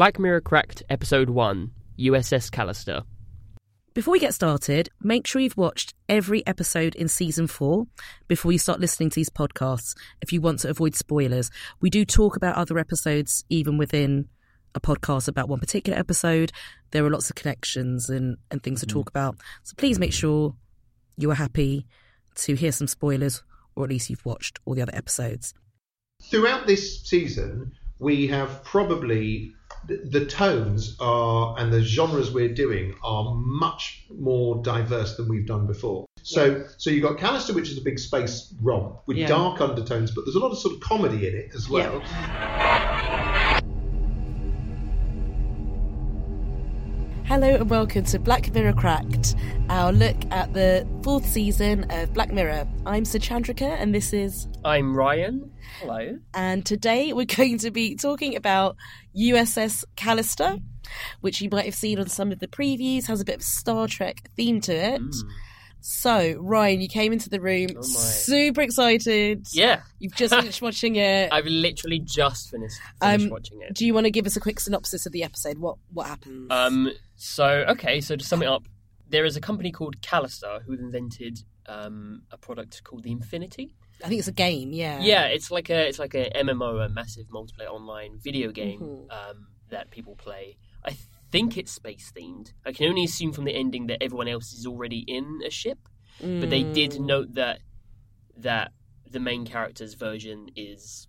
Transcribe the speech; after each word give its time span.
Black 0.00 0.18
Mirror 0.18 0.40
Cracked 0.40 0.82
Episode 0.88 1.28
1 1.28 1.72
USS 1.98 2.48
Callister. 2.48 3.04
Before 3.92 4.12
we 4.12 4.18
get 4.18 4.32
started, 4.32 4.88
make 5.02 5.26
sure 5.26 5.42
you've 5.42 5.58
watched 5.58 5.92
every 6.08 6.42
episode 6.46 6.94
in 6.94 7.06
season 7.06 7.46
four 7.46 7.84
before 8.26 8.50
you 8.50 8.56
start 8.56 8.80
listening 8.80 9.10
to 9.10 9.16
these 9.16 9.28
podcasts 9.28 9.94
if 10.22 10.32
you 10.32 10.40
want 10.40 10.60
to 10.60 10.70
avoid 10.70 10.94
spoilers. 10.94 11.50
We 11.82 11.90
do 11.90 12.06
talk 12.06 12.34
about 12.34 12.56
other 12.56 12.78
episodes 12.78 13.44
even 13.50 13.76
within 13.76 14.28
a 14.74 14.80
podcast 14.80 15.28
about 15.28 15.50
one 15.50 15.60
particular 15.60 15.98
episode. 15.98 16.50
There 16.92 17.04
are 17.04 17.10
lots 17.10 17.28
of 17.28 17.36
connections 17.36 18.08
and, 18.08 18.38
and 18.50 18.62
things 18.62 18.80
to 18.80 18.86
mm-hmm. 18.86 19.00
talk 19.00 19.10
about. 19.10 19.36
So 19.64 19.74
please 19.76 19.98
make 19.98 20.14
sure 20.14 20.54
you 21.18 21.30
are 21.30 21.34
happy 21.34 21.86
to 22.36 22.54
hear 22.54 22.72
some 22.72 22.86
spoilers, 22.86 23.42
or 23.76 23.84
at 23.84 23.90
least 23.90 24.08
you've 24.08 24.24
watched 24.24 24.60
all 24.64 24.74
the 24.74 24.80
other 24.80 24.96
episodes. 24.96 25.52
throughout 26.22 26.66
this 26.66 27.02
season, 27.02 27.72
we 27.98 28.28
have 28.28 28.64
probably 28.64 29.52
the, 29.86 30.26
tones 30.26 30.96
are 31.00 31.56
and 31.58 31.72
the 31.72 31.82
genres 31.82 32.30
we're 32.30 32.52
doing 32.52 32.94
are 33.02 33.34
much 33.34 34.04
more 34.10 34.62
diverse 34.62 35.16
than 35.16 35.28
we've 35.28 35.46
done 35.46 35.66
before. 35.66 36.06
So, 36.22 36.64
so 36.76 36.90
you've 36.90 37.02
got 37.02 37.16
Callister, 37.16 37.54
which 37.54 37.70
is 37.70 37.78
a 37.78 37.80
big 37.80 37.98
space 37.98 38.54
romp 38.60 39.00
with 39.06 39.16
Yeah. 39.16 39.28
dark 39.28 39.60
undertones, 39.60 40.10
but 40.10 40.24
there's 40.24 40.36
a 40.36 40.40
lot 40.40 40.52
of 40.52 40.58
sort 40.58 40.74
of 40.74 40.80
comedy 40.80 41.26
in 41.26 41.34
it 41.34 41.50
as 41.54 41.68
well. 41.68 42.04
Hello 47.30 47.46
and 47.54 47.70
welcome 47.70 48.02
to 48.06 48.18
Black 48.18 48.52
Mirror 48.52 48.72
Cracked, 48.72 49.36
our 49.68 49.92
look 49.92 50.16
at 50.32 50.52
the 50.52 50.84
fourth 51.04 51.24
season 51.24 51.88
of 51.88 52.12
Black 52.12 52.32
Mirror. 52.32 52.66
I'm 52.86 53.04
Sachandrika 53.04 53.62
and 53.62 53.94
this 53.94 54.12
is 54.12 54.48
I'm 54.64 54.96
Ryan. 54.96 55.52
Hello. 55.78 56.18
and 56.34 56.66
today 56.66 57.12
we're 57.12 57.26
going 57.36 57.58
to 57.58 57.70
be 57.70 57.94
talking 57.94 58.34
about 58.34 58.74
USS 59.16 59.84
Callister, 59.96 60.60
which 61.20 61.40
you 61.40 61.48
might 61.52 61.66
have 61.66 61.74
seen 61.76 62.00
on 62.00 62.08
some 62.08 62.32
of 62.32 62.40
the 62.40 62.48
previews, 62.48 63.06
has 63.06 63.20
a 63.20 63.24
bit 63.24 63.36
of 63.36 63.42
Star 63.44 63.86
Trek 63.86 64.28
theme 64.36 64.60
to 64.62 64.72
it. 64.72 65.00
So, 65.82 66.36
Ryan, 66.38 66.80
you 66.82 66.88
came 66.88 67.12
into 67.12 67.30
the 67.30 67.40
room 67.40 67.68
Oh 67.76 67.82
super 67.82 68.60
excited. 68.60 69.46
Yeah, 69.52 69.82
You've 69.98 70.14
just 70.14 70.34
finished 70.38 70.60
watching 70.60 70.96
it. 70.96 71.32
I've 71.32 71.46
literally 71.46 72.00
just 72.00 72.50
finished, 72.50 72.76
finished 73.00 73.24
Um, 73.24 73.30
watching 73.30 73.62
it. 73.62 73.74
Do 73.74 73.86
you 73.86 73.94
want 73.94 74.04
to 74.04 74.10
give 74.10 74.26
us 74.26 74.36
a 74.36 74.40
quick 74.40 74.60
synopsis 74.60 75.06
of 75.06 75.12
the 75.12 75.22
episode? 75.22 75.58
What 75.58 75.76
what 75.92 76.06
happens? 76.06 76.48
Um, 76.50 76.90
so 77.22 77.44
okay, 77.68 78.00
so 78.00 78.16
to 78.16 78.24
sum 78.24 78.42
it 78.42 78.46
up, 78.46 78.66
there 79.08 79.26
is 79.26 79.36
a 79.36 79.40
company 79.42 79.70
called 79.70 80.00
Callister 80.00 80.62
who 80.62 80.72
invented 80.72 81.40
um, 81.66 82.22
a 82.30 82.38
product 82.38 82.82
called 82.82 83.02
the 83.02 83.12
Infinity. 83.12 83.74
I 84.02 84.08
think 84.08 84.20
it's 84.20 84.28
a 84.28 84.32
game, 84.32 84.72
yeah. 84.72 85.02
Yeah, 85.02 85.24
it's 85.26 85.50
like 85.50 85.68
a 85.68 85.86
it's 85.86 85.98
like 85.98 86.14
a 86.14 86.30
MMO, 86.34 86.84
a 86.84 86.88
massive 86.88 87.26
multiplayer 87.28 87.68
online 87.70 88.18
video 88.18 88.50
game 88.50 88.80
Mhm. 88.80 89.12
um, 89.12 89.48
that 89.68 89.90
people 89.90 90.16
play. 90.16 90.56
I 90.82 90.96
think 91.30 91.58
it's 91.58 91.70
space 91.70 92.10
themed. 92.16 92.52
I 92.64 92.72
can 92.72 92.86
only 92.88 93.04
assume 93.04 93.32
from 93.34 93.44
the 93.44 93.54
ending 93.54 93.86
that 93.88 94.02
everyone 94.02 94.26
else 94.28 94.52
is 94.54 94.66
already 94.66 95.00
in 95.06 95.40
a 95.46 95.50
ship, 95.50 95.78
but 96.18 96.48
they 96.48 96.62
did 96.62 96.92
Mm. 96.92 97.00
note 97.06 97.34
that 97.34 97.60
that 98.36 98.72
the 99.10 99.20
main 99.20 99.44
character's 99.44 99.92
version 99.94 100.48
is 100.56 101.06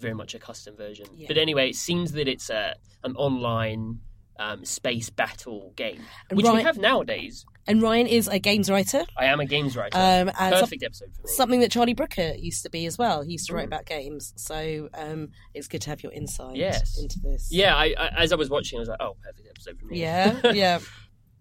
very 0.00 0.14
much 0.14 0.34
a 0.34 0.38
custom 0.38 0.74
version. 0.76 1.06
Yeah. 1.14 1.28
But 1.28 1.36
anyway, 1.36 1.68
it 1.68 1.76
seems 1.76 2.12
that 2.12 2.28
it's 2.28 2.48
a 2.48 2.76
an 3.04 3.14
online 3.16 4.00
um, 4.38 4.64
space 4.64 5.10
battle 5.10 5.72
game, 5.76 6.00
And 6.30 6.36
which 6.36 6.46
we 6.46 6.62
have 6.62 6.78
nowadays. 6.78 7.44
And 7.66 7.80
Ryan 7.80 8.08
is 8.08 8.26
a 8.26 8.38
games 8.40 8.68
writer. 8.68 9.04
I 9.16 9.26
am 9.26 9.38
a 9.38 9.46
games 9.46 9.76
writer. 9.76 9.96
Um, 9.96 10.32
some- 10.36 10.50
Perfect 10.60 10.82
episode 10.82 11.14
for 11.14 11.22
me. 11.22 11.28
something 11.32 11.60
that 11.60 11.70
Charlie 11.70 11.94
Brooker 11.94 12.32
used 12.36 12.64
to 12.64 12.70
be 12.70 12.86
as 12.86 12.98
well. 12.98 13.22
He 13.22 13.32
used 13.32 13.46
to 13.48 13.54
write 13.54 13.64
Mm. 13.64 13.68
about 13.68 13.86
games, 13.86 14.32
so 14.36 14.88
um, 14.94 15.28
it's 15.54 15.68
good 15.68 15.80
to 15.82 15.90
have 15.90 16.02
your 16.02 16.10
insight 16.12 16.56
Yes. 16.56 16.98
into 17.00 17.20
this. 17.20 17.48
Yeah, 17.52 17.76
I, 17.76 17.94
I, 17.96 18.08
as 18.18 18.32
I 18.32 18.36
was 18.36 18.50
watching, 18.50 18.78
I 18.78 18.80
was 18.80 18.88
like, 18.88 19.00
"Oh, 19.00 19.14
perfect 19.22 19.46
episode 19.48 19.78
for 19.78 19.86
me." 19.86 20.00
yeah, 20.00 20.40
yeah. 20.52 20.78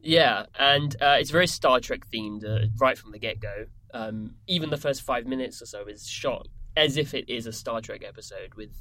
Yeah, 0.03 0.46
and 0.57 0.96
uh, 1.01 1.18
it's 1.19 1.30
very 1.30 1.46
Star 1.46 1.80
Trek 1.80 2.01
themed 2.12 2.44
uh, 2.44 2.68
right 2.80 2.97
from 2.97 3.12
the 3.12 3.19
get 3.19 3.40
go. 3.40 3.66
Um, 3.94 4.35
even 4.47 4.72
the 4.72 4.78
first 4.78 5.03
five 5.03 5.28
minutes 5.28 5.62
or 5.62 5.68
so 5.68 5.85
is 5.85 6.07
shot 6.07 6.47
as 6.75 6.97
if 6.97 7.13
it 7.13 7.30
is 7.30 7.46
a 7.46 7.51
Star 7.53 7.81
Trek 7.81 8.03
episode 8.03 8.56
with, 8.56 8.72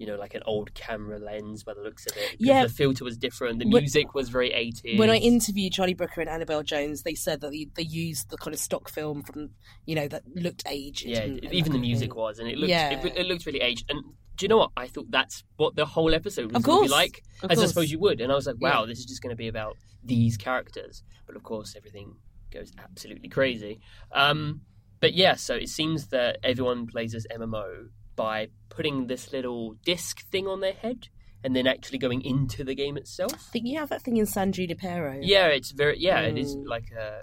you 0.00 0.06
know, 0.06 0.16
like 0.16 0.34
an 0.34 0.42
old 0.46 0.72
camera 0.74 1.18
lens 1.18 1.62
by 1.62 1.74
the 1.74 1.82
looks 1.82 2.06
of 2.06 2.16
it. 2.16 2.36
Yeah. 2.40 2.62
the 2.64 2.68
filter 2.70 3.04
was 3.04 3.16
different. 3.18 3.58
The 3.58 3.66
When- 3.68 3.82
music 3.82 4.14
was 4.14 4.30
very 4.30 4.50
eighties. 4.52 4.98
When 4.98 5.10
I 5.10 5.16
interviewed 5.18 5.72
Charlie 5.74 5.94
Brooker 5.94 6.22
and 6.22 6.30
Annabel 6.30 6.62
Jones, 6.62 7.02
they 7.02 7.14
said 7.14 7.42
that 7.42 7.50
they, 7.50 7.68
they 7.76 7.82
used 7.82 8.30
the 8.30 8.38
kind 8.38 8.54
of 8.54 8.60
stock 8.60 8.88
film 8.88 9.22
from 9.22 9.50
you 9.84 9.94
know 9.94 10.08
that 10.08 10.22
looked 10.34 10.62
aged. 10.66 11.04
yeah, 11.04 11.20
and- 11.20 11.44
and 11.44 11.52
even 11.54 11.72
the 11.72 11.78
music 11.78 12.10
thing. 12.12 12.18
was, 12.18 12.38
and 12.38 12.48
it 12.48 12.56
looked 12.56 12.70
Yeah. 12.70 12.98
it, 12.98 13.16
it 13.16 13.26
looked 13.26 13.44
really 13.46 13.60
aged. 13.60 13.84
And 13.90 14.02
do 14.36 14.44
you 14.44 14.48
know 14.48 14.56
what? 14.56 14.70
I 14.76 14.86
thought 14.88 15.10
that's 15.10 15.44
what 15.58 15.76
the 15.76 15.84
whole 15.84 16.14
episode 16.14 16.50
was 16.52 16.62
going 16.64 16.78
to 16.84 16.88
be 16.88 16.90
like. 16.90 17.22
of 17.42 17.50
As 17.52 17.62
I 17.62 17.66
suppose 17.66 17.92
you 17.92 17.98
would. 17.98 18.22
And 18.22 18.32
I 18.32 18.34
was 18.34 18.46
like, 18.46 18.56
Yeah. 18.58 18.70
wow, 18.70 18.86
this 18.86 18.98
is 18.98 19.04
just 19.04 19.20
going 19.22 19.30
to 19.30 19.36
be 19.36 19.48
about 19.48 19.76
these 20.02 20.38
characters. 20.38 21.02
But 21.26 21.36
of 21.36 21.42
course, 21.42 21.74
everything 21.76 22.14
goes 22.50 22.72
absolutely 22.78 23.28
crazy. 23.28 23.80
Um, 24.12 24.62
but 24.98 25.12
yeah, 25.12 25.34
so 25.34 25.54
it 25.56 25.68
seems 25.68 26.08
that 26.08 26.38
everyone 26.42 26.86
plays 26.86 27.12
this 27.12 27.26
MMO 27.30 27.88
by 28.20 28.48
putting 28.68 29.06
this 29.06 29.32
little 29.32 29.74
disc 29.84 30.20
thing 30.30 30.46
on 30.46 30.60
their 30.60 30.72
head 30.74 31.08
and 31.42 31.56
then 31.56 31.66
actually 31.66 31.98
going 31.98 32.20
into 32.22 32.64
the 32.64 32.74
game 32.74 32.96
itself. 32.98 33.32
I 33.34 33.38
think 33.52 33.66
you 33.66 33.78
have 33.78 33.88
that 33.88 34.02
thing 34.02 34.16
in 34.18 34.26
San 34.26 34.52
Junipero. 34.52 35.18
Yeah, 35.22 35.46
it's 35.46 35.70
very 35.70 35.98
yeah, 35.98 36.20
it 36.20 36.36
is 36.36 36.54
Mm. 36.56 36.66
like 36.66 36.90
a 36.92 37.22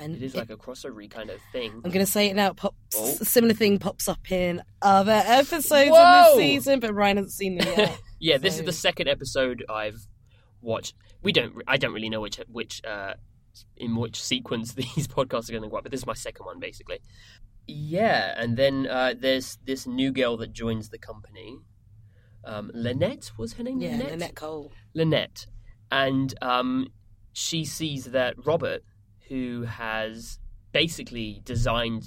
and 0.00 0.14
it 0.14 0.22
is 0.22 0.34
like 0.36 0.48
a 0.48 0.56
crossover 0.56 1.10
kind 1.10 1.28
of 1.28 1.40
thing. 1.52 1.72
I'm 1.84 1.90
going 1.90 2.06
to 2.06 2.10
say 2.10 2.28
it 2.30 2.36
now. 2.36 2.52
Pops, 2.52 2.76
Oh. 2.96 3.16
A 3.20 3.24
similar 3.24 3.52
thing 3.52 3.78
pops 3.80 4.08
up 4.08 4.30
in 4.30 4.62
other 4.80 5.20
episodes 5.26 5.90
Whoa! 5.90 5.98
of 6.32 6.36
this 6.36 6.36
season, 6.46 6.78
but 6.80 6.94
Ryan 6.94 7.16
hasn't 7.18 7.32
seen 7.32 7.58
them 7.58 7.66
yet. 7.76 8.00
yeah, 8.20 8.38
this 8.38 8.58
is 8.60 8.64
the 8.64 8.72
second 8.72 9.08
episode 9.08 9.64
I've 9.68 10.00
watched. 10.62 10.94
We 11.22 11.32
don't. 11.32 11.52
I 11.66 11.76
don't 11.78 11.92
really 11.92 12.08
know 12.10 12.20
which 12.20 12.38
which 12.58 12.80
uh, 12.84 13.14
in 13.76 13.96
which 13.96 14.22
sequence 14.22 14.74
these 14.74 15.08
podcasts 15.08 15.48
are 15.48 15.52
going 15.52 15.62
to 15.62 15.68
go 15.68 15.76
up, 15.76 15.84
but 15.84 15.92
this 15.92 16.00
is 16.00 16.06
my 16.06 16.14
second 16.14 16.46
one 16.46 16.58
basically. 16.58 17.00
Yeah, 17.66 18.34
and 18.36 18.56
then 18.56 18.86
uh, 18.86 19.14
there's 19.18 19.58
this 19.64 19.86
new 19.86 20.10
girl 20.10 20.36
that 20.38 20.52
joins 20.52 20.88
the 20.88 20.98
company. 20.98 21.58
Um, 22.44 22.70
Lynette 22.72 23.32
was 23.36 23.54
her 23.54 23.62
name. 23.62 23.80
yeah, 23.80 23.90
Lynette. 23.90 24.10
Lynette 24.10 24.34
Cole. 24.34 24.72
Lynette, 24.94 25.46
and 25.90 26.34
um, 26.40 26.88
she 27.32 27.64
sees 27.64 28.06
that 28.06 28.34
Robert, 28.46 28.82
who 29.28 29.64
has 29.64 30.38
basically 30.72 31.42
designed 31.44 32.06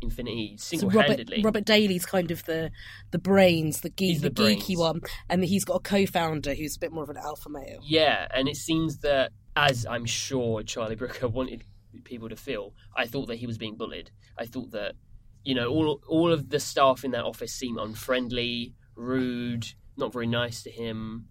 Infinity 0.00 0.56
So 0.58 0.76
single 0.76 0.90
Robert. 0.90 1.28
Robert 1.42 1.64
Daly's 1.64 2.06
kind 2.06 2.30
of 2.30 2.44
the 2.44 2.70
the 3.10 3.18
brains, 3.18 3.80
the, 3.80 3.90
geek, 3.90 4.20
the, 4.20 4.30
the 4.30 4.42
geeky 4.42 4.76
one, 4.76 5.00
and 5.28 5.44
he's 5.44 5.64
got 5.64 5.74
a 5.74 5.80
co-founder 5.80 6.54
who's 6.54 6.76
a 6.76 6.78
bit 6.78 6.92
more 6.92 7.02
of 7.02 7.10
an 7.10 7.16
alpha 7.16 7.48
male. 7.48 7.80
Yeah, 7.82 8.26
and 8.32 8.48
it 8.48 8.56
seems 8.56 8.98
that, 8.98 9.32
as 9.56 9.86
I'm 9.86 10.04
sure 10.04 10.62
Charlie 10.62 10.96
Brooker 10.96 11.28
wanted 11.28 11.64
people 12.04 12.28
to 12.28 12.36
feel, 12.36 12.74
I 12.96 13.06
thought 13.06 13.26
that 13.26 13.36
he 13.36 13.46
was 13.46 13.58
being 13.58 13.76
bullied. 13.76 14.10
I 14.38 14.46
thought 14.46 14.70
that, 14.72 14.94
you 15.44 15.54
know, 15.54 15.68
all 15.68 16.00
all 16.08 16.32
of 16.32 16.48
the 16.48 16.60
staff 16.60 17.04
in 17.04 17.10
that 17.12 17.24
office 17.24 17.52
seemed 17.52 17.78
unfriendly, 17.78 18.74
rude, 18.94 19.66
not 19.96 20.12
very 20.12 20.26
nice 20.26 20.62
to 20.62 20.70
him. 20.70 21.26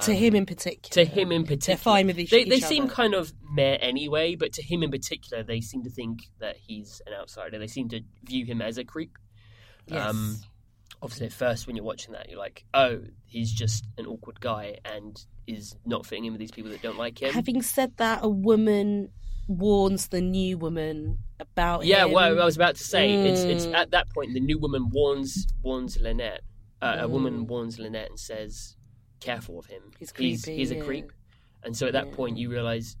To 0.00 0.14
him 0.14 0.34
in 0.34 0.46
particular. 0.46 1.04
to 1.04 1.10
him 1.10 1.30
in 1.32 1.42
particular, 1.44 1.76
They're 1.76 1.82
fine 1.82 2.06
with 2.06 2.18
each, 2.18 2.30
they, 2.30 2.40
each 2.42 2.48
they 2.48 2.56
other. 2.56 2.66
seem 2.66 2.88
kind 2.88 3.14
of 3.14 3.32
meh 3.50 3.76
anyway, 3.80 4.34
but 4.34 4.52
to 4.54 4.62
him 4.62 4.82
in 4.82 4.90
particular, 4.90 5.42
they 5.42 5.60
seem 5.60 5.82
to 5.84 5.90
think 5.90 6.20
that 6.40 6.56
he's 6.56 7.00
an 7.06 7.12
outsider. 7.14 7.58
They 7.58 7.66
seem 7.66 7.88
to 7.90 8.00
view 8.24 8.44
him 8.46 8.60
as 8.62 8.78
a 8.78 8.84
creep. 8.84 9.16
Yes. 9.86 10.08
Um, 10.10 10.36
obviously, 11.02 11.26
at 11.26 11.32
first, 11.32 11.66
when 11.66 11.76
you're 11.76 11.84
watching 11.84 12.12
that, 12.12 12.28
you're 12.30 12.38
like, 12.38 12.64
oh, 12.74 13.00
he's 13.26 13.52
just 13.52 13.84
an 13.98 14.06
awkward 14.06 14.40
guy 14.40 14.76
and 14.84 15.16
is 15.46 15.74
not 15.84 16.06
fitting 16.06 16.24
in 16.24 16.32
with 16.32 16.40
these 16.40 16.52
people 16.52 16.70
that 16.70 16.82
don't 16.82 16.98
like 16.98 17.20
him. 17.20 17.32
Having 17.32 17.62
said 17.62 17.96
that, 17.98 18.20
a 18.22 18.28
woman 18.28 19.10
warns 19.48 20.06
the 20.08 20.20
new 20.20 20.56
woman 20.56 21.18
about 21.40 21.82
him. 21.82 21.88
yeah, 21.88 22.04
him. 22.04 22.12
well, 22.12 22.40
I 22.40 22.44
was 22.44 22.54
about 22.56 22.76
to 22.76 22.84
say, 22.84 23.12
it's 23.12 23.40
it's 23.42 23.66
Mm. 23.66 23.74
at 23.74 23.90
that 23.90 24.08
point 24.10 24.32
the 24.34 24.40
new 24.40 24.56
woman 24.58 24.88
warns 24.90 25.46
warns 25.62 25.98
Lynette. 26.00 26.42
Uh, 26.80 26.96
A 27.00 27.08
woman 27.08 27.44
Mm. 27.44 27.48
warns 27.48 27.78
Lynette 27.80 28.08
and 28.10 28.18
says, 28.20 28.76
"Careful 29.22 29.58
of 29.58 29.66
him. 29.66 29.82
He's 29.98 30.10
he's, 30.16 30.42
creepy, 30.42 30.56
he's 30.58 30.70
a 30.70 30.76
yeah. 30.76 30.82
creep." 30.82 31.12
And 31.64 31.76
so 31.76 31.86
at 31.86 31.92
that 31.92 32.08
Yeah. 32.08 32.14
point, 32.16 32.36
you 32.38 32.50
realize 32.50 32.96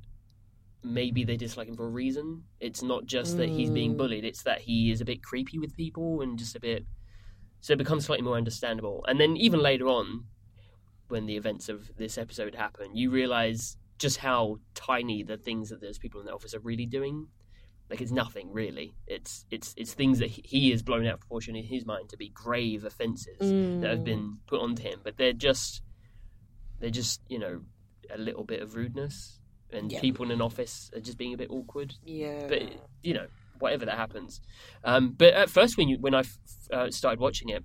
maybe 0.84 1.24
they 1.24 1.36
dislike 1.36 1.68
him 1.68 1.76
for 1.76 1.86
a 1.86 1.90
reason. 1.90 2.44
It's 2.60 2.82
not 2.82 3.06
just 3.06 3.36
that 3.36 3.50
he's 3.50 3.70
being 3.70 3.94
Mm. 3.94 3.98
bullied; 3.98 4.24
it's 4.24 4.42
that 4.44 4.62
he 4.62 4.90
is 4.90 5.00
a 5.00 5.04
bit 5.04 5.22
creepy 5.22 5.58
with 5.58 5.76
people 5.76 6.20
and 6.22 6.38
just 6.38 6.56
a 6.56 6.60
bit. 6.60 6.86
So 7.60 7.72
it 7.74 7.78
becomes 7.78 8.04
slightly 8.04 8.24
more 8.24 8.36
understandable. 8.36 9.04
And 9.06 9.20
then 9.20 9.36
even 9.36 9.60
later 9.60 9.86
on, 9.86 10.26
when 11.08 11.26
the 11.26 11.36
events 11.36 11.68
of 11.68 11.90
this 11.96 12.18
episode 12.18 12.54
happen, 12.56 12.96
you 12.96 13.10
realize 13.10 13.76
just 13.98 14.18
how 14.18 14.58
tiny 14.74 15.22
the 15.22 15.36
things 15.36 15.68
that 15.68 15.80
those 15.80 15.98
people 15.98 16.18
in 16.20 16.26
the 16.26 16.32
office 16.32 16.54
are 16.54 16.60
really 16.60 16.86
doing. 16.86 17.28
Like 17.88 18.00
it's 18.00 18.10
nothing 18.10 18.50
really. 18.50 18.96
It's 19.06 19.44
it's 19.50 19.74
it's 19.76 19.92
things 19.94 20.18
that 20.18 20.30
he- 20.30 20.70
has 20.70 20.82
blown 20.82 21.06
out 21.06 21.14
of 21.14 21.20
proportion 21.20 21.54
in 21.54 21.64
his 21.64 21.84
mind 21.84 22.08
to 22.08 22.16
be 22.16 22.30
grave 22.30 22.84
offences 22.84 23.38
that 23.80 23.90
have 23.90 24.02
been 24.02 24.38
put 24.46 24.60
onto 24.60 24.82
him, 24.82 25.00
but 25.04 25.18
they're 25.18 25.32
just 25.34 25.82
they're 26.82 26.90
just 26.90 27.22
you 27.28 27.38
know 27.38 27.62
a 28.14 28.18
little 28.18 28.44
bit 28.44 28.60
of 28.60 28.74
rudeness, 28.74 29.40
and 29.72 29.90
Yeah. 29.90 30.00
people 30.00 30.26
in 30.26 30.30
an 30.32 30.42
office 30.42 30.90
are 30.94 31.00
just 31.00 31.16
being 31.16 31.32
a 31.32 31.36
bit 31.38 31.48
awkward 31.50 31.94
Yeah. 32.04 32.46
but 32.48 32.62
you 33.02 33.14
know 33.14 33.28
whatever 33.58 33.86
that 33.86 33.96
happens 33.96 34.40
um, 34.84 35.12
but 35.16 35.32
at 35.34 35.48
first 35.48 35.78
when 35.78 35.88
you 35.88 35.96
when 36.00 36.14
i 36.14 36.20
f- 36.20 36.38
uh, 36.72 36.90
started 36.90 37.20
watching 37.20 37.48
it 37.48 37.62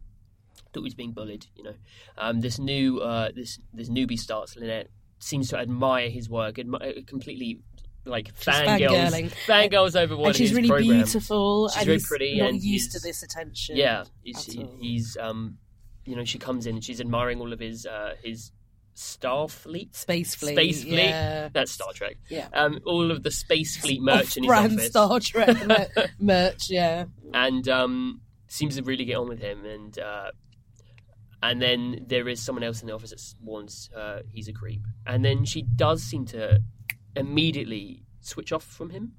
thought 0.72 0.82
he 0.82 0.90
was 0.92 0.94
being 0.94 1.12
bullied 1.12 1.48
you 1.56 1.64
know 1.64 1.74
um, 2.20 2.40
this 2.42 2.60
new 2.60 3.00
uh, 3.00 3.32
this 3.36 3.60
this 3.74 3.90
newbie 3.90 4.18
starts 4.20 4.56
lynette 4.56 4.90
seems 5.20 5.50
to 5.50 5.58
admire 5.58 6.08
his 6.10 6.30
work 6.30 6.56
admi- 6.58 6.82
uh, 7.00 7.02
completely 7.08 7.62
like 8.06 8.32
fangirls 8.36 9.32
fangirls 9.48 9.96
over 10.00 10.16
one 10.16 10.28
and 10.28 10.36
she's 10.36 10.54
really 10.54 10.68
programs. 10.70 11.12
beautiful 11.14 11.68
She's 11.70 11.78
and 11.78 11.86
very 11.88 12.00
pretty 12.00 12.40
and 12.42 12.62
used 12.62 12.92
to 12.92 13.00
this 13.00 13.24
attention. 13.24 13.76
yeah 13.76 14.04
he's, 14.24 14.46
he- 14.46 14.70
he's 14.80 15.18
um 15.20 15.58
you 16.06 16.16
know 16.16 16.24
she 16.26 16.38
comes 16.38 16.68
in 16.68 16.76
and 16.76 16.84
she's 16.84 17.02
admiring 17.02 17.40
all 17.42 17.52
of 17.52 17.60
his 17.60 17.86
uh, 17.88 18.14
his 18.24 18.52
star 18.98 19.48
fleet 19.48 19.96
Space 19.96 20.34
fleet. 20.36 20.54
space 20.56 20.84
fleet 20.84 20.96
Yeah. 20.98 21.50
that's 21.54 21.72
star 21.72 21.94
trek 21.94 22.16
Yeah. 22.30 22.48
um 22.54 22.80
all 22.86 23.12
of 23.12 23.22
the 23.24 23.30
space 23.32 23.78
fleet 23.78 24.02
merch 24.02 24.38
in 24.38 24.44
his 24.44 24.52
office 24.52 24.88
Star 24.88 25.20
Trek 25.20 25.66
mer- 25.68 25.88
merch, 26.20 26.70
yeah. 26.70 27.06
and 27.34 27.68
um, 27.70 28.22
seems 28.48 28.76
to 28.78 28.84
really 28.84 29.06
get 29.06 29.18
on 29.18 29.28
with 29.30 29.40
him. 29.40 29.66
And 29.66 30.00
uh, 30.00 30.32
and 31.44 31.62
then 31.62 32.06
there 32.08 32.28
is 32.28 32.42
someone 32.44 32.64
else 32.64 32.82
in 32.82 32.88
the 32.88 32.94
office 32.96 33.12
that 33.12 33.22
warns 33.44 33.90
her 33.94 34.24
he's 34.32 34.48
a 34.48 34.54
creep. 34.54 34.82
And 35.06 35.24
then 35.24 35.46
she 35.46 35.62
does 35.62 36.02
seem 36.02 36.26
to 36.28 36.60
immediately 37.16 38.04
switch 38.22 38.52
off 38.52 38.64
from 38.64 38.90
him. 38.90 39.14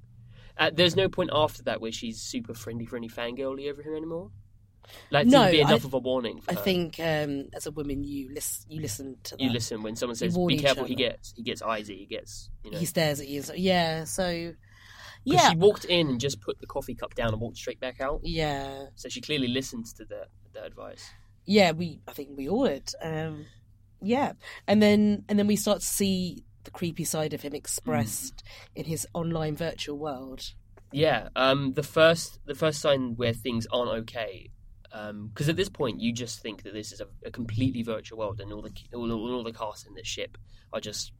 Uh, 0.56 0.70
there's 0.74 0.96
no 0.96 1.08
point 1.08 1.30
after 1.32 1.62
that 1.62 1.80
where 1.80 1.92
she's 1.92 2.20
super 2.20 2.54
friendly, 2.54 2.84
friendly 2.86 3.08
fangirly 3.08 3.70
over 3.70 3.82
him 3.82 3.94
anymore. 3.94 4.30
Like, 5.10 5.26
No, 5.26 5.46
to 5.46 5.50
be 5.50 5.60
enough 5.60 5.84
I- 5.84 5.88
of 5.88 5.94
a 5.94 5.98
warning. 5.98 6.40
For 6.40 6.50
I 6.52 6.54
her. 6.54 6.60
think 6.62 6.98
um, 7.00 7.48
as 7.54 7.66
a 7.66 7.70
woman, 7.70 8.04
you 8.04 8.32
listen. 8.34 8.70
You 8.70 8.80
listen 8.80 9.16
to 9.24 9.36
that. 9.36 9.40
you 9.42 9.50
listen 9.50 9.82
when 9.82 9.96
someone 9.96 10.16
says, 10.16 10.36
"Be 10.36 10.58
careful." 10.58 10.84
He 10.84 10.94
gets 10.94 11.32
he 11.36 11.42
gets 11.42 11.62
icy. 11.62 11.96
He 11.96 12.06
gets 12.06 12.50
you 12.64 12.70
know. 12.70 12.78
He 12.78 12.84
stares 12.86 13.20
at 13.20 13.28
you. 13.28 13.42
So, 13.42 13.54
yeah. 13.54 14.04
So. 14.04 14.52
yeah, 15.24 15.50
She 15.50 15.56
walked 15.56 15.84
in 15.84 16.08
and 16.08 16.20
just 16.20 16.40
put 16.40 16.60
the 16.60 16.66
coffee 16.66 16.94
cup 16.94 17.14
down 17.14 17.28
and 17.32 17.40
walked 17.40 17.56
straight 17.58 17.80
back 17.80 18.00
out. 18.00 18.20
yeah, 18.22 18.86
So 18.94 19.08
she 19.08 19.20
clearly 19.20 19.48
listens 19.48 19.92
to 19.94 20.04
the 20.04 20.26
the 20.52 20.62
advice. 20.64 21.04
yeah. 21.44 21.72
We, 21.72 22.00
I 22.08 22.12
think 22.12 22.30
we 22.36 22.48
all 22.48 22.60
would. 22.60 22.90
Um, 23.02 23.44
yeah, 24.00 24.32
and 24.66 24.80
then 24.80 25.24
and 25.28 25.38
then 25.38 25.46
we 25.46 25.56
start 25.56 25.80
to 25.80 25.86
see 25.86 26.44
the 26.64 26.70
creepy 26.70 27.04
side 27.04 27.32
of 27.34 27.42
him 27.42 27.54
expressed 27.54 28.42
in 28.74 28.84
his 28.84 29.06
online 29.14 29.56
virtual 29.56 29.98
world. 29.98 30.52
Yeah, 30.92 31.28
um, 31.36 31.74
the 31.74 31.82
first 31.82 32.38
the 32.46 32.54
first 32.54 32.80
sign 32.80 33.14
where 33.16 33.32
things 33.34 33.66
aren't 33.72 33.90
okay, 34.02 34.50
because 34.90 35.48
at 35.48 35.56
this 35.56 35.68
point 35.68 36.00
you 36.00 36.12
just 36.12 36.40
think 36.40 36.62
that 36.62 36.72
this 36.72 36.92
is 36.92 37.00
a, 37.00 37.06
a 37.24 37.30
completely 37.30 37.82
virtual 37.82 38.18
world, 38.18 38.40
and 38.40 38.52
all 38.52 38.62
the 38.62 38.72
all, 38.94 39.10
all 39.12 39.44
the 39.44 39.52
cast 39.52 39.86
in 39.86 39.94
this 39.94 40.06
ship 40.06 40.36
are 40.72 40.80
just 40.80 41.12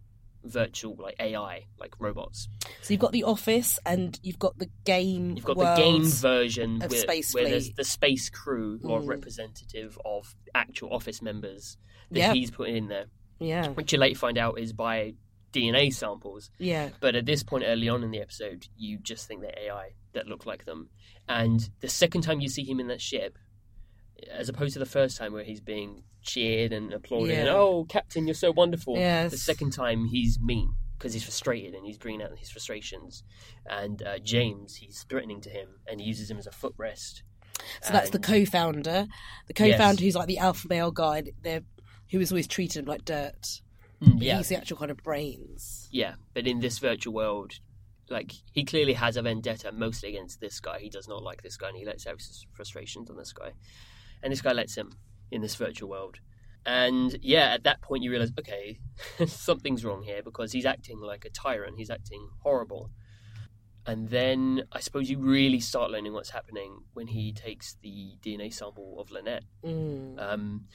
virtual 0.45 0.97
like 0.99 1.17
AI, 1.19 1.67
like 1.79 1.93
robots. 1.99 2.49
So 2.83 2.95
you've 2.95 3.01
got 3.01 3.13
the 3.13 3.25
office, 3.25 3.79
and 3.85 4.19
you've 4.23 4.39
got 4.39 4.57
the 4.59 4.71
game. 4.85 5.35
You've 5.37 5.45
got 5.45 5.59
the 5.59 5.75
game 5.77 6.05
version 6.05 6.83
of 6.83 6.91
where, 6.91 7.01
Space 7.01 7.35
where 7.35 7.49
there's 7.49 7.71
the 7.73 7.85
space 7.85 8.31
crew 8.31 8.79
who 8.81 8.93
are 8.93 9.01
Mm. 9.01 9.09
representative 9.09 9.99
of 10.05 10.35
actual 10.55 10.93
office 10.95 11.21
members 11.21 11.77
that 12.11 12.19
Yeah. 12.19 12.33
he's 12.35 12.51
putting 12.51 12.77
in 12.77 12.89
there, 12.89 13.07
Yeah, 13.41 13.69
which 13.71 13.93
you 13.93 13.99
later 13.99 14.19
find 14.19 14.39
out 14.39 14.59
is 14.59 14.73
by 14.73 15.15
DNA 15.53 15.91
samples. 15.91 16.51
yeah, 16.59 16.91
But 17.01 17.15
at 17.17 17.27
this 17.27 17.43
point 17.43 17.65
early 17.67 17.89
on 17.89 18.05
in 18.05 18.11
the 18.11 18.21
episode, 18.21 18.67
you 18.77 18.99
just 18.99 19.27
think 19.27 19.41
they're 19.41 19.59
AI 19.59 19.91
that 20.13 20.27
look 20.27 20.47
like 20.47 20.65
them. 20.67 20.91
And 21.29 21.69
the 21.81 21.89
second 21.89 22.23
time 22.23 22.41
you 22.41 22.49
see 22.49 22.65
him 22.65 22.81
in 22.81 22.87
that 22.89 23.01
ship, 23.01 23.39
as 24.31 24.49
opposed 24.49 24.73
to 24.75 24.79
the 24.79 24.87
first 24.87 25.17
time 25.17 25.33
where 25.33 25.45
he's 25.45 25.61
being 25.61 26.03
cheered 26.23 26.73
and 26.73 26.93
applauded, 26.93 27.39
and, 27.39 27.49
oh, 27.49 27.87
Captain, 27.89 28.27
you're 28.27 28.35
so 28.35 28.51
wonderful. 28.51 28.97
Yes. 28.97 29.31
The 29.31 29.39
second 29.39 29.71
time 29.73 30.07
he's 30.07 30.39
mean 30.41 30.75
because 30.99 31.13
he's 31.13 31.23
frustrated 31.23 31.75
and 31.75 31.87
he's 31.87 31.97
bringing 31.99 32.23
out 32.23 32.37
his 32.37 32.51
frustrations. 32.51 33.23
And 33.67 34.03
uh, 34.03 34.19
James, 34.19 34.75
he's 34.75 35.07
threatening 35.09 35.41
to 35.43 35.51
him 35.51 35.69
and 35.87 36.01
he 36.01 36.07
uses 36.07 36.29
him 36.31 36.39
as 36.39 36.47
a 36.47 36.51
footrest. 36.51 37.23
So 37.83 37.93
that's 37.93 38.11
the 38.11 38.19
co-founder, 38.19 39.07
the 39.47 39.55
co-founder 39.55 39.95
Yes. 39.95 40.01
who's 40.01 40.15
like 40.17 40.27
the 40.27 40.39
alpha 40.39 40.67
male 40.69 40.91
guy. 40.91 41.23
They're, 41.43 41.63
who 42.11 42.19
is 42.21 42.33
always 42.33 42.49
treated 42.49 42.89
like 42.89 43.05
dirt. 43.05 43.61
Mm, 44.03 44.17
yeah. 44.21 44.39
He's 44.39 44.49
the 44.49 44.57
actual 44.57 44.77
kind 44.77 44.91
of 44.91 44.97
brains. 44.99 45.89
Yeah, 45.93 46.15
but 46.35 46.47
in 46.47 46.61
this 46.61 46.79
virtual 46.79 47.15
world, 47.15 47.53
like 48.11 48.33
he 48.53 48.65
clearly 48.65 48.95
has 48.95 49.17
a 49.17 49.23
vendetta 49.23 49.71
mostly 49.73 50.09
against 50.09 50.41
this 50.41 50.61
guy. 50.61 50.79
He 50.79 50.89
does 50.89 51.09
not 51.09 51.23
like 51.23 51.43
this 51.43 51.57
guy, 51.57 51.69
and 51.69 51.77
he 51.77 51.85
lets 51.85 52.07
out 52.07 52.19
his 52.19 52.47
frustrations 52.55 53.11
on 53.11 53.17
this 53.17 53.33
guy, 53.33 53.53
and 54.23 54.33
this 54.33 54.41
guy 54.41 54.53
lets 54.53 54.77
him 54.77 54.93
in 55.31 55.41
this 55.41 55.55
virtual 55.55 55.91
world. 55.91 56.21
And 56.67 57.19
yeah, 57.23 57.55
at 57.55 57.65
that 57.65 57.81
point 57.81 58.03
you 58.03 58.11
realize, 58.11 58.33
okay, 58.39 58.79
something's 59.27 59.85
wrong 59.85 60.03
here 60.03 60.23
because 60.23 60.53
he's 60.53 60.67
acting 60.67 61.01
like 61.01 61.25
a 61.25 61.31
tyrant. 61.31 61.79
He's 61.79 61.91
acting 61.91 62.29
horrible. 62.43 62.91
And 63.87 64.11
then 64.11 64.65
I 64.71 64.81
suppose 64.81 65.09
you 65.09 65.19
really 65.19 65.61
start 65.61 65.91
learning 65.91 66.13
what's 66.13 66.31
happening 66.31 66.81
when 66.93 67.07
he 67.07 67.33
takes 67.33 67.77
the 67.83 68.19
DNA 68.23 68.53
sample 68.53 69.01
of 69.01 69.11
Lynette. 69.11 69.45
Mm. 69.65 70.21
Um, 70.21 70.67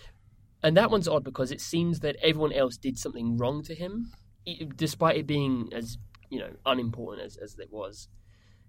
and 0.63 0.75
that 0.77 0.89
one's 0.89 1.07
odd 1.07 1.23
because 1.23 1.51
it 1.51 1.61
seems 1.61 1.99
that 1.99 2.15
everyone 2.23 2.53
else 2.53 2.77
did 2.77 2.97
something 2.97 3.37
wrong 3.37 3.61
to 3.63 3.75
him, 3.75 4.11
despite 4.75 5.17
it 5.17 5.27
being 5.27 5.69
as 5.73 5.97
you 6.29 6.39
know 6.39 6.49
unimportant 6.65 7.23
as, 7.23 7.37
as 7.37 7.59
it 7.59 7.71
was. 7.71 8.07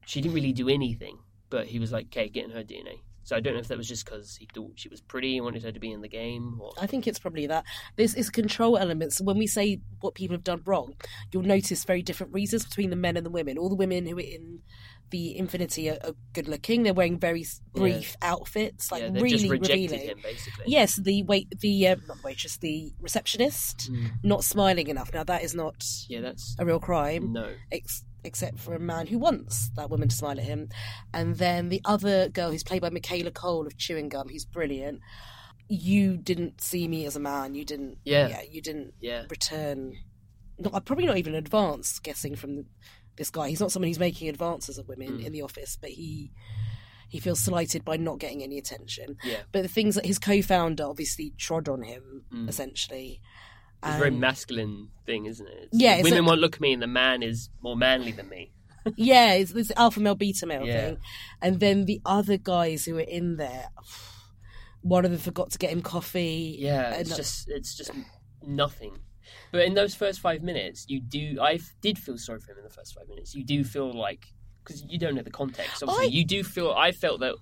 She 0.05 0.21
didn't 0.21 0.35
really 0.35 0.53
do 0.53 0.69
anything, 0.69 1.21
but 1.49 1.69
he 1.69 1.79
was 1.79 1.93
like, 1.93 2.07
"Okay, 2.09 2.29
getting 2.29 2.51
her 2.51 2.65
DNA." 2.65 3.01
So 3.25 3.35
I 3.37 3.41
don't 3.41 3.55
know 3.55 3.61
if 3.61 3.69
that 3.69 3.79
was 3.79 3.89
just 3.89 4.05
because 4.05 4.37
he 4.37 4.47
thought 4.55 4.73
she 4.77 4.89
was 4.89 5.01
pretty 5.01 5.37
and 5.37 5.45
wanted 5.45 5.63
her 5.63 5.73
to 5.73 5.81
be 5.81 5.91
in 5.93 6.03
the 6.03 6.09
game, 6.09 6.59
or 6.61 6.73
I 6.81 6.87
think 6.87 7.07
it's 7.07 7.19
probably 7.19 7.47
that. 7.47 7.65
This 7.97 8.15
is 8.15 8.31
control 8.31 8.77
elements. 8.77 9.21
When 9.21 9.39
we 9.39 9.47
say 9.47 9.81
what 10.01 10.15
people 10.15 10.35
have 10.35 10.45
done 10.45 10.63
wrong, 10.65 10.95
you'll 11.33 11.43
notice 11.43 11.85
very 11.85 12.03
different 12.03 12.33
reasons 12.35 12.65
between 12.65 12.91
the 12.91 12.97
men 12.97 13.17
and 13.17 13.25
the 13.25 13.31
women. 13.31 13.59
All 13.59 13.69
the 13.69 13.75
women 13.75 14.07
who 14.07 14.17
are 14.19 14.21
in 14.21 14.61
the 15.11 15.37
Infinity 15.39 15.91
are, 15.91 15.99
are 16.05 16.15
good 16.33 16.49
looking. 16.49 16.83
They're 16.83 16.95
wearing 16.95 17.19
very 17.19 17.45
brief 17.75 18.17
outfits, 18.23 18.91
like 18.91 19.03
yeah, 19.03 19.11
really 19.13 19.31
just 19.31 19.51
rejected 19.51 19.91
revealing. 19.93 20.09
him 20.09 20.19
basically. 20.23 20.65
Yes, 20.67 20.97
the 20.97 21.23
wait, 21.23 21.49
the 21.61 21.89
um, 21.89 22.03
not 22.09 22.17
the 22.19 22.23
waitress, 22.25 22.57
the 22.59 22.93
receptionist, 23.01 23.91
Mm. 23.91 24.11
not 24.23 24.45
smiling 24.45 24.89
enough. 24.89 25.11
Now 25.13 25.25
that 25.25 25.43
is 25.43 25.55
not 25.55 25.85
yeah, 26.09 26.21
that's 26.21 26.57
a 26.59 26.65
real 26.65 26.81
crime. 26.81 27.33
no. 27.33 27.51
ex- 27.71 28.05
except 28.25 28.59
for 28.59 28.75
a 28.75 28.79
man 28.81 29.07
who 29.07 29.19
wants 29.19 29.71
that 29.77 29.91
woman 29.91 30.09
to 30.09 30.17
smile 30.17 30.39
at 30.39 30.45
him. 30.45 30.69
And 31.13 31.37
then 31.37 31.69
the 31.69 31.81
other 31.85 32.29
girl 32.29 32.51
who's 32.51 32.65
played 32.65 32.83
by 32.83 32.91
Michaela 32.91 33.31
Coel 33.31 33.67
of 33.67 33.77
Chewing 33.77 34.09
Gum, 34.09 34.29
who's 34.29 34.45
brilliant. 34.45 35.01
You 35.69 36.17
didn't 36.17 36.61
see 36.61 36.89
me 36.89 37.07
as 37.07 37.17
a 37.17 37.21
man. 37.21 37.55
You 37.55 37.65
didn't. 37.65 37.99
Yeah. 38.05 38.29
yeah 38.29 38.43
you 38.43 38.61
didn't 38.61 38.95
Yeah, 39.01 39.25
return. 39.31 39.95
Not 40.59 40.85
probably 40.85 41.07
not 41.07 41.17
even 41.19 41.35
advance. 41.35 41.99
Guessing 41.99 42.37
from 42.37 42.67
this 43.17 43.31
guy, 43.31 43.49
he's 43.49 43.61
not 43.61 43.73
someone 43.73 43.89
who's 43.89 43.99
making 43.99 44.29
advances 44.29 44.77
of 44.79 44.89
women 44.89 45.19
Mm. 45.19 45.25
in 45.27 45.33
the 45.33 45.43
office, 45.43 45.77
but 45.81 45.91
he 45.91 46.33
he 47.09 47.21
feels 47.21 47.39
slighted 47.39 47.85
by 47.85 47.97
not 47.97 48.19
getting 48.19 48.43
any 48.43 48.59
attention. 48.59 49.17
yeah. 49.23 49.43
But 49.53 49.63
the 49.63 49.69
things 49.69 49.95
that 49.95 50.05
his 50.07 50.19
co-founder 50.19 50.85
obviously 50.85 51.33
trod 51.39 51.69
on 51.69 51.83
him, 51.83 52.25
Mm. 52.33 52.49
essentially. 52.49 53.21
It's 53.87 53.97
a 53.97 53.99
very 53.99 54.11
masculine 54.11 54.89
thing, 55.07 55.27
isn't 55.27 55.47
it? 55.47 55.53
It's- 55.53 55.69
Yeah, 55.73 56.01
women 56.03 56.21
a- 56.21 56.25
won't 56.29 56.41
look 56.41 56.55
at 56.55 56.61
me, 56.61 56.73
and 56.73 56.83
the 56.83 56.87
man 56.87 57.23
is 57.23 57.51
more 57.63 57.77
manly 57.77 58.13
than 58.13 58.29
me. 58.29 58.53
yeah, 58.97 59.33
it's 59.35 59.53
this 59.53 59.73
alpha 59.77 60.01
male, 60.01 60.15
beta 60.15 60.47
male 60.47 60.67
Yeah. 60.67 60.81
thing. 60.81 60.99
And 61.43 61.61
then 61.61 61.85
the 61.87 62.01
other 62.05 62.37
guys 62.37 62.85
who 62.85 62.95
were 62.95 63.01
in 63.01 63.37
there, 63.37 63.69
one 64.83 65.05
of 65.05 65.11
them 65.11 65.21
forgot 65.21 65.51
to 65.53 65.59
get 65.59 65.71
him 65.71 65.81
coffee. 65.83 66.57
Yeah, 66.59 66.95
it's 66.95 67.17
just 67.17 67.49
it's 67.49 67.75
just 67.75 67.91
nothing. 68.47 68.99
But 69.53 69.63
in 69.65 69.75
those 69.75 69.95
first 69.95 70.21
five 70.21 70.43
minutes, 70.43 70.85
you 70.89 71.01
do. 71.01 71.39
I 71.41 71.59
did 71.81 71.99
feel 71.99 72.19
sorry 72.19 72.41
for 72.41 72.53
him 72.53 72.59
in 72.59 72.65
the 72.65 72.71
first 72.71 72.95
five 72.95 73.09
minutes. 73.09 73.35
You 73.35 73.45
do 73.45 73.65
feel 73.65 73.93
like 73.93 74.27
because 74.63 74.85
you 74.89 74.99
don't 74.99 75.15
know 75.15 75.23
the 75.23 75.31
context. 75.31 75.83
Obviously, 75.83 76.07
I- 76.07 76.11
you 76.11 76.25
do 76.25 76.45
feel. 76.45 76.71
I 76.73 76.93
felt 76.93 77.21
that 77.21 77.37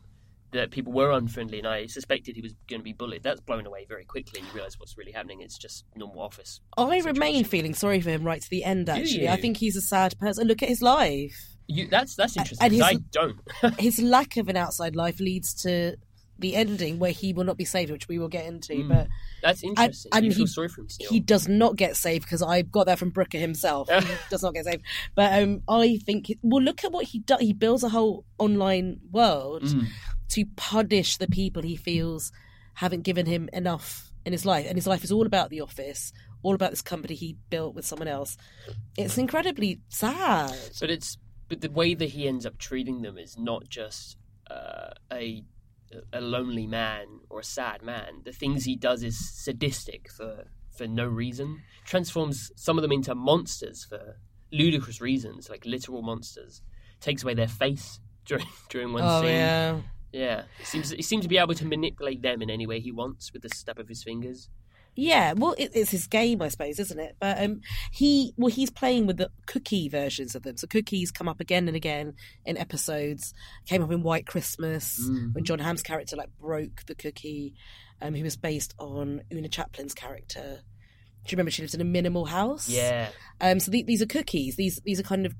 that 0.53 0.71
people 0.71 0.93
were 0.93 1.11
unfriendly, 1.11 1.59
and 1.59 1.67
I 1.67 1.87
suspected 1.87 2.37
he 2.37 2.43
was 2.43 2.55
going 2.69 2.81
to 2.81 2.85
be 2.85 2.93
bullied. 2.93 3.23
That's 3.23 3.41
blown 3.41 3.67
away 3.67 3.87
very 3.89 4.05
quickly. 4.05 4.41
You 4.41 4.47
realise 4.55 4.79
what's 4.79 4.97
really 4.99 5.13
happening. 5.13 5.41
It's 5.41 5.57
just 5.59 5.85
normal 5.97 6.21
office. 6.21 6.61
I 6.77 6.83
situation. 6.85 7.07
remain 7.07 7.45
feeling 7.45 7.75
sorry 7.75 8.01
for 8.01 8.11
him 8.11 8.23
right 8.25 8.41
to 8.43 8.51
the 8.51 8.65
end. 8.65 8.89
Actually, 8.89 9.29
I 9.29 9.37
think 9.37 9.57
he's 9.57 9.77
a 9.77 9.83
sad 9.83 10.19
person. 10.19 10.47
Look 10.47 10.63
at 10.63 10.69
his 10.69 10.83
life. 10.83 11.57
You, 11.69 11.89
that's 11.89 12.17
that's 12.17 12.37
interesting. 12.37 12.65
and 12.67 12.73
'cause 12.75 12.83
I 12.83 12.93
his- 12.93 13.01
don't. 13.13 13.81
His 13.81 13.99
lack 14.03 14.37
of 14.37 14.49
an 14.49 14.57
outside 14.57 14.95
life 14.97 15.21
leads 15.21 15.55
to 15.63 15.97
the 16.39 16.57
ending 16.57 16.99
where 16.99 17.13
he 17.13 17.33
will 17.33 17.45
not 17.45 17.57
be 17.57 17.65
saved, 17.65 17.91
which 17.93 18.09
we 18.09 18.19
will 18.19 18.29
get 18.29 18.47
into. 18.47 18.73
Mm. 18.75 18.89
But 18.89 19.07
that's 19.43 19.63
interesting. 19.63 20.11
and 20.13 20.33
he- 20.33 20.47
sorry 20.49 20.69
for 20.69 20.81
him 20.81 20.89
still. 20.89 21.09
he 21.09 21.21
does 21.21 21.47
not 21.47 21.77
get 21.77 21.97
saved 21.97 22.25
because 22.25 22.43
I 22.43 22.63
got 22.63 22.87
that 22.87 22.99
from 22.99 23.11
Brooker 23.11 23.39
himself. 23.39 23.89
He 23.89 24.05
does 24.31 24.43
not 24.43 24.53
get 24.53 24.65
saved. 24.65 24.83
But 25.15 25.41
um, 25.41 25.63
I 25.69 25.99
think 26.05 26.33
well, 26.43 26.61
look 26.63 26.83
at 26.85 26.91
what 26.91 27.05
he 27.07 27.21
does. 27.21 27.41
He 27.41 27.53
builds 27.53 27.85
a 27.85 27.89
whole 27.89 28.25
online 28.39 28.99
world 29.13 29.63
Mm. 29.63 29.87
To 30.33 30.45
punish 30.57 31.17
the 31.17 31.29
people 31.29 31.63
he 31.63 31.77
feels 31.77 32.33
haven't 32.75 33.03
given 33.03 33.27
him 33.27 33.49
enough 33.53 34.13
in 34.25 34.33
his 34.33 34.47
life, 34.47 34.67
and 34.67 34.77
his 34.77 34.87
life 34.87 35.05
is 35.05 35.13
all 35.13 35.27
about 35.27 35.51
the 35.51 35.61
office, 35.61 36.13
all 36.43 36.55
about 36.55 36.71
this 36.71 36.83
company 36.83 37.15
he 37.15 37.37
built 37.51 37.75
with 37.75 37.85
someone 37.85 38.09
else. 38.09 38.37
It's 38.97 39.19
incredibly 39.19 39.81
sad. 39.89 40.57
But 40.81 40.91
it's 40.91 41.19
but 41.49 41.61
the 41.61 41.71
way 41.71 41.95
that 41.95 42.11
he 42.11 42.27
ends 42.29 42.47
up 42.47 42.57
treating 42.59 43.03
them 43.03 43.19
is 43.19 43.37
not 43.39 43.69
just 43.69 44.17
uh, 44.51 44.91
a 45.13 45.45
a 46.13 46.21
lonely 46.23 46.67
man 46.67 47.07
or 47.29 47.41
a 47.41 47.45
sad 47.45 47.83
man. 47.83 48.23
The 48.25 48.33
things 48.33 48.65
he 48.65 48.77
does 48.77 49.03
is 49.03 49.19
sadistic 49.45 50.11
for 50.11 50.45
for 50.71 50.87
no 50.87 51.07
reason. 51.07 51.61
Transforms 51.85 52.51
some 52.57 52.79
of 52.79 52.83
them 52.83 52.93
into 52.93 53.15
monsters 53.15 53.85
for 53.85 54.17
ludicrous 54.51 55.01
reasons, 55.01 55.51
like 55.51 55.67
literal 55.67 56.01
monsters. 56.01 56.63
Takes 57.01 57.23
away 57.23 57.35
their 57.35 57.49
face 57.49 58.01
during 58.25 58.47
during 58.71 58.93
one 58.93 59.03
oh 59.05 59.21
scene. 59.21 59.31
yeah. 59.31 59.81
Yeah, 60.13 60.45
he 60.59 60.65
seems 60.65 60.91
he 60.91 61.03
seems 61.03 61.23
to 61.25 61.29
be 61.29 61.39
able 61.39 61.55
to 61.55 61.65
manipulate 61.65 62.23
them 62.23 62.43
in 62.43 62.51
any 62.51 62.67
way 62.67 62.81
he 62.81 62.93
wants 62.93 63.33
with 63.33 63.43
the 63.43 63.49
snap 63.49 63.79
of 63.79 63.89
his 63.89 64.03
fingers. 64.03 64.49
Yeah, 64.95 65.33
well, 65.35 65.55
it, 65.57 65.71
it's 65.75 65.91
his 65.91 66.07
game, 66.07 66.43
I 66.43 66.49
suppose, 66.49 66.79
isn't 66.79 67.01
it? 67.01 67.17
But 67.19 67.43
um, 67.43 67.63
he, 67.91 68.35
well, 68.37 68.51
he's 68.51 68.69
playing 68.69 69.07
with 69.07 69.17
the 69.17 69.31
cookie 69.47 69.89
versions 69.89 70.35
of 70.35 70.43
them. 70.43 70.59
So 70.59 70.67
cookies 70.67 71.11
come 71.11 71.29
up 71.31 71.41
again 71.41 71.67
and 71.67 71.75
again 71.75 72.13
in 72.45 72.59
episodes. 72.59 73.33
Came 73.65 73.83
up 73.83 73.91
in 73.91 74.03
White 74.03 74.27
Christmas 74.27 75.01
when 75.33 75.45
Jon 75.45 75.61
Hamm's 75.61 75.83
character 75.83 76.15
like 76.15 76.29
broke 76.39 76.85
the 76.87 76.95
cookie. 76.95 77.55
Um, 78.03 78.13
he 78.13 78.23
was 78.23 78.37
based 78.37 78.75
on 78.79 79.23
Oona 79.33 79.49
Chaplin's 79.49 79.95
character. 79.95 80.61
Do 81.25 81.31
you 81.31 81.37
remember 81.37 81.53
she 81.53 81.63
lived 81.63 81.73
in 81.75 81.81
a 81.81 81.85
minimal 81.85 82.27
house? 82.27 82.69
Yeah, 82.69 83.09
Um, 83.41 83.61
so 83.61 83.71
the, 83.71 83.83
these 83.85 84.03
are 84.03 84.07
cookies. 84.07 84.57
These 84.57 84.81
these 84.85 85.01
are 85.01 85.05
kind 85.05 85.25
of 85.25 85.35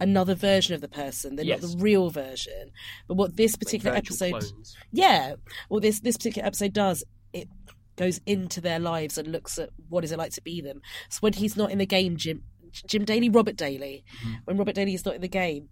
another 0.00 0.34
version 0.34 0.74
of 0.74 0.80
the 0.80 0.88
person. 0.88 1.36
They're 1.36 1.44
Yes. 1.44 1.62
not 1.62 1.70
the 1.72 1.76
real 1.78 2.10
version. 2.10 2.70
But 3.08 3.14
what 3.16 3.36
this 3.36 3.56
particular 3.56 3.94
virtual 3.94 4.14
episode 4.26 4.48
clones. 4.50 4.76
yeah 4.92 5.34
well 5.68 5.80
this 5.80 6.00
this 6.00 6.16
particular 6.16 6.46
episode 6.46 6.72
does 6.72 7.04
it 7.32 7.48
goes 7.96 8.20
into 8.26 8.60
their 8.60 8.78
lives 8.80 9.16
and 9.18 9.28
looks 9.30 9.58
at 9.58 9.70
what 9.88 10.02
is 10.04 10.10
it 10.12 10.18
like 10.18 10.32
to 10.32 10.42
be 10.42 10.60
them 10.60 10.80
so 11.08 11.18
when 11.20 11.32
he's 11.32 11.56
not 11.56 11.70
in 11.70 11.78
the 11.78 11.86
game 11.86 12.16
jim 12.16 12.42
jim 12.88 13.04
daly 13.04 13.28
robert 13.28 13.54
daly 13.56 14.04
when 14.46 14.56
robert 14.56 14.74
daly 14.74 14.94
is 14.94 15.04
not 15.04 15.14
in 15.14 15.20
the 15.20 15.28
game 15.28 15.68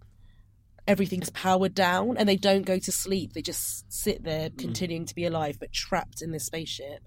everything's 0.87 1.29
powered 1.31 1.73
down 1.75 2.17
and 2.17 2.27
they 2.29 2.35
don't 2.37 2.65
go 2.65 2.77
to 2.79 2.91
sleep 2.93 3.33
they 3.33 3.41
just 3.41 3.91
sit 3.91 4.23
there 4.23 4.49
continuing 4.57 5.05
to 5.05 5.15
be 5.15 5.25
alive 5.25 5.57
but 5.59 5.71
trapped 5.73 6.21
in 6.21 6.31
this 6.31 6.45
spaceship 6.45 7.03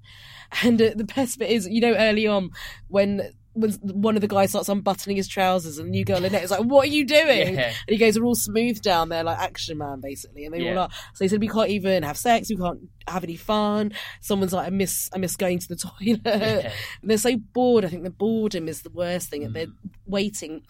and 0.63 0.81
uh, 0.83 0.91
the 0.95 1.05
best 1.05 1.39
bit 1.39 1.51
is 1.51 1.67
you 1.67 1.81
know 1.81 1.95
early 1.95 2.27
on 2.27 2.51
when 2.89 3.31
when 3.57 3.73
one 3.83 4.15
of 4.17 4.21
the 4.21 4.29
guys 4.29 4.51
starts 4.51 4.69
unbuttoning 4.69 5.17
his 5.17 5.27
trousers 5.27 5.79
and 5.79 5.89
the 5.89 5.91
new 5.91 6.05
girl 6.05 6.21
Lynette 6.21 6.45
is 6.45 6.51
like 6.51 6.61
what 6.61 6.85
are 6.87 6.91
you 6.91 7.05
doing 7.07 7.55
Yeah. 7.55 7.67
and 7.67 7.75
he 7.89 7.97
goes, 7.97 8.19
"We're 8.19 8.27
all 8.27 8.35
smooth 8.35 8.81
down 8.83 9.09
there, 9.09 9.25
like 9.25 9.39
Action 9.39 9.79
Man, 9.79 10.01
basically." 10.01 10.45
And 10.45 10.55
they 10.55 10.61
all 10.61 10.75
Yeah. 10.75 10.81
are. 10.83 10.89
So 11.15 11.25
he 11.25 11.29
said, 11.29 11.41
"We 11.41 11.49
can't 11.49 11.71
even 11.71 12.03
have 12.03 12.17
sex. 12.19 12.51
We 12.51 12.57
can't 12.57 12.81
have 13.09 13.25
any 13.25 13.37
fun." 13.37 13.93
Someone's 14.21 14.53
like, 14.53 14.67
"I 14.67 14.71
miss, 14.71 15.09
I 15.15 15.19
miss 15.19 15.37
going 15.37 15.59
to 15.59 15.69
the 15.69 15.77
toilet." 15.99 16.21
Yeah. 16.25 16.73
And 17.03 17.11
they're 17.11 17.19
so 17.19 17.37
bored. 17.37 17.85
I 17.85 17.89
think 17.89 18.05
the 18.05 18.11
boredom 18.11 18.69
is 18.69 18.83
the 18.83 18.91
worst 18.91 19.31
thing. 19.31 19.45
And 19.45 19.55
they're 19.55 19.67
mm. 19.67 19.75
waiting, 20.07 20.63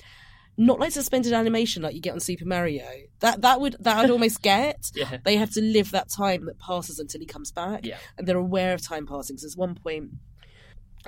not 0.56 0.80
like 0.80 0.92
suspended 0.92 1.32
animation 1.32 1.82
like 1.82 1.94
you 1.94 2.00
get 2.00 2.14
on 2.14 2.20
Super 2.20 2.46
Mario. 2.46 2.86
That 3.20 3.42
that 3.42 3.60
would 3.60 3.76
that 3.80 3.96
I'd 3.98 4.10
almost 4.10 4.42
get. 4.42 4.90
Yeah. 4.94 5.18
They 5.24 5.36
have 5.36 5.50
to 5.52 5.60
live 5.60 5.90
that 5.90 6.08
time 6.08 6.46
that 6.46 6.58
passes 6.58 6.98
until 6.98 7.20
he 7.20 7.26
comes 7.26 7.50
back. 7.52 7.84
Yeah. 7.84 7.98
And 8.16 8.26
they're 8.26 8.36
aware 8.36 8.72
of 8.72 8.80
time 8.82 9.06
passing. 9.06 9.34
Because 9.36 9.42
there's 9.42 9.56
one 9.56 9.74
point. 9.74 10.10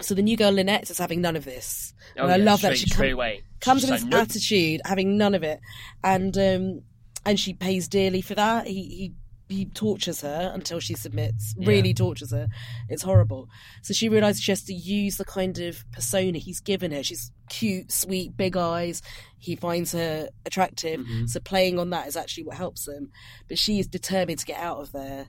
So 0.01 0.15
the 0.15 0.23
new 0.23 0.37
girl 0.37 0.53
Lynette 0.53 0.91
is 0.91 0.99
having 0.99 1.21
none 1.21 1.37
of 1.37 1.45
this, 1.45 1.93
Oh, 2.17 2.25
and 2.25 2.33
I 2.33 2.37
yeah, 2.37 2.45
love 2.45 2.59
straight, 2.61 2.71
that 2.71 2.79
she 2.79 2.91
come- 2.91 3.07
away 3.07 3.43
comes 3.61 3.83
with 3.83 3.91
like, 3.91 4.01
this 4.01 4.09
"Nope." 4.09 4.21
attitude, 4.23 4.81
having 4.85 5.17
none 5.19 5.35
of 5.35 5.43
it, 5.43 5.61
and 6.05 6.37
um, 6.39 6.83
and 7.27 7.39
she 7.39 7.53
pays 7.55 7.89
dearly 7.89 8.21
for 8.21 8.35
that. 8.35 8.67
He 8.67 8.83
he 8.83 9.15
he 9.57 9.65
tortures 9.65 10.21
her 10.21 10.51
until 10.55 10.79
she 10.79 10.95
submits. 10.95 11.55
Yeah. 11.57 11.69
Really 11.69 11.95
tortures 11.95 12.33
her. 12.33 12.49
It's 12.91 13.03
horrible. 13.03 13.49
So 13.83 13.95
she 13.95 14.11
realizes 14.11 14.43
she 14.43 14.53
has 14.53 14.63
to 14.65 14.75
use 14.75 15.17
the 15.17 15.25
kind 15.25 15.59
of 15.59 15.85
persona 15.91 16.39
he's 16.39 16.61
given 16.61 16.93
her. 16.93 17.03
She's 17.03 17.33
cute, 17.49 17.91
sweet, 17.91 18.37
big 18.37 18.59
eyes. 18.59 19.01
He 19.39 19.57
finds 19.57 19.93
her 19.93 20.29
attractive. 20.45 21.01
Mm-hmm. 21.01 21.27
So 21.29 21.41
playing 21.41 21.79
on 21.79 21.89
that 21.91 22.07
is 22.07 22.15
actually 22.15 22.45
what 22.45 22.57
helps 22.59 22.85
them. 22.85 23.11
But 23.49 23.59
she 23.59 23.79
is 23.79 23.87
determined 23.87 24.39
to 24.41 24.45
get 24.47 24.59
out 24.61 24.81
of 24.81 24.93
there, 24.93 25.29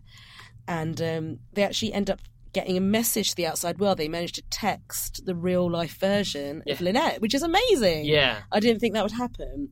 and 0.68 1.02
um, 1.02 1.40
they 1.54 1.64
actually 1.64 1.94
end 1.94 2.10
up. 2.10 2.20
Getting 2.52 2.78
a 2.78 2.82
message 2.82 3.30
to 3.30 3.36
the 3.36 3.46
outside 3.46 3.80
world, 3.80 3.98
they 4.00 4.08
managed 4.08 4.36
to 4.36 4.42
text 4.50 5.26
the 5.26 5.36
real 5.36 5.70
life 5.70 6.00
version 6.00 6.64
of 6.68 6.82
Lynette, 6.82 7.22
which 7.22 7.34
is 7.36 7.44
amazing. 7.44 8.06
Yeah, 8.06 8.40
I 8.52 8.60
didn't 8.60 8.80
think 8.80 8.96
that 8.96 9.04
would 9.04 9.12
happen. 9.12 9.70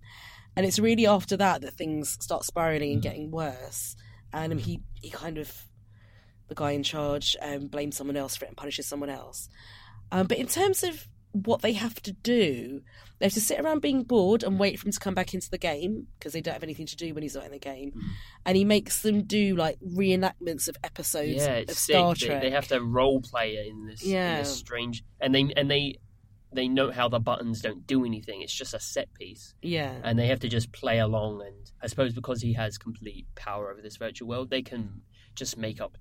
And 0.55 0.65
it's 0.65 0.79
really 0.79 1.05
after 1.07 1.37
that 1.37 1.61
that 1.61 1.73
things 1.73 2.17
start 2.19 2.43
spiraling 2.43 2.89
Mm. 2.89 2.93
and 2.93 3.01
getting 3.01 3.31
worse. 3.31 3.95
And 4.33 4.53
um, 4.53 4.59
he, 4.59 4.81
he 5.01 5.09
kind 5.09 5.37
of, 5.37 5.51
the 6.47 6.55
guy 6.55 6.71
in 6.71 6.83
charge, 6.83 7.35
um, 7.41 7.67
blames 7.67 7.95
someone 7.97 8.17
else 8.17 8.35
for 8.35 8.45
it 8.45 8.49
and 8.49 8.57
punishes 8.57 8.87
someone 8.87 9.09
else. 9.09 9.49
Um, 10.11 10.27
but 10.27 10.37
in 10.37 10.47
terms 10.47 10.83
of 10.83 11.07
what 11.31 11.61
they 11.61 11.73
have 11.73 12.01
to 12.03 12.13
do, 12.13 12.81
they 13.19 13.25
have 13.25 13.33
to 13.33 13.41
sit 13.41 13.59
around 13.59 13.81
being 13.81 14.03
bored 14.03 14.43
and 14.43 14.59
wait 14.59 14.79
for 14.79 14.87
him 14.87 14.91
to 14.91 14.99
come 14.99 15.13
back 15.13 15.33
into 15.33 15.49
the 15.49 15.57
game 15.57 16.07
because 16.17 16.33
they 16.33 16.41
don't 16.41 16.53
have 16.53 16.63
anything 16.63 16.85
to 16.87 16.95
do 16.95 17.13
when 17.13 17.23
he's 17.23 17.35
not 17.35 17.45
in 17.45 17.51
the 17.51 17.59
game. 17.59 17.91
Mm. 17.95 18.01
And 18.45 18.57
he 18.57 18.65
makes 18.65 19.01
them 19.01 19.23
do 19.23 19.55
like 19.55 19.79
reenactments 19.79 20.67
of 20.67 20.77
episodes 20.83 21.45
yeah, 21.45 21.57
of 21.57 21.69
it's 21.69 21.79
sick. 21.79 21.95
Star 21.95 22.13
They- 22.13 22.25
Trek. 22.25 22.41
They, 22.41 22.51
have 22.51 22.67
to 22.69 22.81
role 22.81 23.21
play 23.21 23.55
it 23.55 23.67
in 23.67 23.85
this, 23.85 24.03
in 24.03 24.11
this 24.11 24.55
strange, 24.55 25.03
and 25.19 25.33
they 25.33 25.51
and 25.55 25.69
they 25.69 25.97
they 26.53 26.67
note 26.67 26.93
how 26.93 27.09
the 27.09 27.19
buttons 27.19 27.61
don't 27.61 27.85
do 27.85 28.05
anything. 28.05 28.41
It's 28.41 28.53
just 28.53 28.73
a 28.73 28.79
set 28.79 29.13
piece, 29.13 29.53
yeah. 29.61 29.95
and 30.03 30.17
they 30.17 30.27
have 30.27 30.39
to 30.39 30.49
just 30.49 30.71
play 30.71 30.99
along. 30.99 31.41
And 31.41 31.71
I 31.81 31.87
suppose 31.87 32.13
because 32.13 32.41
he 32.41 32.53
has 32.53 32.77
complete 32.77 33.27
power 33.35 33.69
over 33.71 33.81
this 33.81 33.97
virtual 33.97 34.29
world, 34.29 34.49
they 34.49 34.61
can 34.61 35.01
just 35.35 35.57
make 35.57 35.81
up 35.81 35.97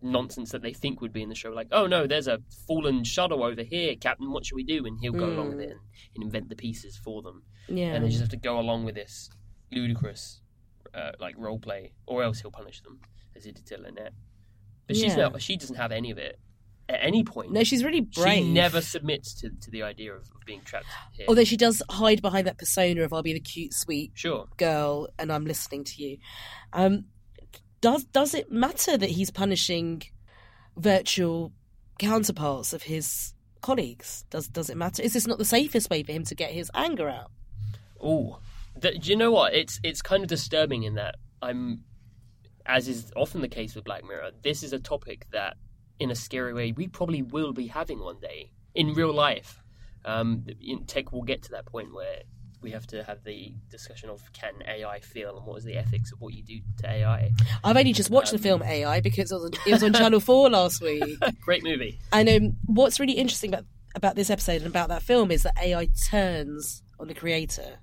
nonsense 0.00 0.52
that 0.52 0.62
they 0.62 0.72
think 0.72 1.00
would 1.00 1.12
be 1.12 1.22
in 1.22 1.28
the 1.28 1.34
show. 1.34 1.50
Like, 1.50 1.68
oh 1.72 1.86
no, 1.86 2.06
there's 2.06 2.28
a 2.28 2.38
fallen 2.66 3.04
shuttle 3.04 3.42
over 3.42 3.62
here, 3.62 3.94
Captain. 3.96 4.30
What 4.30 4.46
should 4.46 4.56
we 4.56 4.64
do? 4.64 4.86
And 4.86 4.98
he'll 5.00 5.12
go 5.12 5.26
along 5.26 5.50
with 5.50 5.60
it 5.60 5.70
and, 5.70 5.80
and 6.14 6.24
invent 6.24 6.48
the 6.48 6.56
pieces 6.56 6.96
for 6.96 7.22
them. 7.22 7.42
yeah. 7.68 7.94
and 7.94 8.04
they 8.04 8.08
just 8.08 8.20
have 8.20 8.30
to 8.30 8.36
go 8.36 8.58
along 8.58 8.84
with 8.84 8.94
this 8.94 9.30
ludicrous 9.72 10.40
uh, 10.94 11.12
like 11.18 11.34
role 11.38 11.58
play, 11.58 11.92
or 12.06 12.22
else 12.22 12.40
he'll 12.40 12.50
punish 12.50 12.80
them 12.82 13.00
as 13.36 13.44
he 13.44 13.52
did 13.52 13.66
to 13.66 13.78
Lynette. 13.78 14.12
But 14.86 14.96
she's 14.96 15.16
not. 15.16 15.40
She 15.42 15.56
doesn't 15.56 15.76
have 15.76 15.92
any 15.92 16.10
of 16.10 16.18
it 16.18 16.38
at 16.88 17.00
any 17.02 17.22
point. 17.22 17.52
no, 17.52 17.62
she's 17.64 17.84
really 17.84 18.00
brave. 18.00 18.44
She 18.44 18.52
never 18.52 18.80
submits 18.80 19.34
to, 19.40 19.50
to 19.50 19.70
the 19.70 19.82
idea 19.82 20.12
of, 20.12 20.22
of 20.22 20.46
being 20.46 20.62
trapped 20.62 20.86
here. 21.12 21.26
Although 21.28 21.44
she 21.44 21.56
does 21.56 21.82
hide 21.90 22.22
behind 22.22 22.46
that 22.46 22.58
persona 22.58 23.02
of 23.02 23.12
I'll 23.12 23.22
be 23.22 23.34
the 23.34 23.40
cute, 23.40 23.74
sweet 23.74 24.12
sure, 24.14 24.46
girl 24.56 25.08
and 25.18 25.30
I'm 25.30 25.44
listening 25.44 25.84
to 25.84 26.02
you. 26.02 26.18
Um, 26.72 27.04
does 27.80 28.04
does 28.04 28.34
it 28.34 28.50
matter 28.50 28.96
that 28.96 29.10
he's 29.10 29.30
punishing 29.30 30.02
virtual 30.76 31.52
counterparts 31.98 32.72
of 32.72 32.84
his 32.84 33.34
colleagues? 33.60 34.24
Does 34.30 34.48
does 34.48 34.70
it 34.70 34.76
matter? 34.76 35.02
Is 35.02 35.12
this 35.12 35.26
not 35.26 35.38
the 35.38 35.44
safest 35.44 35.90
way 35.90 36.02
for 36.02 36.12
him 36.12 36.24
to 36.24 36.34
get 36.34 36.50
his 36.50 36.70
anger 36.74 37.08
out? 37.08 37.30
Oh, 38.00 38.38
do 38.78 38.92
you 39.02 39.16
know 39.16 39.30
what? 39.30 39.54
It's 39.54 39.80
it's 39.82 40.02
kind 40.02 40.22
of 40.22 40.28
disturbing 40.28 40.84
in 40.84 40.94
that 40.94 41.16
I'm, 41.42 41.84
as 42.66 42.88
is 42.88 43.12
often 43.16 43.40
the 43.40 43.48
case 43.48 43.74
with 43.74 43.84
Black 43.84 44.04
Mirror. 44.04 44.30
This 44.42 44.62
is 44.62 44.72
a 44.72 44.78
topic 44.78 45.26
that, 45.32 45.56
in 45.98 46.10
a 46.10 46.14
scary 46.14 46.54
way, 46.54 46.72
we 46.72 46.88
probably 46.88 47.22
will 47.22 47.52
be 47.52 47.66
having 47.66 48.00
one 48.00 48.20
day 48.20 48.52
in 48.74 48.94
real 48.94 49.12
life. 49.12 49.62
Um, 50.04 50.46
tech 50.86 51.12
will 51.12 51.22
get 51.22 51.42
to 51.42 51.50
that 51.50 51.66
point 51.66 51.92
where 51.92 52.22
we 52.60 52.70
have 52.72 52.86
to 52.88 53.04
have 53.04 53.22
the 53.24 53.52
discussion 53.70 54.08
of 54.10 54.20
can 54.32 54.52
AI 54.66 55.00
feel 55.00 55.36
and 55.36 55.46
what 55.46 55.58
is 55.58 55.64
the 55.64 55.76
ethics 55.76 56.12
of 56.12 56.20
what 56.20 56.34
you 56.34 56.42
do 56.42 56.60
to 56.82 56.90
AI. 56.90 57.30
I've 57.62 57.76
only 57.76 57.92
just 57.92 58.10
watched 58.10 58.32
the 58.32 58.38
film 58.38 58.62
AI 58.62 59.00
because 59.00 59.30
it 59.30 59.34
was 59.34 59.44
on, 59.44 59.50
it 59.66 59.72
was 59.72 59.82
on 59.82 59.92
Channel 59.92 60.20
Four 60.20 60.50
last 60.50 60.80
week. 60.82 61.18
Great 61.40 61.62
movie. 61.62 61.98
And 62.12 62.28
um, 62.28 62.56
what's 62.66 62.98
really 63.00 63.12
interesting 63.14 63.52
about 63.54 63.64
about 63.94 64.14
this 64.16 64.30
episode 64.30 64.56
and 64.58 64.66
about 64.66 64.88
that 64.88 65.02
film 65.02 65.30
is 65.30 65.42
that 65.44 65.54
AI 65.60 65.88
turns 66.10 66.82
on 67.00 67.08
the 67.08 67.14
creator. 67.14 67.78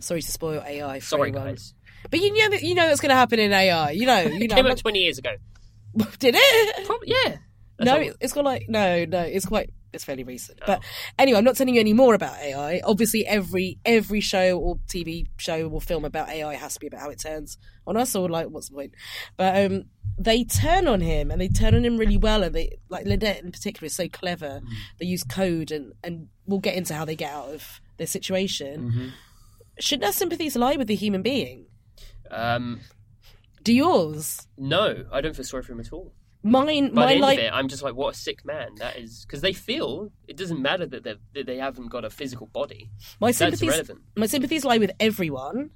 Sorry 0.00 0.22
to 0.22 0.30
spoil 0.32 0.62
AI. 0.66 1.00
For. 1.00 1.06
Sorry, 1.06 1.28
everyone. 1.30 1.48
guys. 1.50 1.74
but 2.10 2.20
you 2.20 2.32
know 2.32 2.56
you 2.56 2.74
know 2.74 2.86
what's 2.88 3.00
going 3.00 3.10
to 3.10 3.16
happen 3.16 3.38
in 3.38 3.52
AI. 3.52 3.90
You 3.90 4.06
know, 4.06 4.20
you 4.20 4.44
It 4.44 4.50
know. 4.50 4.56
came 4.56 4.66
I'm 4.66 4.72
out 4.72 4.78
twenty 4.78 5.00
years 5.00 5.18
ago. 5.18 5.30
Did 6.18 6.34
it? 6.38 6.86
Probably, 6.86 7.08
yeah. 7.10 7.36
That's 7.78 7.86
no, 7.86 7.94
all- 7.96 8.00
it- 8.02 8.16
it's 8.20 8.32
got 8.32 8.44
like 8.44 8.66
no, 8.68 9.04
no. 9.04 9.20
It's 9.20 9.44
quite. 9.46 9.70
It's 9.96 10.04
fairly 10.04 10.22
recent. 10.22 10.60
But 10.64 10.82
anyway, 11.18 11.38
I'm 11.38 11.44
not 11.44 11.56
telling 11.56 11.74
you 11.74 11.80
any 11.80 11.92
more 11.92 12.14
about 12.14 12.36
AI. 12.38 12.80
Obviously, 12.84 13.26
every 13.26 13.78
every 13.84 14.20
show 14.20 14.58
or 14.58 14.76
TV 14.86 15.26
show 15.36 15.68
or 15.68 15.80
film 15.80 16.04
about 16.04 16.28
AI 16.28 16.54
has 16.54 16.74
to 16.74 16.80
be 16.80 16.86
about 16.86 17.00
how 17.00 17.10
it 17.10 17.18
turns 17.18 17.58
on 17.86 17.96
us, 17.96 18.14
or 18.14 18.28
like 18.28 18.46
what's 18.48 18.68
the 18.68 18.76
point? 18.76 18.94
But 19.36 19.66
um, 19.66 19.84
they 20.18 20.44
turn 20.44 20.86
on 20.86 21.00
him, 21.00 21.30
and 21.32 21.40
they 21.40 21.48
turn 21.48 21.74
on 21.74 21.84
him 21.84 21.96
really 21.96 22.16
well. 22.16 22.42
And 22.44 22.54
they 22.54 22.78
like 22.88 23.04
Lynette 23.06 23.42
in 23.42 23.50
particular 23.50 23.86
is 23.86 23.96
so 23.96 24.08
clever. 24.08 24.60
They 25.00 25.06
use 25.06 25.24
code, 25.24 25.72
and 25.72 25.94
and 26.04 26.28
we'll 26.46 26.60
get 26.60 26.76
into 26.76 26.94
how 26.94 27.04
they 27.04 27.16
get 27.16 27.32
out 27.32 27.48
of 27.52 27.80
their 27.96 28.06
situation. 28.06 29.12
Shouldn't 29.80 30.04
our 30.06 30.12
sympathies 30.12 30.56
lie 30.56 30.76
with 30.76 30.86
the 30.86 30.94
human 30.94 31.22
being? 31.22 31.66
Um, 32.30 32.80
Do 33.62 33.72
yours? 33.72 34.46
no, 34.56 35.04
I 35.12 35.20
don't 35.20 35.34
feel 35.36 35.44
sorry 35.44 35.62
for 35.62 35.72
him 35.72 35.80
at 35.80 35.92
all. 35.92 36.12
Mine, 36.46 36.94
By 36.94 37.06
the 37.06 37.12
end 37.12 37.20
like 37.20 37.38
of 37.38 37.44
it, 37.44 37.52
I'm 37.52 37.68
just 37.68 37.82
like, 37.82 37.94
what 37.94 38.14
a 38.14 38.18
sick 38.18 38.44
man 38.44 38.68
that 38.78 38.96
is. 38.98 39.24
Because 39.26 39.40
they 39.40 39.52
feel 39.52 40.10
it 40.28 40.36
doesn't 40.36 40.62
matter 40.62 40.86
that, 40.86 41.04
that 41.04 41.46
they 41.46 41.56
haven't 41.58 41.88
got 41.88 42.04
a 42.04 42.10
physical 42.10 42.46
body. 42.46 42.90
my 43.20 43.32
That's 43.32 43.38
sympathies. 43.58 43.90
my 44.16 44.26
sympathies 44.26 44.64
lie 44.64 44.78
with 44.78 44.92
everyone, 45.00 45.70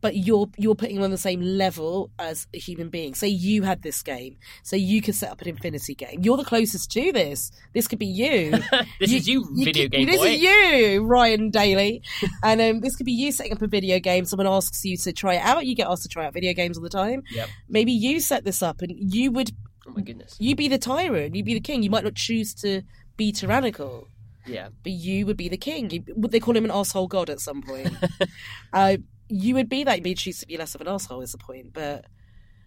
but 0.00 0.16
you're 0.16 0.50
you're 0.58 0.74
putting 0.74 0.96
them 0.96 1.04
on 1.04 1.10
the 1.10 1.16
same 1.16 1.40
level 1.40 2.10
as 2.18 2.46
a 2.52 2.58
human 2.58 2.90
being. 2.90 3.14
Say 3.14 3.28
you 3.28 3.62
had 3.62 3.82
this 3.82 4.02
game, 4.02 4.36
so 4.62 4.76
you 4.76 5.00
could 5.00 5.14
set 5.14 5.30
up 5.30 5.40
an 5.40 5.48
Infinity 5.48 5.94
game. 5.94 6.20
You're 6.22 6.36
the 6.36 6.44
closest 6.44 6.90
to 6.92 7.10
this. 7.12 7.50
This 7.72 7.88
could 7.88 7.98
be 7.98 8.06
you. 8.06 8.50
this 9.00 9.12
is 9.12 9.26
you, 9.26 9.46
video 9.54 9.84
could- 9.84 9.92
game 9.92 10.06
This 10.06 10.18
boy. 10.18 10.26
is 10.26 10.42
you, 10.42 11.04
Ryan 11.04 11.50
Daly, 11.50 12.02
and 12.42 12.60
um, 12.60 12.80
this 12.80 12.96
could 12.96 13.06
be 13.06 13.12
you 13.12 13.32
setting 13.32 13.52
up 13.52 13.62
a 13.62 13.66
video 13.66 13.98
game. 13.98 14.26
Someone 14.26 14.46
asks 14.46 14.84
you 14.84 14.96
to 14.98 15.12
try 15.12 15.34
it 15.36 15.42
out. 15.42 15.64
You 15.64 15.74
get 15.74 15.88
asked 15.88 16.02
to 16.02 16.08
try 16.08 16.26
out 16.26 16.34
video 16.34 16.52
games 16.52 16.76
all 16.76 16.82
the 16.84 16.90
time. 16.90 17.22
Yep. 17.30 17.48
Maybe 17.68 17.92
you 17.92 18.20
set 18.20 18.44
this 18.44 18.62
up, 18.62 18.82
and 18.82 18.92
you 19.14 19.30
would 19.32 19.52
Oh 19.86 19.92
my 19.92 20.00
goodness. 20.02 20.36
You'd 20.38 20.56
be 20.56 20.68
the 20.68 20.78
tyrant. 20.78 21.34
You'd 21.34 21.44
be 21.46 21.54
the 21.54 21.60
king. 21.60 21.82
You 21.82 21.90
might 21.90 22.04
not 22.04 22.14
choose 22.14 22.54
to 22.56 22.82
be 23.16 23.32
tyrannical 23.32 24.08
Yeah. 24.46 24.68
but 24.82 24.92
you 24.92 25.26
would 25.26 25.36
be 25.36 25.48
the 25.48 25.56
king. 25.56 26.04
Would 26.16 26.30
they 26.32 26.40
call 26.40 26.56
him 26.56 26.64
an 26.64 26.70
asshole 26.70 27.06
god 27.08 27.30
at 27.30 27.40
some 27.40 27.62
point? 27.62 27.94
uh, 28.72 28.96
you 29.28 29.54
would 29.54 29.68
be 29.68 29.84
that. 29.84 29.96
You'd 29.98 30.04
be 30.04 30.14
choose 30.14 30.40
to 30.40 30.46
be 30.46 30.56
less 30.56 30.74
of 30.74 30.80
an 30.80 30.88
asshole. 30.88 31.20
Is 31.20 31.32
the 31.32 31.38
point? 31.38 31.72
But 31.72 32.06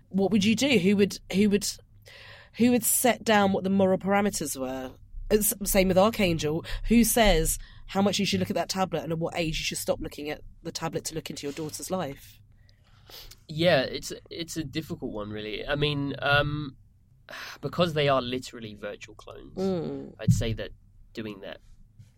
what 0.10 0.32
would 0.32 0.46
you 0.46 0.56
do? 0.56 0.78
Who 0.78 0.96
would 0.98 1.20
who 1.34 1.50
would 1.50 1.68
who 2.58 2.72
would 2.72 2.84
set 2.84 3.24
down 3.24 3.52
what 3.54 3.64
the 3.64 3.70
moral 3.70 3.98
parameters 3.98 4.60
were? 4.60 4.92
It's 5.30 5.54
same 5.66 5.88
with 5.90 5.98
Arkangel. 5.98 6.66
Who 6.88 7.04
says 7.04 7.58
how 7.88 8.02
much 8.02 8.20
you 8.20 8.26
should 8.26 8.40
look 8.40 8.50
at 8.50 8.56
that 8.56 8.70
tablet 8.70 9.04
and 9.04 9.12
at 9.12 9.20
what 9.20 9.34
age 9.38 9.60
you 9.60 9.64
should 9.66 9.78
stop 9.78 10.00
looking 10.02 10.30
at 10.30 10.42
the 10.64 10.72
tablet 10.72 11.04
to 11.06 11.16
look 11.16 11.30
into 11.30 11.46
your 11.48 11.54
daughter's 11.54 11.90
life? 11.92 12.40
Yeah, 13.48 13.82
it's 13.82 14.12
it's 14.30 14.58
a 14.58 14.64
difficult 14.64 15.12
one, 15.12 15.30
really. 15.30 15.66
I 15.66 15.76
mean, 15.76 16.16
um, 16.22 16.76
because 17.62 17.94
they 17.94 18.10
are 18.10 18.22
literally 18.22 18.76
virtual 18.76 19.16
clones, 19.16 19.56
Mm. 19.58 20.14
I'd 20.20 20.32
say 20.34 20.54
that 20.54 20.72
doing 21.14 21.40
that 21.42 21.60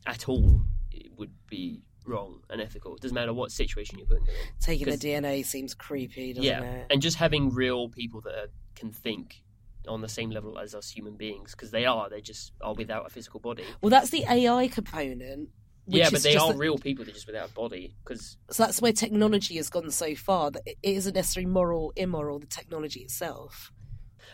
at 0.05 0.27
all 0.29 0.61
it 0.91 1.11
would 1.17 1.31
be 1.47 1.81
wrong, 2.05 2.41
and 2.49 2.59
unethical. 2.59 2.95
It 2.95 3.01
doesn't 3.01 3.13
matter 3.15 3.33
what 3.33 3.51
situation 3.51 3.99
you're 3.99 4.07
putting 4.07 4.25
them 4.25 4.33
in. 4.35 4.51
Taking 4.59 4.89
the 4.89 4.97
DNA 4.97 5.45
seems 5.45 5.73
creepy, 5.75 6.33
doesn't 6.33 6.43
yeah, 6.43 6.61
it? 6.63 6.87
and 6.89 7.01
just 7.01 7.17
having 7.17 7.49
real 7.53 7.89
people 7.89 8.21
that 8.21 8.33
are, 8.33 8.47
can 8.75 8.91
think 8.91 9.43
on 9.87 10.01
the 10.01 10.09
same 10.09 10.29
level 10.31 10.57
as 10.57 10.73
us 10.73 10.89
human 10.89 11.15
beings, 11.15 11.51
because 11.51 11.71
they 11.71 11.85
are. 11.85 12.09
They 12.09 12.21
just 12.21 12.53
are 12.61 12.73
without 12.73 13.05
a 13.05 13.09
physical 13.09 13.39
body. 13.39 13.63
Well, 13.81 13.89
that's 13.91 14.09
the 14.09 14.25
AI 14.27 14.67
component. 14.67 15.49
yeah, 15.85 16.09
but 16.09 16.23
they 16.23 16.35
are 16.35 16.53
a- 16.53 16.57
real 16.57 16.77
people. 16.77 17.05
They're 17.05 17.13
just 17.13 17.27
without 17.27 17.49
a 17.51 17.53
body. 17.53 17.95
Because 18.03 18.37
So 18.49 18.63
that's 18.63 18.81
where 18.81 18.91
technology 18.91 19.55
has 19.57 19.69
gone 19.69 19.91
so 19.91 20.15
far 20.15 20.51
that 20.51 20.63
it 20.65 20.77
isn't 20.81 21.15
necessarily 21.15 21.49
moral, 21.51 21.93
immoral, 21.95 22.39
the 22.39 22.47
technology 22.47 23.01
itself. 23.01 23.71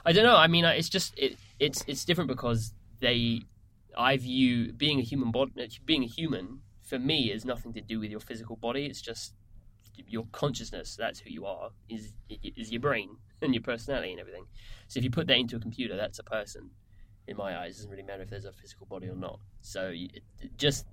I 0.03 0.11
don't 0.11 0.23
know. 0.23 0.37
I 0.37 0.47
mean, 0.47 0.65
it's 0.65 0.89
just 0.89 1.17
it, 1.17 1.37
it's 1.59 1.83
it's 1.87 2.05
different 2.05 2.29
because 2.29 2.73
they. 2.99 3.41
I 3.97 4.17
view 4.17 4.73
being 4.73 4.99
a 4.99 5.03
human 5.03 5.31
body, 5.31 5.69
being 5.85 6.03
a 6.03 6.07
human 6.07 6.59
for 6.85 6.99
me 6.99 7.31
is 7.31 7.45
nothing 7.45 7.73
to 7.73 7.81
do 7.81 7.99
with 7.99 8.11
your 8.11 8.19
physical 8.19 8.55
body. 8.55 8.85
It's 8.85 9.01
just 9.01 9.33
your 10.07 10.25
consciousness. 10.31 10.95
That's 10.95 11.19
who 11.19 11.29
you 11.29 11.45
are. 11.45 11.71
Is 11.89 12.13
is 12.29 12.71
your 12.71 12.81
brain 12.81 13.17
and 13.41 13.53
your 13.53 13.63
personality 13.63 14.11
and 14.11 14.19
everything. 14.19 14.45
So 14.87 14.99
if 14.99 15.03
you 15.03 15.09
put 15.09 15.27
that 15.27 15.37
into 15.37 15.55
a 15.55 15.59
computer, 15.59 15.95
that's 15.95 16.19
a 16.19 16.23
person. 16.23 16.69
In 17.27 17.37
my 17.37 17.57
eyes, 17.57 17.71
it 17.71 17.77
doesn't 17.77 17.91
really 17.91 18.03
matter 18.03 18.21
if 18.21 18.29
there's 18.29 18.45
a 18.45 18.51
physical 18.51 18.85
body 18.85 19.07
or 19.07 19.15
not. 19.15 19.39
So 19.61 19.91
it, 19.93 20.21
just 20.57 20.85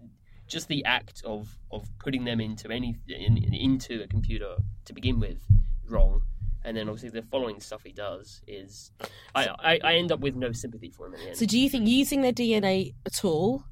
just 0.47 0.69
the 0.69 0.85
act 0.85 1.23
of 1.25 1.59
of 1.71 1.87
putting 1.99 2.25
them 2.25 2.41
into 2.41 2.71
any 2.71 2.97
in, 3.09 3.37
into 3.37 4.03
a 4.03 4.07
computer 4.07 4.57
to 4.87 4.93
begin 4.93 5.21
with 5.21 5.43
wrong 5.89 6.23
and 6.65 6.77
then 6.77 6.89
obviously 6.89 7.11
the 7.11 7.27
following 7.27 7.61
stuff 7.61 7.83
he 7.85 7.93
does 7.93 8.41
is 8.47 8.91
I, 9.35 9.49
I, 9.59 9.81
I 9.85 9.95
end 9.95 10.13
up 10.13 10.21
with 10.21 10.35
no 10.37 10.53
sympathy 10.53 10.91
for 10.91 11.07
him 11.07 11.15
in 11.15 11.21
the 11.21 11.27
end. 11.29 11.37
So, 11.37 11.47
do 11.47 11.59
you 11.59 11.69
think 11.69 11.89
using 11.89 12.23
their 12.23 12.33
DNA 12.33 12.95
at 13.07 13.25
all 13.25 13.65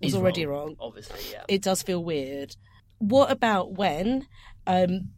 is 0.00 0.14
already 0.14 0.46
wrong? 0.46 0.76
Obviously, 0.80 1.20
yeah. 1.32 1.44
It 1.48 1.62
does 1.62 1.82
feel 1.82 2.02
weird. 2.02 2.56
What 2.98 3.30
about 3.30 3.72
when 3.72 4.26
um, 4.66 5.10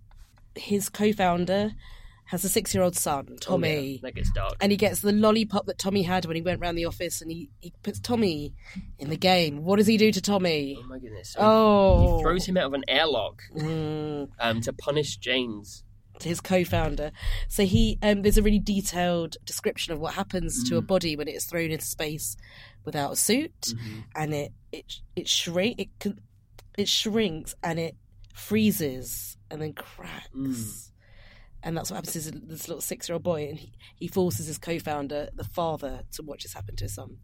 his 0.54 0.88
co-founder 0.88 1.72
has 2.26 2.44
a 2.44 2.48
six-year-old 2.48 2.96
son, 2.96 3.26
Oh, 3.30 3.36
Tommy? 3.40 3.94
yeah, 3.94 3.98
that 4.02 4.14
gets 4.14 4.30
dark. 4.30 4.54
And 4.60 4.70
he 4.72 4.78
gets 4.78 5.00
the 5.00 5.12
lollipop 5.12 5.66
that 5.66 5.76
Tommy 5.78 6.02
had 6.02 6.24
when 6.24 6.34
he 6.36 6.40
went 6.42 6.60
round 6.60 6.78
the 6.78 6.86
office, 6.86 7.20
and 7.20 7.30
he, 7.30 7.50
he 7.60 7.72
puts 7.82 8.00
Tommy 8.00 8.54
in 8.98 9.10
the 9.10 9.16
game. 9.16 9.64
What 9.64 9.76
does 9.76 9.86
he 9.86 9.96
do 9.98 10.10
to 10.12 10.20
Tommy? 10.22 10.78
oh 10.80 10.86
my 10.88 10.98
goodness! 10.98 11.32
So 11.32 11.40
he- 11.40 11.46
Oh, 11.46 12.16
he 12.16 12.22
throws 12.22 12.46
him 12.46 12.56
out 12.56 12.66
of 12.66 12.72
an 12.74 12.84
airlock 12.88 13.42
Mm. 13.54 14.30
um, 14.40 14.60
to 14.62 14.72
punish 14.72 15.16
James. 15.18 15.84
His 16.24 16.40
co-founder. 16.40 17.12
So 17.48 17.64
he 17.64 17.98
um, 18.02 18.22
there's 18.22 18.38
a 18.38 18.42
really 18.42 18.58
detailed 18.58 19.36
description 19.44 19.92
of 19.92 19.98
what 20.00 20.14
happens 20.14 20.64
Mm. 20.64 20.68
to 20.68 20.76
a 20.78 20.82
body 20.82 21.16
when 21.16 21.28
it 21.28 21.34
is 21.34 21.44
thrown 21.44 21.70
into 21.70 21.84
space 21.84 22.36
without 22.84 23.12
a 23.12 23.16
suit, 23.16 23.52
Mm-hmm. 23.60 24.00
and 24.16 24.34
it 24.34 24.52
it 24.72 24.84
it 25.16 25.28
shrink 25.28 25.78
it 25.80 25.88
can, 25.98 26.20
it 26.78 26.88
shrinks 26.88 27.54
and 27.62 27.78
it 27.78 27.96
freezes 28.34 29.36
and 29.50 29.60
then 29.62 29.72
cracks. 29.72 30.28
Mm. 30.34 30.88
And 31.64 31.76
that's 31.76 31.92
what 31.92 31.96
happens 32.04 32.12
to 32.14 32.30
this, 32.32 32.40
this 32.44 32.68
little 32.68 32.80
six-year-old 32.80 33.22
boy, 33.22 33.48
and 33.48 33.56
he, 33.56 33.72
he 33.94 34.08
forces 34.08 34.46
his 34.48 34.58
co-founder, 34.58 35.28
the 35.32 35.44
father, 35.44 36.02
to 36.14 36.22
watch 36.24 36.42
this 36.42 36.54
happen 36.54 36.74
to 36.74 36.84
his 36.86 36.94
son. 36.94 37.18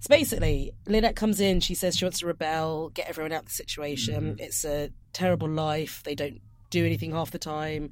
So 0.00 0.08
basically, 0.08 0.72
Lynette 0.88 1.14
comes 1.14 1.38
in. 1.38 1.60
She 1.60 1.76
says 1.76 1.96
she 1.96 2.04
wants 2.04 2.18
to 2.18 2.26
rebel, 2.26 2.88
get 2.88 3.08
everyone 3.08 3.30
out 3.30 3.42
of 3.42 3.48
the 3.50 3.52
situation. 3.54 4.32
Mm-hmm. 4.32 4.40
It's 4.40 4.64
a 4.64 4.90
terrible 5.12 5.48
life. 5.48 6.02
They 6.04 6.16
don't 6.16 6.40
do 6.70 6.84
anything 6.84 7.12
half 7.12 7.30
the 7.30 7.38
time. 7.38 7.90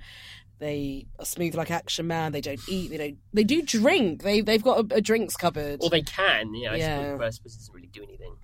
They 0.59 1.07
are 1.19 1.25
smooth 1.27 1.55
like 1.55 1.71
Action 1.71 2.07
Man. 2.07 2.33
They 2.33 2.41
don't 2.41 2.61
eat. 2.69 2.91
They 2.91 2.97
don't. 2.97 3.19
They 3.35 3.45
do 3.45 3.61
drink. 3.63 4.23
They 4.23 4.41
they've 4.41 4.63
got 4.63 4.91
a, 4.91 4.97
a 4.97 5.01
drinks 5.03 5.37
cupboard. 5.37 5.81
Or 5.83 5.91
they 5.91 6.03
can, 6.03 6.55
yeah. 6.55 6.73
I 6.73 6.77
Yeah. 6.77 7.13
suppose, 7.13 7.21
I 7.27 7.31
suppose 7.31 7.57
doesn't 7.57 7.75
really 7.75 7.89
do 7.93 8.03
anything. 8.05 8.37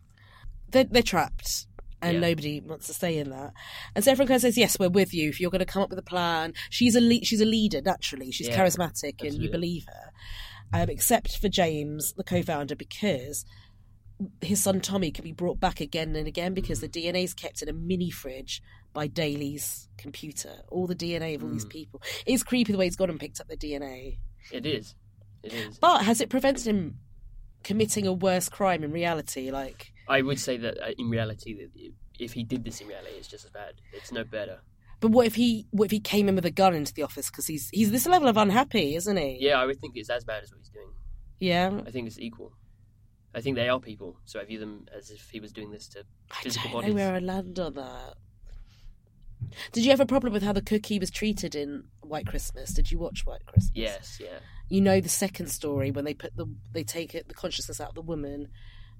they're, 0.70 0.84
they're 0.84 1.02
trapped 1.02 1.66
and 2.02 2.14
Yeah. 2.14 2.20
nobody 2.20 2.60
wants 2.60 2.86
to 2.88 2.94
stay 2.94 3.16
in 3.18 3.30
that. 3.30 3.52
And 3.94 4.04
so 4.04 4.10
everyone 4.10 4.28
kind 4.28 4.36
of 4.36 4.42
says, 4.42 4.58
"Yes, 4.58 4.78
we're 4.78 4.88
with 4.90 5.14
you. 5.14 5.28
If 5.30 5.40
you're 5.40 5.50
going 5.50 5.60
to 5.60 5.64
come 5.64 5.82
up 5.82 5.90
with 5.90 5.98
a 5.98 6.02
plan, 6.02 6.52
she's 6.68 6.96
a 6.96 7.00
le- 7.00 7.24
she's 7.24 7.40
a 7.40 7.44
leader 7.46 7.80
naturally. 7.80 8.30
She's 8.30 8.48
Yeah, 8.48 8.58
charismatic, 8.58 9.26
and 9.26 9.34
you 9.42 9.50
believe 9.50 9.84
her." 9.86 10.10
Um, 10.74 10.88
except 10.90 11.36
for 11.38 11.48
James, 11.48 12.12
the 12.14 12.24
co-founder, 12.24 12.74
because 12.76 13.44
his 14.40 14.62
son 14.62 14.80
Tommy 14.80 15.10
can 15.10 15.24
be 15.24 15.32
brought 15.32 15.58
back 15.60 15.80
again 15.80 16.14
and 16.16 16.26
again 16.28 16.54
because 16.54 16.80
the 16.80 16.88
DNA 16.88 17.24
is 17.24 17.34
kept 17.34 17.60
in 17.62 17.68
a 17.68 17.72
mini 17.72 18.10
fridge 18.10 18.62
by 18.92 19.06
Daly's 19.06 19.88
computer. 19.98 20.52
All 20.68 20.86
the 20.86 20.94
DNA 20.94 21.34
of 21.34 21.42
all 21.42 21.48
Hmm. 21.48 21.54
these 21.54 21.64
people. 21.64 22.02
It's 22.26 22.42
creepy 22.42 22.72
the 22.72 22.78
way 22.78 22.86
he's 22.86 22.96
gone 22.96 23.10
and 23.10 23.18
picked 23.20 23.40
up 23.40 23.48
the 23.48 23.56
DNA. 23.56 24.18
It 24.52 24.66
is. 24.66 24.94
It 25.42 25.52
is. 25.52 25.78
But 25.78 26.04
has 26.04 26.20
it 26.20 26.28
prevented 26.30 26.66
him 26.66 26.98
committing 27.64 28.06
a 28.06 28.12
worse 28.12 28.48
crime 28.48 28.84
in 28.84 28.92
reality? 28.92 29.50
Like, 29.50 29.92
I 30.08 30.22
would 30.22 30.38
say 30.38 30.56
that 30.58 30.78
uh, 30.82 30.92
in 30.98 31.08
reality, 31.10 31.54
that 31.54 31.70
if 32.18 32.32
he 32.32 32.44
did 32.44 32.64
this 32.64 32.80
in 32.80 32.88
reality, 32.88 33.12
it's 33.16 33.28
just 33.28 33.44
as 33.44 33.50
bad. 33.50 33.74
It's 33.92 34.12
no 34.12 34.24
better. 34.24 34.60
But 35.00 35.10
what 35.10 35.26
if 35.26 35.34
he 35.34 35.66
what 35.72 35.86
if 35.86 35.90
he 35.90 35.98
came 36.00 36.28
in 36.28 36.36
with 36.36 36.46
a 36.46 36.50
gun 36.52 36.74
into 36.74 36.94
the 36.94 37.02
office 37.02 37.28
because 37.28 37.46
he's 37.48 37.68
he's 37.70 37.90
this 37.90 38.06
level 38.06 38.28
of 38.28 38.36
unhappy, 38.36 38.94
isn't 38.94 39.16
he? 39.16 39.38
Yeah, 39.40 39.54
I 39.60 39.66
would 39.66 39.80
think 39.80 39.96
it's 39.96 40.10
as 40.10 40.24
bad 40.24 40.44
as 40.44 40.50
what 40.52 40.58
he's 40.60 40.68
doing. 40.68 40.90
Yeah. 41.40 41.80
I 41.84 41.90
think 41.90 42.06
it's 42.06 42.20
equal. 42.20 42.52
I 43.34 43.40
think 43.40 43.56
they 43.56 43.68
are 43.68 43.80
people, 43.80 44.18
so 44.26 44.38
I 44.38 44.44
view 44.44 44.60
them 44.60 44.86
as 44.96 45.10
if 45.10 45.28
he 45.30 45.40
was 45.40 45.50
doing 45.52 45.70
this 45.72 45.88
to 45.88 46.04
I 46.30 46.42
physical 46.42 46.70
don't 46.70 46.72
bodies. 46.82 46.90
know 46.90 46.94
where 46.94 47.14
I 47.14 47.18
land 47.18 47.58
on 47.58 47.74
that. 47.74 48.14
Did 49.72 49.84
you 49.84 49.90
have 49.90 50.00
a 50.00 50.06
problem 50.06 50.32
with 50.32 50.42
how 50.42 50.52
the 50.52 50.62
cookie 50.62 50.98
was 50.98 51.10
treated 51.10 51.54
in 51.54 51.84
White 52.02 52.26
Christmas? 52.26 52.72
Did 52.72 52.90
you 52.90 52.98
watch 52.98 53.24
White 53.26 53.44
Christmas? 53.46 53.72
Yes, 53.74 54.18
yeah. 54.20 54.38
You 54.68 54.80
know 54.80 55.00
the 55.00 55.08
second 55.08 55.48
story 55.48 55.90
when 55.90 56.04
they 56.04 56.14
put 56.14 56.36
the 56.36 56.46
they 56.72 56.84
take 56.84 57.14
it 57.14 57.28
the 57.28 57.34
consciousness 57.34 57.80
out 57.80 57.90
of 57.90 57.94
the 57.94 58.02
woman 58.02 58.48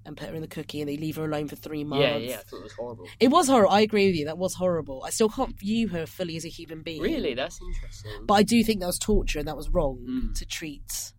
and 0.05 0.17
put 0.17 0.29
her 0.29 0.35
in 0.35 0.43
the 0.43 0.49
cookie 0.49 0.81
and 0.81 0.88
they 0.88 0.97
leave 0.97 1.15
her 1.17 1.25
alone 1.25 1.47
for 1.49 1.55
three 1.57 1.85
months. 1.85 2.03
Yeah, 2.03 2.17
yeah. 2.17 2.35
I 2.41 2.43
thought 2.43 2.57
it 2.59 2.62
was 2.65 2.73
horrible. 2.73 3.07
It 3.21 3.29
was 3.29 3.47
horrible. 3.49 3.73
I 3.73 3.81
agree 3.83 4.07
with 4.09 4.17
you. 4.17 4.25
That 4.25 4.37
was 4.37 4.55
horrible. 4.55 5.05
I 5.07 5.11
still 5.11 5.29
can't 5.29 5.57
view 5.57 5.88
her 5.88 6.07
fully 6.07 6.37
as 6.37 6.45
a 6.45 6.49
human 6.49 6.83
being. 6.83 7.01
Really, 7.01 7.35
that's 7.35 7.61
interesting. 7.62 8.11
But 8.27 8.35
I 8.35 8.43
do 8.43 8.65
think 8.65 8.81
that 8.81 8.87
was 8.87 8.99
torture 8.99 9.38
and 9.38 9.47
that 9.47 9.57
was 9.57 9.69
wrong 9.71 10.05
Mm. 10.09 10.35
to 10.38 10.45
treat 10.45 11.12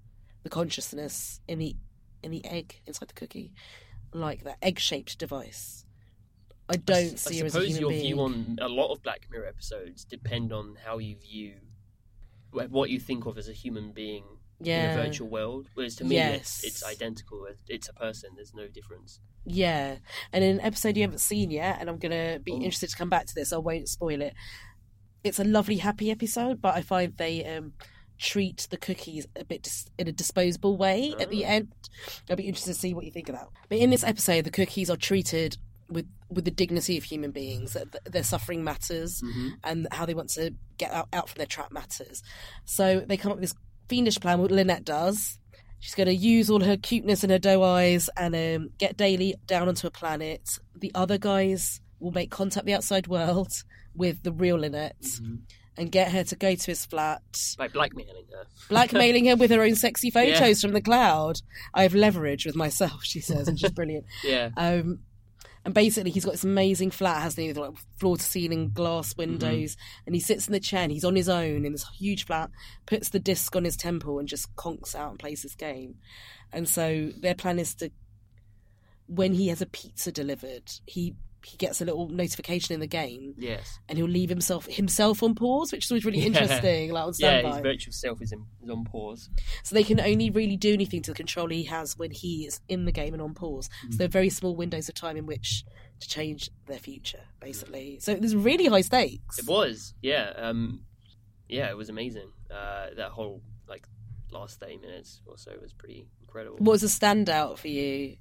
the 0.43 0.49
consciousness 0.49 1.39
in 1.47 1.59
the 1.59 1.75
in 2.21 2.31
the 2.31 2.43
egg 2.45 2.81
inside 2.85 3.07
the 3.09 3.13
cookie 3.13 3.53
like 4.13 4.43
that 4.43 4.57
egg 4.61 4.79
shaped 4.79 5.17
device. 5.17 5.82
I 6.69 6.77
don't 6.77 7.19
see 7.19 7.37
I 7.37 7.39
her 7.41 7.45
as 7.47 7.55
a 7.55 7.59
suppose 7.59 7.67
human 7.77 7.81
your 7.81 7.89
being. 7.91 8.01
view 8.03 8.19
on 8.21 8.57
a 8.61 8.69
lot 8.69 8.91
of 8.91 9.01
Black 9.03 9.27
Mirror 9.31 9.47
episodes 9.47 10.05
depend 10.05 10.51
on 10.53 10.77
how 10.85 10.97
you 10.97 11.15
view 11.17 11.55
what 12.51 12.89
you 12.89 12.99
think 12.99 13.25
of 13.25 13.37
as 13.37 13.49
a 13.49 13.53
human 13.53 13.91
being 13.91 14.23
yeah, 14.59 14.93
in 14.93 14.99
a 14.99 15.03
virtual 15.03 15.27
world. 15.27 15.67
Whereas 15.73 15.95
to 15.97 16.03
me, 16.05 16.15
Yes. 16.15 16.61
it's, 16.63 16.81
it's 16.81 16.83
identical. 16.85 17.47
It's 17.67 17.89
a 17.89 17.93
person. 17.93 18.31
There's 18.35 18.53
no 18.53 18.67
difference. 18.67 19.19
yeah. 19.45 19.97
And 20.31 20.43
in 20.43 20.55
an 20.59 20.61
episode 20.61 20.95
you 20.95 21.01
haven't 21.03 21.19
seen 21.19 21.51
yet, 21.51 21.77
and 21.79 21.89
I'm 21.89 21.97
gonna 21.97 22.39
be 22.39 22.51
Oh. 22.53 22.55
interested 22.55 22.89
to 22.91 22.95
come 22.95 23.09
back 23.09 23.25
to 23.25 23.35
this. 23.35 23.51
I 23.51 23.57
won't 23.57 23.89
spoil 23.89 24.21
it. 24.21 24.33
It's 25.23 25.39
a 25.39 25.43
lovely, 25.43 25.77
happy 25.77 26.11
episode, 26.11 26.61
but 26.61 26.75
I 26.75 26.81
find 26.81 27.17
they 27.17 27.43
um, 27.45 27.73
treat 28.19 28.67
the 28.69 28.77
cookies 28.77 29.25
a 29.35 29.43
bit 29.43 29.63
dis- 29.63 29.87
in 29.97 30.07
a 30.07 30.11
disposable 30.11 30.77
way 30.77 31.13
at 31.19 31.29
the 31.29 31.43
Oh. 31.45 31.49
end. 31.49 31.73
I'll 32.29 32.35
be 32.35 32.43
interested 32.43 32.73
to 32.73 32.79
see 32.79 32.93
what 32.93 33.03
you 33.05 33.11
think 33.11 33.29
of 33.29 33.35
that. 33.35 33.47
But 33.69 33.79
in 33.79 33.89
this 33.89 34.03
episode, 34.03 34.45
the 34.45 34.51
cookies 34.51 34.89
are 34.89 34.95
treated 34.97 35.57
with 35.89 36.07
with 36.33 36.45
the 36.45 36.51
dignity 36.51 36.97
of 36.97 37.03
human 37.03 37.31
beings. 37.31 37.73
That 37.73 37.95
their 38.11 38.23
suffering 38.23 38.63
matters, 38.63 39.21
and 39.63 39.87
how 39.91 40.05
they 40.05 40.13
want 40.13 40.29
to 40.31 40.53
get 40.77 40.91
out, 40.91 41.07
out 41.13 41.29
from 41.29 41.37
their 41.39 41.45
trap 41.47 41.71
matters. 41.71 42.21
So 42.65 43.01
they 43.07 43.17
come 43.17 43.31
up 43.31 43.37
with 43.39 43.49
this 43.49 43.55
fiendish 43.89 44.19
plan. 44.19 44.39
What 44.39 44.51
Lynette 44.51 44.85
does. 44.85 45.39
She's 45.79 45.95
going 45.95 46.07
to 46.07 46.15
use 46.15 46.49
all 46.49 46.63
her 46.63 46.77
cuteness 46.77 47.23
and 47.23 47.31
her 47.31 47.37
doe 47.39 47.61
eyes 47.61 48.09
and 48.15 48.33
um, 48.33 48.69
get 48.77 48.95
Daly 48.95 49.35
down 49.47 49.67
onto 49.67 49.85
a 49.85 49.91
planet. 49.91 50.57
The 50.79 50.91
other 50.95 51.17
guys 51.17 51.81
will 51.99 52.11
make 52.13 52.31
contact 52.31 52.63
with 52.63 52.67
the 52.67 52.75
outside 52.75 53.07
world 53.07 53.51
with 53.93 54.23
the 54.23 54.31
real 54.31 54.55
Lynette 54.55 54.95
and 55.75 55.91
get 55.91 56.13
her 56.13 56.23
to 56.23 56.35
go 56.37 56.55
to 56.55 56.65
his 56.67 56.85
flat, 56.85 57.21
By 57.57 57.67
blackmailing 57.67 58.27
her. 58.31 58.45
blackmailing 58.69 59.25
her 59.25 59.35
with 59.35 59.51
her 59.51 59.61
own 59.61 59.75
sexy 59.75 60.09
photos 60.11 60.39
Yeah. 60.39 60.53
from 60.53 60.71
the 60.71 60.81
cloud. 60.81 61.41
I 61.73 61.83
have 61.83 61.93
leverage 61.95 62.45
with 62.45 62.55
myself, 62.55 63.03
she 63.03 63.19
says, 63.19 63.49
and 63.49 63.59
she's 63.59 63.71
brilliant. 63.71 64.05
Yeah. 64.23 64.51
Um, 64.55 64.99
and 65.65 65.73
basically, 65.73 66.11
he's 66.11 66.25
got 66.25 66.31
this 66.31 66.43
amazing 66.43 66.91
flat, 66.91 67.21
hasn't 67.21 67.41
he? 67.41 67.47
With 67.47 67.57
like 67.57 67.77
floor 67.97 68.17
to 68.17 68.23
ceiling 68.23 68.71
glass 68.73 69.13
mm-hmm. 69.13 69.19
windows. 69.19 69.77
And 70.05 70.13
he 70.13 70.19
sits 70.19 70.47
in 70.47 70.53
the 70.53 70.59
chair 70.59 70.83
and 70.83 70.91
he's 70.91 71.05
on 71.05 71.15
his 71.15 71.29
own 71.29 71.65
in 71.65 71.71
this 71.71 71.87
huge 71.97 72.25
flat, 72.25 72.49
puts 72.85 73.09
the 73.09 73.19
disc 73.19 73.55
on 73.55 73.63
his 73.63 73.77
temple 73.77 74.19
and 74.19 74.27
just 74.27 74.53
conks 74.55 74.93
out 74.93 75.11
and 75.11 75.19
plays 75.19 75.41
this 75.43 75.55
game. 75.55 75.95
And 76.51 76.67
so 76.67 77.11
their 77.17 77.35
plan 77.35 77.59
is 77.59 77.75
to, 77.75 77.91
when 79.07 79.33
he 79.33 79.47
has 79.47 79.61
a 79.61 79.65
pizza 79.65 80.11
delivered, 80.11 80.69
he 80.85 81.15
he 81.45 81.57
gets 81.57 81.81
a 81.81 81.85
little 81.85 82.07
notification 82.09 82.73
in 82.73 82.79
the 82.79 82.87
game 82.87 83.33
Yes. 83.37 83.79
and 83.89 83.97
he'll 83.97 84.07
leave 84.07 84.29
himself 84.29 84.65
himself 84.67 85.21
on 85.23 85.35
pause, 85.35 85.71
which 85.71 85.85
is 85.85 85.91
always 85.91 86.05
really 86.05 86.19
Yeah. 86.21 86.27
interesting. 86.27 86.91
Like 86.91 87.05
on 87.05 87.13
Yeah, 87.17 87.41
his 87.53 87.61
virtual 87.61 87.93
self 87.93 88.21
is, 88.21 88.31
in, 88.31 88.45
is 88.63 88.69
on 88.69 88.85
pause. 88.85 89.29
So 89.63 89.75
they 89.75 89.83
can 89.83 89.99
only 89.99 90.29
really 90.29 90.57
do 90.57 90.73
anything 90.73 91.01
to 91.03 91.11
the 91.11 91.15
controller 91.17 91.51
he 91.53 91.63
has 91.65 91.97
when 91.97 92.11
he 92.11 92.45
is 92.45 92.59
in 92.69 92.85
the 92.85 92.91
game 92.91 93.13
and 93.13 93.21
on 93.21 93.33
pause. 93.33 93.69
So 93.91 93.97
there 93.97 94.05
are 94.05 94.09
very 94.09 94.29
small 94.29 94.55
windows 94.55 94.87
of 94.89 94.95
time 94.95 95.17
in 95.17 95.25
which 95.25 95.65
to 95.99 96.07
change 96.09 96.49
their 96.67 96.79
future, 96.79 97.21
basically. 97.39 97.99
So 97.99 98.15
there's 98.15 98.35
really 98.35 98.65
high 98.65 98.81
stakes. 98.81 99.39
It 99.39 99.47
was, 99.47 99.93
yeah, 100.01 100.31
um, 100.37 100.83
yeah, 101.47 101.69
it 101.69 101.77
was 101.77 101.89
amazing. 101.89 102.29
Uh, 102.49 102.87
that 102.97 103.11
whole 103.11 103.41
like 103.67 103.87
last 104.31 104.59
thirty 104.59 104.77
minutes 104.77 105.21
or 105.25 105.37
so 105.37 105.51
was 105.61 105.73
pretty 105.73 106.07
incredible. 106.21 106.57
What 106.57 106.71
was 106.71 106.83
a 106.83 106.87
standout 106.87 107.57
for 107.57 107.67
you? 107.67 108.17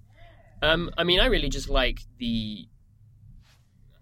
Um, 0.63 0.91
I 0.97 1.03
mean, 1.05 1.19
I 1.21 1.27
really 1.27 1.49
just 1.49 1.69
like 1.69 2.01
the. 2.19 2.67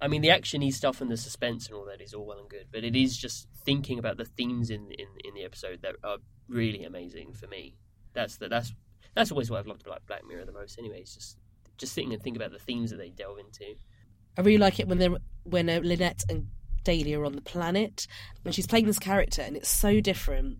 I 0.01 0.09
mean, 0.09 0.23
the 0.23 0.29
actiony 0.29 0.73
stuff 0.73 1.01
and 1.01 1.11
the 1.11 1.17
suspense 1.17 1.67
and 1.67 1.77
all 1.77 1.85
that 1.87 2.01
is 2.01 2.15
all 2.15 2.25
well 2.25 2.39
and 2.39 2.49
good, 2.49 2.67
but 2.73 2.85
it 2.85 2.97
is 2.97 3.17
just 3.17 3.49
thinking 3.65 3.99
about 3.99 4.17
the 4.17 4.25
themes 4.25 4.71
in 4.71 4.91
in, 4.93 5.07
in 5.25 5.35
the 5.35 5.45
episode 5.45 5.83
that 5.83 5.97
are 6.03 6.19
really 6.49 6.85
amazing 6.85 7.33
for 7.33 7.47
me. 7.47 7.77
That's 8.15 8.37
the, 8.37 8.49
that's 8.49 8.73
that's 9.15 9.31
always 9.31 9.51
what 9.51 9.59
I've 9.59 9.67
loved 9.67 9.87
about 9.87 10.07
Black 10.07 10.23
Mirror 10.27 10.47
the 10.47 10.53
most. 10.53 10.79
Anyway, 10.79 11.01
it's 11.01 11.15
just 11.15 11.39
just 11.79 11.93
sitting 11.93 12.13
and 12.13 12.23
think 12.23 12.37
about 12.37 12.53
the 12.53 12.59
themes 12.59 12.91
that 12.91 12.97
they 12.97 13.11
delve 13.11 13.39
into. 13.39 13.75
I 14.39 14.43
really 14.43 14.59
like 14.59 14.81
it 14.81 14.89
when 14.89 14.99
they're 14.99 15.17
when 15.45 15.69
uh, 15.69 15.81
Lynette 15.83 16.25
and 16.29 16.47
Daly 16.85 17.15
are 17.15 17.25
on 17.25 17.35
the 17.35 17.43
planet, 17.43 18.07
and 18.45 18.55
she's 18.55 18.67
playing 18.67 18.87
this 18.87 18.99
character, 18.99 19.43
and 19.43 19.57
it's 19.57 19.69
so 19.69 20.01
different 20.01 20.59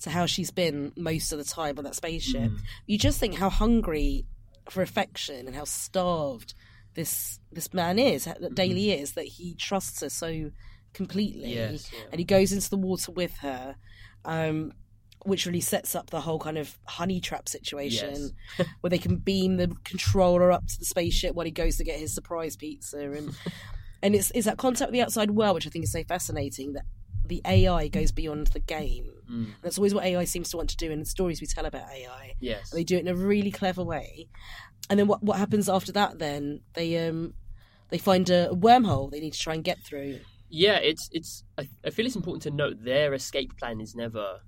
to 0.00 0.10
how 0.10 0.26
she's 0.26 0.50
been 0.50 0.92
most 0.96 1.32
of 1.32 1.38
the 1.38 1.44
time 1.44 1.78
on 1.78 1.84
that 1.84 1.94
spaceship. 1.94 2.52
You 2.86 2.98
just 2.98 3.18
think 3.18 3.34
how 3.34 3.48
hungry 3.48 4.26
for 4.68 4.82
affection 4.82 5.46
and 5.46 5.56
how 5.56 5.64
starved 5.64 6.54
this 6.96 7.38
this 7.52 7.72
man 7.72 7.98
is, 7.98 8.24
that 8.24 8.54
Daly 8.54 8.90
is, 8.90 9.12
that 9.12 9.26
he 9.26 9.54
trusts 9.54 10.00
her 10.00 10.08
so 10.08 10.50
completely, 10.92 11.54
Yes, 11.54 11.90
yeah. 11.92 12.08
and 12.10 12.18
he 12.18 12.24
goes 12.24 12.52
into 12.52 12.68
the 12.68 12.76
water 12.76 13.12
with 13.12 13.36
her. 13.38 13.76
Um, 14.24 14.72
which 15.24 15.44
really 15.44 15.60
sets 15.60 15.96
up 15.96 16.10
the 16.10 16.20
whole 16.20 16.38
kind 16.38 16.56
of 16.56 16.78
honey 16.84 17.20
trap 17.20 17.48
situation 17.48 18.30
where 18.80 18.90
they 18.90 18.98
can 18.98 19.16
beam 19.16 19.56
the 19.56 19.74
controller 19.82 20.52
up 20.52 20.64
to 20.68 20.78
the 20.78 20.84
spaceship 20.84 21.34
while 21.34 21.44
he 21.44 21.50
goes 21.50 21.76
to 21.76 21.84
get 21.84 21.98
his 21.98 22.14
surprise 22.14 22.56
pizza 22.56 23.10
and 23.10 23.34
and 24.02 24.14
it's 24.14 24.30
it's 24.36 24.46
that 24.46 24.56
contact 24.56 24.88
with 24.88 24.92
the 24.92 25.02
outside 25.02 25.32
world 25.32 25.54
which 25.54 25.66
I 25.66 25.70
think 25.70 25.84
is 25.84 25.90
so 25.90 26.04
fascinating 26.04 26.74
that 26.74 26.84
the 27.28 27.42
AI 27.44 27.88
goes 27.88 28.12
beyond 28.12 28.48
the 28.48 28.60
game. 28.60 29.10
Mm. 29.30 29.48
That's 29.62 29.78
always 29.78 29.94
what 29.94 30.04
AI 30.04 30.24
seems 30.24 30.50
to 30.50 30.56
want 30.56 30.70
to 30.70 30.76
do 30.76 30.90
in 30.90 31.00
the 31.00 31.06
stories 31.06 31.40
we 31.40 31.46
tell 31.46 31.66
about 31.66 31.90
AI. 31.90 32.34
Yes, 32.40 32.70
They 32.70 32.84
do 32.84 32.96
it 32.96 33.00
in 33.00 33.08
a 33.08 33.14
really 33.16 33.50
clever 33.50 33.82
way. 33.82 34.28
And 34.88 34.98
then 34.98 35.08
what 35.08 35.22
what 35.22 35.38
happens 35.38 35.68
after 35.68 35.92
that 35.92 36.18
then? 36.18 36.60
They 36.74 37.06
um 37.08 37.34
they 37.90 37.98
find 37.98 38.28
a 38.30 38.48
wormhole 38.50 39.10
they 39.10 39.20
need 39.20 39.32
to 39.32 39.38
try 39.38 39.54
and 39.54 39.64
get 39.64 39.82
through. 39.82 40.20
Yeah, 40.48 40.76
it's 40.76 41.08
it's. 41.12 41.42
I, 41.58 41.68
I 41.84 41.90
feel 41.90 42.06
it's 42.06 42.14
important 42.14 42.42
to 42.44 42.50
note 42.52 42.84
their 42.84 43.12
escape 43.14 43.56
plan 43.58 43.80
is 43.80 43.96
never 43.96 44.40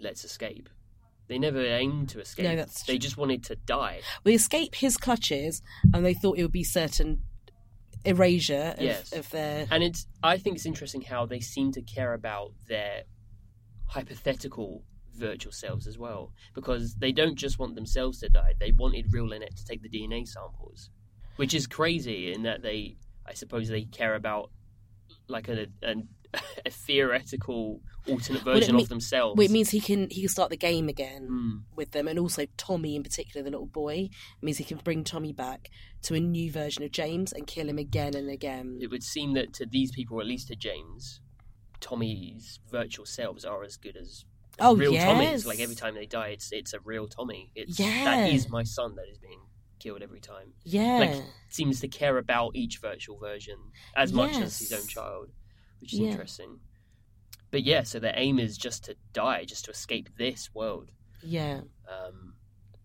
let's 0.00 0.24
escape. 0.24 0.68
They 1.28 1.38
never 1.38 1.60
aimed 1.64 2.08
to 2.10 2.20
escape. 2.20 2.46
No, 2.46 2.56
that's 2.56 2.84
true. 2.84 2.94
they 2.94 2.98
just 2.98 3.16
wanted 3.18 3.44
to 3.44 3.56
die. 3.56 4.00
They 4.24 4.32
escape 4.34 4.74
his 4.74 4.96
clutches 4.96 5.62
and 5.92 6.04
they 6.04 6.14
thought 6.14 6.38
it 6.38 6.42
would 6.42 6.52
be 6.52 6.64
certain 6.64 7.20
erasure 8.04 8.74
of, 8.76 8.82
Yes. 8.82 9.12
of 9.12 9.28
their 9.30 9.66
And 9.70 9.82
it's. 9.82 10.06
I 10.22 10.38
think 10.38 10.56
it's 10.56 10.66
interesting 10.66 11.02
how 11.02 11.26
they 11.26 11.40
seem 11.40 11.72
to 11.72 11.82
care 11.82 12.14
about 12.14 12.52
their 12.68 13.02
hypothetical 13.86 14.84
virtual 15.14 15.52
selves 15.52 15.86
as 15.86 15.98
well, 15.98 16.32
because 16.54 16.94
they 16.96 17.12
don't 17.12 17.36
just 17.36 17.58
want 17.58 17.74
themselves 17.74 18.20
to 18.20 18.28
die. 18.28 18.54
They 18.58 18.72
wanted 18.72 19.12
real 19.12 19.26
Lynette 19.28 19.56
to 19.56 19.64
take 19.64 19.82
the 19.82 19.88
DNA 19.88 20.26
samples, 20.26 20.90
which 21.36 21.54
is 21.54 21.66
crazy 21.66 22.32
in 22.32 22.42
that 22.42 22.62
they. 22.62 22.96
I 23.26 23.34
suppose 23.34 23.68
they 23.68 23.82
care 23.84 24.14
about 24.14 24.50
like 25.28 25.48
a, 25.48 25.66
a, 25.82 25.94
a 26.66 26.70
theoretical 26.70 27.80
alternate 28.06 28.44
Well, 28.44 28.54
version 28.56 28.76
me- 28.76 28.82
of 28.82 28.88
themselves. 28.88 29.36
Well, 29.36 29.44
it 29.46 29.50
means 29.50 29.70
he 29.70 29.80
can 29.80 30.08
he 30.10 30.20
can 30.22 30.28
start 30.28 30.50
the 30.50 30.56
game 30.56 30.88
again 30.88 31.28
Mm. 31.30 31.76
with 31.76 31.92
them, 31.92 32.06
and 32.08 32.18
also 32.18 32.46
Tommy 32.56 32.96
in 32.96 33.02
particular, 33.02 33.42
the 33.44 33.50
little 33.50 33.66
boy. 33.66 34.08
Means 34.42 34.58
he 34.58 34.64
can 34.64 34.78
bring 34.78 35.04
Tommy 35.04 35.32
back 35.32 35.70
to 36.02 36.14
a 36.14 36.20
new 36.20 36.50
version 36.52 36.82
of 36.84 36.90
James 36.90 37.32
and 37.32 37.46
kill 37.46 37.68
him 37.68 37.78
again 37.78 38.14
and 38.14 38.28
again. 38.30 38.78
it 38.80 38.88
would 38.90 39.02
seem 39.02 39.32
that 39.34 39.52
to 39.54 39.66
these 39.66 39.90
people, 39.92 40.18
or 40.18 40.20
at 40.20 40.26
least 40.26 40.48
to 40.48 40.56
James, 40.56 41.20
Tommy's 41.80 42.60
virtual 42.70 43.06
selves 43.06 43.44
are 43.44 43.62
as 43.64 43.76
good 43.76 43.96
as 43.96 44.24
Oh, 44.60 44.74
real 44.76 44.92
yes. 44.92 45.04
Tommy's. 45.04 45.46
Like 45.46 45.60
every 45.60 45.76
time 45.76 45.94
they 45.94 46.06
die, 46.06 46.28
it's 46.28 46.50
it's 46.52 46.72
a 46.74 46.80
real 46.80 47.06
Tommy. 47.06 47.52
It's 47.54 47.78
Yeah. 47.78 48.04
that 48.04 48.32
is 48.32 48.48
my 48.48 48.64
son 48.64 48.96
that 48.96 49.06
is 49.08 49.18
being 49.18 49.40
killed 49.78 50.02
every 50.02 50.18
time. 50.20 50.54
Yeah, 50.64 50.98
Like 50.98 51.24
seems 51.50 51.78
to 51.80 51.88
care 51.88 52.18
about 52.18 52.56
each 52.56 52.78
virtual 52.78 53.16
version 53.18 53.56
as 53.96 54.12
much 54.12 54.34
as 54.36 54.58
his 54.58 54.72
own 54.72 54.86
child, 54.88 55.28
which 55.80 55.92
is 55.94 56.00
Yeah. 56.00 56.10
interesting. 56.10 56.60
But 57.50 57.62
yeah, 57.64 57.82
so 57.82 57.98
their 57.98 58.12
aim 58.16 58.38
is 58.38 58.58
just 58.58 58.84
to 58.84 58.96
die, 59.12 59.44
just 59.44 59.64
to 59.66 59.70
escape 59.70 60.10
this 60.18 60.54
world. 60.54 60.92
yeah, 61.22 61.62
Um, 61.88 62.34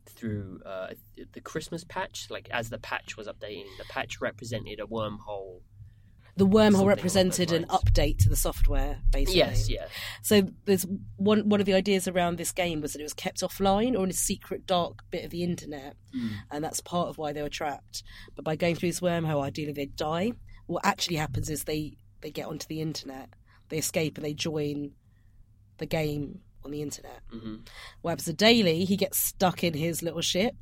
through 0.05 0.61
uh, 0.65 0.93
the 1.33 1.41
Christmas 1.41 1.83
patch, 1.83 2.27
like 2.29 2.49
as 2.49 2.69
the 2.69 2.77
patch 2.79 3.17
was 3.17 3.27
updating, 3.27 3.65
the 3.77 3.83
patch 3.89 4.21
represented 4.21 4.79
a 4.79 4.85
wormhole. 4.85 5.61
the 6.35 6.47
wormhole 6.47 6.87
represented 6.87 7.51
an 7.51 7.63
update 7.65 8.17
to 8.17 8.27
the 8.29 8.35
software, 8.35 9.01
basically. 9.11 9.37
Yes, 9.37 9.69
yeah. 9.69 9.87
So 10.23 10.47
there's 10.65 10.83
one 11.17 11.47
one 11.47 11.59
of 11.59 11.67
the 11.67 11.75
ideas 11.75 12.07
around 12.07 12.37
this 12.37 12.51
game 12.51 12.81
was 12.81 12.93
that 12.93 13.01
it 13.01 13.03
was 13.03 13.13
kept 13.13 13.41
offline 13.41 13.95
or 13.95 14.03
in 14.03 14.09
a 14.09 14.13
secret 14.13 14.65
dark 14.65 15.03
bit 15.11 15.25
of 15.25 15.29
the 15.31 15.43
internet, 15.43 15.95
Mm. 16.15 16.31
and 16.49 16.63
that's 16.63 16.79
part 16.81 17.09
of 17.09 17.17
why 17.19 17.33
they 17.33 17.43
were 17.43 17.49
trapped. 17.49 18.01
But 18.35 18.45
by 18.45 18.55
going 18.55 18.75
through 18.75 18.89
this 18.89 18.99
wormhole, 18.99 19.43
ideally 19.43 19.73
they'd 19.73 19.95
die. 19.95 20.31
What 20.65 20.83
actually 20.85 21.17
happens 21.17 21.49
is 21.51 21.65
they 21.65 21.97
they 22.23 22.31
get 22.31 22.47
onto 22.47 22.65
the 22.67 22.81
internet, 22.81 23.29
they 23.69 23.77
escape, 23.77 24.17
and 24.17 24.25
they 24.25 24.33
join 24.33 24.91
the 25.77 25.85
game 25.85 26.39
on 26.63 26.71
the 26.71 26.81
internet. 26.81 27.21
hmm 27.29 27.57
What 28.01 28.11
happens 28.11 28.25
to 28.25 28.33
Daly? 28.33 28.85
He 28.85 28.97
gets 28.97 29.19
stuck 29.19 29.63
in 29.63 29.73
his 29.73 30.01
little 30.01 30.21
ship, 30.21 30.55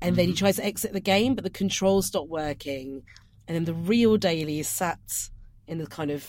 and 0.00 0.16
then 0.16 0.28
he 0.28 0.34
tries 0.34 0.56
to 0.56 0.64
exit 0.64 0.92
the 0.92 1.00
game, 1.00 1.34
but 1.34 1.44
the 1.44 1.50
controls 1.50 2.06
stop 2.06 2.26
working, 2.28 3.02
and 3.46 3.54
then 3.54 3.64
the 3.64 3.74
real 3.74 4.16
Daly 4.16 4.58
is 4.58 4.68
sat 4.68 4.98
in 5.68 5.78
the 5.78 5.86
kind 5.86 6.10
of 6.10 6.28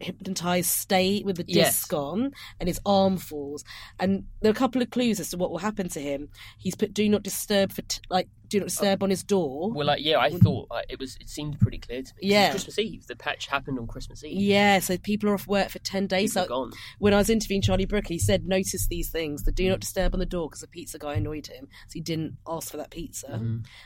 hypnotized 0.00 0.70
state 0.70 1.24
with 1.26 1.36
the 1.36 1.44
Yes. 1.46 1.80
disc 1.80 1.92
on, 1.92 2.32
and 2.58 2.68
his 2.68 2.80
arm 2.86 3.18
falls. 3.18 3.64
And 3.98 4.24
there 4.40 4.50
are 4.50 4.52
a 4.52 4.56
couple 4.56 4.80
of 4.80 4.90
clues 4.90 5.20
as 5.20 5.30
to 5.30 5.36
what 5.36 5.50
will 5.50 5.58
happen 5.58 5.88
to 5.90 6.00
him. 6.00 6.30
He's 6.58 6.74
put 6.74 6.94
"Do 6.94 7.08
Not 7.08 7.22
Disturb" 7.22 7.72
for 7.72 7.82
t- 7.82 8.00
like 8.08 8.28
"Do 8.48 8.60
Not 8.60 8.68
Disturb" 8.68 9.02
on 9.02 9.10
his 9.10 9.22
door. 9.22 9.72
Well, 9.72 9.86
like, 9.86 10.02
yeah, 10.04 10.18
I 10.18 10.30
thought 10.30 10.68
uh, 10.70 10.80
it 10.88 10.98
was. 10.98 11.16
It 11.20 11.28
seemed 11.28 11.58
pretty 11.60 11.78
clear 11.78 12.02
to 12.02 12.12
me. 12.16 12.28
Yeah. 12.28 12.50
Christmas 12.50 12.78
Eve. 12.78 13.06
The 13.06 13.16
patch 13.16 13.46
happened 13.46 13.78
on 13.78 13.86
Christmas 13.86 14.24
Eve. 14.24 14.40
yeah, 14.40 14.78
so 14.78 14.96
people 14.98 15.28
are 15.30 15.34
off 15.34 15.46
work 15.46 15.68
for 15.70 15.78
ten 15.80 16.06
days. 16.06 16.32
People 16.32 16.42
So 16.44 16.48
gone. 16.48 16.72
when 16.98 17.14
I 17.14 17.18
was 17.18 17.30
interviewing 17.30 17.62
Charlie 17.62 17.84
Brooker, 17.86 18.08
he 18.14 18.18
said 18.18 18.46
notice 18.46 18.86
these 18.88 19.10
things: 19.10 19.42
the 19.44 19.52
Mm. 19.52 19.56
do 19.56 19.68
not 19.70 19.80
disturb 19.80 20.14
on 20.14 20.20
the 20.20 20.26
door 20.26 20.48
because 20.48 20.60
the 20.60 20.68
pizza 20.68 20.98
guy 20.98 21.14
annoyed 21.14 21.46
him, 21.46 21.66
so 21.88 21.92
he 21.94 22.00
didn't 22.00 22.36
ask 22.46 22.70
for 22.70 22.76
that 22.78 22.90
pizza. 22.90 23.40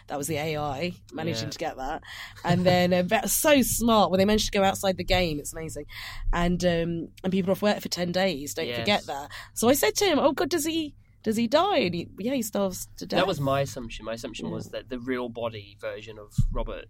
That 0.08 0.18
was 0.18 0.26
the 0.26 0.36
AI 0.36 0.94
managing 1.12 1.32
Mm-hmm. 1.34 1.44
Yeah. 1.46 1.50
to 1.50 1.58
get 1.58 1.76
that, 1.76 2.02
and 2.44 2.64
then 2.66 2.92
uh, 2.92 3.02
that's 3.06 3.32
so 3.32 3.62
smart 3.62 4.10
when 4.10 4.18
they 4.18 4.24
managed 4.24 4.46
to 4.52 4.58
go 4.58 4.62
outside 4.64 4.96
the 4.96 5.04
game. 5.04 5.38
It's 5.40 5.52
amazing, 5.52 5.86
and 6.32 6.64
um, 6.64 7.08
and 7.24 7.30
people 7.32 7.50
are 7.50 7.52
off 7.52 7.62
work 7.62 7.80
for 7.80 7.88
ten 7.88 8.12
days. 8.12 8.54
Don't 8.54 8.66
Yes. 8.66 8.78
forget 8.80 9.06
that. 9.06 9.30
So 9.54 9.68
I 9.68 9.72
said 9.74 9.94
to 9.96 10.04
him, 10.04 10.18
"Oh 10.18 10.32
God, 10.32 10.50
does 10.50 10.64
he?" 10.66 10.94
Does 11.22 11.36
he 11.36 11.46
die? 11.46 11.78
And 11.78 11.94
he, 11.94 12.08
yeah, 12.18 12.34
he 12.34 12.42
starves 12.42 12.88
to 12.96 13.06
death. 13.06 13.18
That 13.18 13.26
was 13.26 13.40
my 13.40 13.60
assumption. 13.60 14.04
My 14.04 14.14
assumption 14.14 14.50
was 14.50 14.70
that 14.70 14.88
the 14.88 14.98
real 14.98 15.28
body 15.28 15.76
version 15.80 16.18
of 16.18 16.32
Robert 16.50 16.86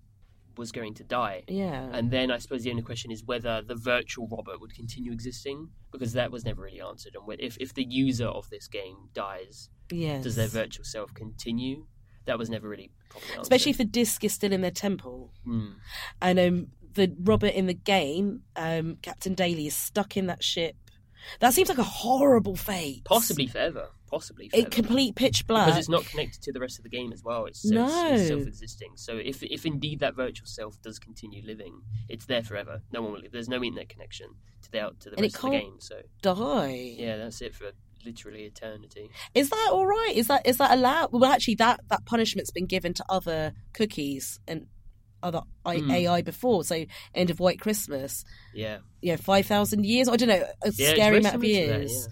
was 0.57 0.73
going 0.73 0.95
to 0.95 1.05
die. 1.05 1.43
yeah. 1.49 1.89
And 1.93 2.11
then 2.11 2.31
I 2.31 2.39
suppose 2.39 2.63
the 2.63 2.71
only 2.71 2.83
question 2.83 3.11
is 3.11 3.25
whether 3.25 3.63
the 3.63 3.75
virtual 3.75 4.29
Robert 4.29 4.61
would 4.61 4.75
continue 4.75 5.13
existing, 5.13 5.69
because 5.91 6.13
that 6.13 6.31
was 6.31 6.45
never 6.45 6.63
really 6.63 6.81
answered. 6.81 7.15
And 7.15 7.41
if, 7.41 7.57
if 7.59 7.75
the 7.75 7.85
user 7.85 8.27
of 8.27 8.49
this 8.51 8.69
game 8.69 9.09
dies, 9.15 9.71
yes. 9.91 10.23
does 10.23 10.37
their 10.37 10.49
virtual 10.49 10.85
self 10.85 11.15
continue? 11.15 11.87
That 12.27 12.39
was 12.39 12.51
never 12.51 12.69
really 12.69 12.91
properly. 13.09 13.41
Especially 13.41 13.71
if 13.71 13.79
the 13.79 13.85
disc 13.85 14.23
is 14.25 14.33
still 14.33 14.53
in 14.53 14.61
their 14.61 14.71
temple. 14.71 15.33
Mm. 15.47 15.75
And 16.21 16.39
um, 16.39 16.67
the 16.95 17.15
Robert 17.21 17.55
in 17.55 17.67
the 17.67 17.75
game, 17.75 18.43
um, 18.55 18.99
Captain 19.03 19.35
Daly, 19.35 19.67
is 19.67 19.75
stuck 19.75 20.17
in 20.17 20.27
that 20.27 20.45
ship 20.45 20.77
That 21.41 21.55
seems 21.55 21.69
like 21.69 21.79
a 21.79 21.83
horrible 21.83 22.57
fate. 22.57 23.05
Possibly 23.05 23.47
forever. 23.47 23.89
Possibly 24.11 24.49
forever. 24.49 24.65
In 24.67 24.71
complete 24.71 25.15
pitch 25.15 25.47
black. 25.47 25.67
because 25.67 25.79
it's 25.79 25.89
not 25.89 26.05
connected 26.05 26.43
to 26.43 26.53
the 26.53 26.61
rest 26.61 26.79
of 26.79 26.83
the 26.83 26.91
game 26.91 27.13
as 27.13 27.23
well. 27.25 27.47
It's, 27.47 27.65
No. 27.65 27.87
it's, 28.13 28.21
it's 28.23 28.29
self-existing. 28.29 28.93
So 28.97 29.17
if 29.17 29.43
if 29.43 29.65
indeed 29.65 30.01
that 30.01 30.15
virtual 30.15 30.47
self 30.47 30.81
does 30.83 30.99
continue 30.99 31.43
living, 31.45 31.81
it's 32.09 32.27
there 32.27 32.43
forever. 32.43 32.83
No 32.93 33.03
one 33.03 33.13
will. 33.13 33.23
There's 33.33 33.49
no 33.49 33.63
internet 33.63 33.89
connection 33.89 34.29
to 34.63 34.71
the 34.73 34.81
out 34.81 35.01
to 35.01 35.11
the 35.11 35.17
And 35.17 35.25
it 35.25 35.33
rest 35.33 35.37
of 35.45 35.51
the 35.51 35.59
game. 35.59 35.77
So 35.79 36.01
die. 36.21 36.95
yeah, 36.99 37.17
that's 37.17 37.41
it 37.41 37.55
for 37.55 37.71
literally 38.05 38.43
eternity. 38.45 39.09
Is 39.35 39.49
that 39.51 39.69
all 39.73 39.87
right? 39.87 40.13
Is 40.15 40.27
that 40.27 40.47
is 40.47 40.59
that 40.59 40.73
allowed? 40.73 41.11
Well, 41.13 41.25
actually, 41.25 41.55
that 41.57 41.81
that 41.89 42.05
punishment's 42.05 42.51
been 42.51 42.67
given 42.67 42.93
to 42.95 43.05
other 43.09 43.53
cookies 43.73 44.41
and 44.47 44.67
other 45.23 45.43
I- 45.65 45.79
Hmm. 45.79 45.91
AI 45.91 46.23
before. 46.23 46.65
So 46.65 46.85
end 47.15 47.31
of 47.31 47.41
White 47.41 47.61
Christmas, 47.61 48.25
Yeah, 48.55 48.79
you 49.01 49.13
know, 49.13 49.17
five 49.17 49.47
thousand 49.47 49.85
years. 49.87 50.09
I 50.09 50.17
don't 50.17 50.29
know, 50.29 50.45
a 50.63 50.73
yeah, 50.75 50.91
scary 50.95 51.19
amount 51.19 51.35
of 51.37 51.41
to 51.43 51.47
that, 51.47 51.53
years. 51.53 52.09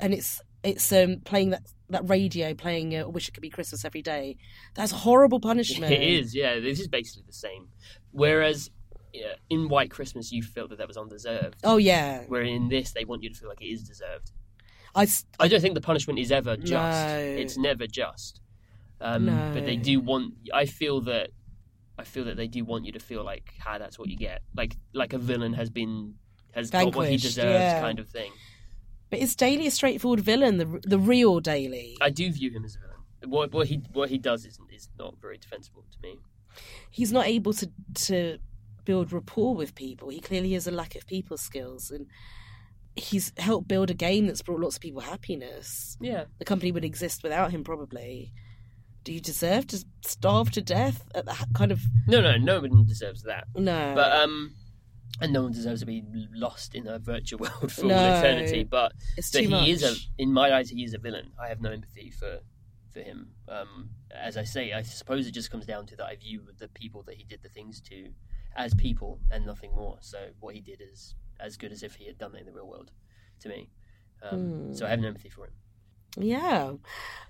And 0.00 0.12
it's 0.14 0.40
it's 0.62 0.90
um 0.92 1.20
playing 1.24 1.50
that 1.50 1.62
that 1.90 2.08
radio 2.08 2.52
playing 2.54 2.94
uh, 2.96 3.08
wish 3.08 3.28
it 3.28 3.32
could 3.32 3.40
be 3.40 3.48
Christmas 3.50 3.84
every 3.84 4.02
day. 4.02 4.36
That's 4.74 4.92
horrible 4.92 5.40
punishment. 5.40 5.92
It 5.98 6.02
is. 6.02 6.34
Yeah, 6.34 6.60
this 6.60 6.80
is 6.80 6.88
basically 6.88 7.24
the 7.26 7.32
same. 7.32 7.68
Whereas 8.12 8.70
yeah, 9.14 9.34
in 9.48 9.68
White 9.68 9.90
Christmas, 9.90 10.30
you 10.32 10.42
felt 10.42 10.68
that 10.70 10.78
that 10.78 10.88
was 10.88 10.96
undeserved. 10.98 11.56
Oh 11.64 11.76
yeah, 11.78 12.24
Where 12.24 12.42
in 12.42 12.68
this, 12.68 12.92
they 12.92 13.04
want 13.04 13.22
you 13.22 13.30
to 13.30 13.34
feel 13.34 13.48
like 13.48 13.62
it 13.62 13.66
is 13.68 13.82
deserved. 13.82 14.32
I 14.94 15.06
I 15.38 15.48
don't 15.48 15.60
think 15.60 15.74
the 15.74 15.80
punishment 15.80 16.18
is 16.18 16.30
ever 16.32 16.56
just. 16.56 16.70
No. 16.70 17.18
It's 17.18 17.56
never 17.56 17.86
just. 17.86 18.40
Um, 19.00 19.26
No. 19.26 19.50
But 19.54 19.64
they 19.64 19.76
do 19.76 20.00
want. 20.00 20.34
I 20.52 20.66
feel 20.66 21.00
that. 21.02 21.30
I 21.98 22.04
feel 22.04 22.24
that 22.24 22.36
they 22.36 22.46
do 22.46 22.64
want 22.64 22.84
you 22.84 22.92
to 22.92 23.00
feel 23.00 23.24
like, 23.24 23.52
ah, 23.66 23.78
that's 23.78 23.98
what 23.98 24.08
you 24.08 24.16
get. 24.16 24.42
Like, 24.56 24.76
like 24.94 25.12
a 25.12 25.18
villain 25.18 25.52
has 25.54 25.68
been 25.70 26.14
has 26.54 26.70
got 26.70 26.94
what 26.94 27.08
he 27.08 27.16
Vanquished, 27.16 27.24
deserves, 27.24 27.48
yeah. 27.60 27.80
kind 27.80 27.98
of 27.98 28.08
thing. 28.08 28.32
but 29.10 29.18
is 29.18 29.34
Daly 29.36 29.66
a 29.66 29.70
straightforward 29.70 30.20
villain? 30.20 30.58
The 30.58 30.80
the 30.84 30.98
real 30.98 31.40
Daly. 31.40 31.96
I 32.00 32.10
do 32.10 32.30
view 32.32 32.50
him 32.50 32.64
as 32.64 32.76
a 32.76 32.78
villain. 32.78 32.94
What, 33.32 33.52
what 33.52 33.66
he 33.66 33.82
what 33.92 34.08
he 34.10 34.18
does 34.18 34.44
is 34.46 34.58
is 34.72 34.88
not 34.98 35.16
very 35.20 35.38
defensible 35.38 35.84
to 35.90 35.98
me. 36.02 36.18
he's 36.90 37.12
not 37.12 37.26
able 37.26 37.52
to 37.54 37.70
to 38.06 38.38
build 38.84 39.12
rapport 39.12 39.54
with 39.54 39.74
people. 39.74 40.08
He 40.08 40.20
clearly 40.20 40.52
has 40.52 40.66
a 40.66 40.70
lack 40.70 40.94
of 40.94 41.06
people 41.06 41.36
skills, 41.36 41.90
and 41.90 42.06
he's 42.96 43.32
helped 43.36 43.68
build 43.68 43.90
a 43.90 43.94
game 43.94 44.26
that's 44.26 44.40
brought 44.42 44.60
lots 44.60 44.76
of 44.76 44.80
people 44.82 45.00
happiness. 45.02 45.96
Yeah, 46.00 46.24
The 46.38 46.44
company 46.44 46.72
would 46.72 46.84
exist 46.84 47.22
without 47.22 47.50
him, 47.50 47.64
probably. 47.64 48.32
Do 49.08 49.14
you 49.14 49.20
deserve 49.22 49.66
to 49.68 49.82
starve 50.04 50.50
to 50.50 50.60
death 50.60 51.08
at 51.14 51.24
that 51.24 51.46
kind 51.54 51.72
of 51.72 51.80
no, 52.06 52.20
no, 52.20 52.36
no 52.36 52.60
one 52.60 52.84
deserves 52.84 53.22
that. 53.22 53.46
no? 53.54 53.94
But 53.94 54.12
um, 54.12 54.54
and 55.22 55.32
no 55.32 55.44
one 55.44 55.52
deserves 55.52 55.80
to 55.80 55.86
be 55.86 56.04
lost 56.34 56.74
in 56.74 56.86
a 56.86 56.98
virtual 56.98 57.38
world 57.60 57.72
for 57.72 57.84
all 57.84 57.90
eternity. 57.90 58.64
But 58.64 58.92
it's 59.16 59.30
but 59.30 59.40
he 59.40 59.48
much. 59.48 59.66
is 59.66 59.82
a 59.82 59.94
in 60.18 60.30
my 60.30 60.52
eyes 60.52 60.68
he 60.68 60.84
is 60.84 60.92
a 60.92 60.98
villain. 60.98 61.30
I 61.42 61.48
have 61.48 61.62
no 61.62 61.70
empathy 61.70 62.10
for 62.10 62.40
for 62.92 63.00
him. 63.00 63.30
Um, 63.48 63.88
as 64.10 64.36
I 64.36 64.44
say, 64.44 64.74
I 64.74 64.82
suppose 64.82 65.26
it 65.26 65.30
just 65.30 65.50
comes 65.50 65.64
down 65.64 65.86
to 65.86 65.96
that 65.96 66.04
I 66.04 66.16
view 66.16 66.42
the 66.58 66.68
people 66.68 67.02
that 67.04 67.14
he 67.14 67.24
did 67.24 67.42
the 67.42 67.48
things 67.48 67.80
to 67.88 68.10
as 68.56 68.74
people 68.74 69.20
and 69.30 69.46
nothing 69.46 69.74
more. 69.74 69.96
So 70.02 70.18
what 70.38 70.54
he 70.54 70.60
did 70.60 70.82
is 70.82 71.14
as 71.40 71.56
good 71.56 71.72
as 71.72 71.82
if 71.82 71.94
he 71.94 72.04
had 72.04 72.18
done 72.18 72.34
it 72.34 72.40
in 72.40 72.46
the 72.46 72.52
real 72.52 72.68
world 72.68 72.90
to 73.40 73.48
me. 73.48 73.70
Um, 74.22 74.38
Hmm. 74.38 74.74
So 74.74 74.84
I 74.84 74.90
have 74.90 75.00
no 75.00 75.08
empathy 75.08 75.30
for 75.30 75.46
him. 75.46 75.52
Yeah. 76.16 76.72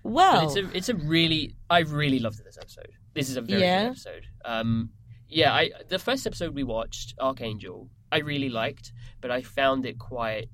But 0.03 0.11
Well, 0.11 0.47
it's 0.47 0.57
a 0.57 0.77
it's 0.77 0.89
a 0.89 0.95
really 0.95 1.57
I 1.69 1.81
really 1.81 2.19
loved 2.19 2.43
this 2.45 2.57
episode. 2.57 2.93
This 3.15 3.29
is 3.29 3.37
a 3.37 3.43
very 3.43 3.61
Yeah? 3.63 3.85
good 3.85 3.91
episode. 3.91 4.27
Um, 4.45 4.91
yeah, 5.29 5.53
I 5.53 5.71
the 5.89 5.99
first 5.99 6.27
episode 6.27 6.55
we 6.55 6.63
watched, 6.65 7.17
Arkangel, 7.19 7.89
I 8.11 8.19
really 8.19 8.49
liked, 8.49 8.93
but 9.21 9.31
I 9.31 9.43
found 9.43 9.85
it 9.85 9.99
quite 9.99 10.49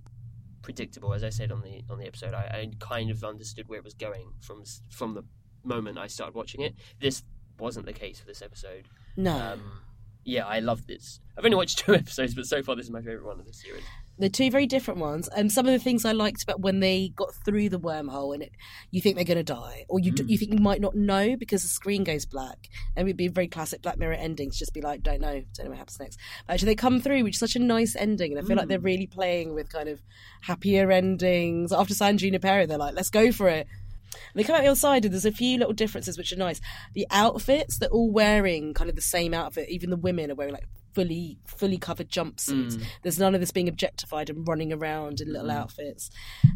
predictable. 0.62 1.12
As 1.14 1.22
I 1.22 1.28
said 1.30 1.52
on 1.52 1.60
the 1.62 1.82
on 1.90 1.98
the 1.98 2.06
episode, 2.06 2.34
I, 2.34 2.40
I 2.42 2.70
kind 2.80 3.10
of 3.10 3.22
understood 3.22 3.68
where 3.68 3.78
it 3.78 3.84
was 3.84 3.94
going 3.94 4.32
from 4.40 4.64
from 4.90 5.14
the 5.14 5.24
moment 5.62 5.98
I 5.98 6.06
started 6.08 6.34
watching 6.34 6.62
it. 6.62 6.74
This 7.00 7.22
wasn't 7.58 7.86
the 7.86 7.92
case 7.92 8.18
for 8.18 8.26
this 8.26 8.42
episode. 8.42 8.88
no. 9.16 9.36
Um, 9.38 9.80
yeah, 10.26 10.46
I 10.46 10.60
loved 10.60 10.88
this. 10.88 11.20
I've 11.36 11.44
only 11.44 11.56
watched 11.56 11.78
two 11.84 11.94
episodes, 11.94 12.34
but 12.34 12.46
so 12.46 12.62
far 12.62 12.74
this 12.76 12.86
is 12.86 12.90
my 12.90 13.02
favorite 13.02 13.26
one 13.26 13.38
of 13.38 13.46
the 13.46 13.52
series. 13.52 13.84
They're 14.16 14.28
two 14.28 14.50
very 14.50 14.66
different 14.66 15.00
ones. 15.00 15.28
And 15.28 15.50
some 15.50 15.66
of 15.66 15.72
the 15.72 15.78
things 15.78 16.04
I 16.04 16.12
liked 16.12 16.42
about 16.44 16.60
when 16.60 16.78
they 16.80 17.12
got 17.16 17.34
through 17.44 17.68
the 17.68 17.80
wormhole 17.80 18.32
and 18.32 18.44
it, 18.44 18.52
you 18.92 19.00
think 19.00 19.16
they're 19.16 19.24
going 19.24 19.38
to 19.38 19.42
die, 19.42 19.84
or 19.88 19.98
you 19.98 20.12
Mm. 20.12 20.28
you 20.28 20.38
think 20.38 20.52
you 20.52 20.60
might 20.60 20.80
not 20.80 20.94
know 20.94 21.36
because 21.36 21.62
the 21.62 21.68
screen 21.68 22.04
goes 22.04 22.24
black. 22.24 22.68
And 22.96 23.08
it'd 23.08 23.16
be 23.16 23.26
very 23.28 23.48
classic 23.48 23.82
Black 23.82 23.98
Mirror 23.98 24.14
ending 24.14 24.50
to 24.52 24.56
just 24.56 24.72
be 24.72 24.80
like, 24.80 25.02
don't 25.02 25.20
know, 25.20 25.42
don't 25.54 25.64
know 25.64 25.70
what 25.70 25.78
happens 25.78 25.98
next. 25.98 26.18
But 26.46 26.54
actually, 26.54 26.66
they 26.66 26.74
come 26.76 27.00
through, 27.00 27.24
which 27.24 27.34
is 27.34 27.40
such 27.40 27.56
a 27.56 27.58
nice 27.58 27.96
ending. 27.96 28.30
And 28.32 28.40
I 28.40 28.46
feel 28.46 28.56
like 28.56 28.66
Mm. 28.66 28.68
they're 28.68 28.78
really 28.78 29.06
playing 29.08 29.52
with 29.54 29.68
kind 29.70 29.88
of 29.88 30.00
happier 30.42 30.90
endings. 30.92 31.72
After 31.72 31.94
San 31.94 32.16
Junipero, 32.18 32.66
they're 32.66 32.78
like, 32.78 32.94
let's 32.94 33.10
go 33.10 33.32
for 33.32 33.48
it. 33.48 33.66
And 34.12 34.38
they 34.38 34.44
come 34.44 34.54
out 34.54 34.62
the 34.62 34.68
other 34.68 34.78
side, 34.78 35.04
and 35.04 35.12
there's 35.12 35.24
a 35.24 35.32
few 35.32 35.58
little 35.58 35.72
differences 35.72 36.16
which 36.16 36.32
are 36.32 36.36
nice. 36.36 36.60
The 36.92 37.06
outfits, 37.10 37.78
they're 37.78 37.88
all 37.88 38.12
wearing 38.12 38.72
kind 38.72 38.88
of 38.88 38.94
the 38.94 39.02
same 39.02 39.34
outfit. 39.34 39.68
Even 39.70 39.90
the 39.90 39.96
women 39.96 40.30
are 40.30 40.36
wearing 40.36 40.54
like 40.54 40.68
fully 40.94 41.38
fully 41.46 41.76
covered 41.78 42.08
jumpsuits. 42.08 42.76
Mm. 42.76 42.84
There's 43.02 43.18
none 43.18 43.34
of 43.34 43.40
this 43.40 43.50
being 43.50 43.68
objectified 43.68 44.30
and 44.30 44.46
running 44.46 44.72
around 44.72 45.20
in 45.20 45.32
little 45.32 45.48
Mhm. 45.48 45.54
outfits. 45.56 46.10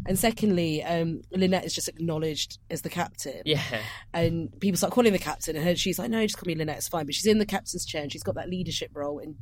And 0.07 0.17
secondly, 0.17 0.83
um, 0.83 1.21
Lynette 1.31 1.65
is 1.65 1.73
just 1.73 1.87
acknowledged 1.87 2.57
as 2.69 2.81
the 2.81 2.89
captain. 2.89 3.41
Yeah, 3.45 3.61
And 4.13 4.57
people 4.59 4.77
start 4.77 4.93
calling 4.93 5.13
the 5.13 5.19
captain, 5.19 5.55
and 5.55 5.65
her, 5.65 5.75
she's 5.75 5.99
like, 5.99 6.09
"No, 6.09 6.25
just 6.25 6.37
call 6.37 6.47
me 6.47 6.55
Lynette. 6.55 6.77
It's 6.77 6.87
fine." 6.87 7.05
But 7.05 7.15
she's 7.15 7.25
in 7.27 7.39
the 7.39 7.45
captain's 7.45 7.85
chair, 7.85 8.01
and 8.01 8.11
she's 8.11 8.23
got 8.23 8.35
that 8.35 8.49
leadership 8.49 8.91
role, 8.93 9.19
and 9.19 9.35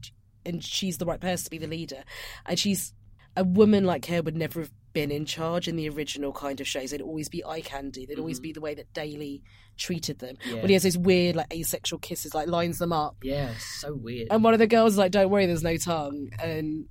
and 0.45 0.63
she's 0.63 0.97
the 0.97 1.05
right 1.05 1.19
person 1.19 1.43
to 1.43 1.49
be 1.49 1.57
the 1.57 1.67
leader. 1.67 2.03
And 2.45 2.57
she's 2.57 2.93
a 3.38 3.43
woman 3.45 3.86
like 3.86 4.06
her 4.08 4.21
would 4.21 4.36
never 4.36 4.60
have 4.62 4.71
been 4.93 5.12
in 5.12 5.26
charge 5.26 5.67
in 5.67 5.76
the 5.76 5.88
original 5.89 6.34
kind 6.34 6.60
of 6.60 6.67
shows. 6.67 6.89
They'd 6.91 7.02
always 7.02 7.30
be 7.30 7.45
eye 7.45 7.62
candy. 7.62 8.06
They'd 8.06 8.19
always 8.19 8.39
Mhm. 8.39 8.43
be 8.43 8.52
the 8.54 8.62
way 8.62 8.73
that 8.76 8.91
Daly 8.93 9.43
treated 9.78 10.19
them. 10.19 10.38
yeah, 10.45 10.60
But 10.60 10.69
he 10.69 10.73
has 10.73 10.84
those 10.84 10.97
weird, 10.97 11.36
like 11.36 11.54
asexual 11.54 12.00
kisses, 12.00 12.34
like 12.34 12.47
lines 12.47 12.80
them 12.80 12.91
up. 12.91 13.15
yeah. 13.23 13.54
So 13.80 13.93
weird. 13.93 14.28
And 14.32 14.43
one 14.43 14.54
of 14.54 14.60
the 14.60 14.65
girls 14.67 14.93
is 14.93 14.97
like, 14.97 15.12
"Don't 15.12 15.30
worry, 15.30 15.45
there's 15.45 15.62
no 15.63 15.78
tongue." 15.78 16.30
And 16.39 16.88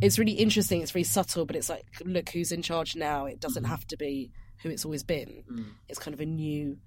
it's 0.00 0.18
really 0.18 0.32
interesting. 0.32 0.82
It's 0.82 0.90
very 0.90 1.04
subtle, 1.04 1.46
but 1.46 1.56
it's 1.56 1.68
like, 1.68 1.86
look 2.04 2.30
who's 2.30 2.52
in 2.52 2.62
charge 2.62 2.96
now. 2.96 3.26
It 3.26 3.40
doesn't 3.40 3.64
Mhm. 3.64 3.68
have 3.68 3.86
to 3.88 3.96
be 3.96 4.32
who 4.62 4.70
it's 4.70 4.84
always 4.84 5.04
been. 5.04 5.44
Mm. 5.50 5.66
It's 5.88 6.00
kind 6.00 6.14
of 6.14 6.20
a 6.20 6.26
new, 6.26 6.78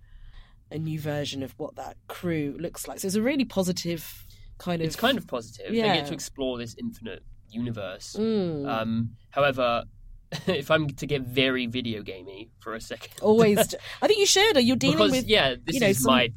a 0.71 0.77
new 0.77 0.99
version 0.99 1.41
of 1.41 1.53
what 1.57 1.75
that 1.77 1.95
crew 2.07 2.57
looks 2.59 2.85
like. 2.87 2.99
So 2.99 3.07
it's 3.07 3.15
a 3.15 3.21
really 3.21 3.45
positive 3.45 4.25
kind 4.57 4.81
of. 4.81 4.87
It's 4.87 4.95
kind 4.97 5.17
of 5.17 5.25
positive. 5.27 5.71
They 5.71 5.77
Yeah. 5.77 5.95
get 5.95 6.07
to 6.07 6.13
explore 6.13 6.57
this 6.57 6.75
infinite 6.77 7.23
universe. 7.51 8.15
Mm. 8.19 8.67
Um, 8.67 9.09
however, 9.29 9.83
if 10.47 10.71
I'm 10.71 10.87
to 10.89 11.05
get 11.05 11.21
very 11.23 11.67
video 11.67 12.01
gamey 12.01 12.49
for 12.59 12.73
a 12.75 12.81
second, 12.81 13.11
always. 13.21 13.57
I 14.01 14.07
think 14.07 14.19
you 14.19 14.25
should. 14.25 14.57
Or 14.57 14.59
you're 14.61 14.75
dealing 14.75 14.97
because 14.97 15.11
with, 15.11 15.27
yeah, 15.27 15.55
this 15.63 15.75
you 15.75 15.79
know, 15.81 15.87
is 15.87 16.01
some- 16.03 16.13
my 16.13 16.29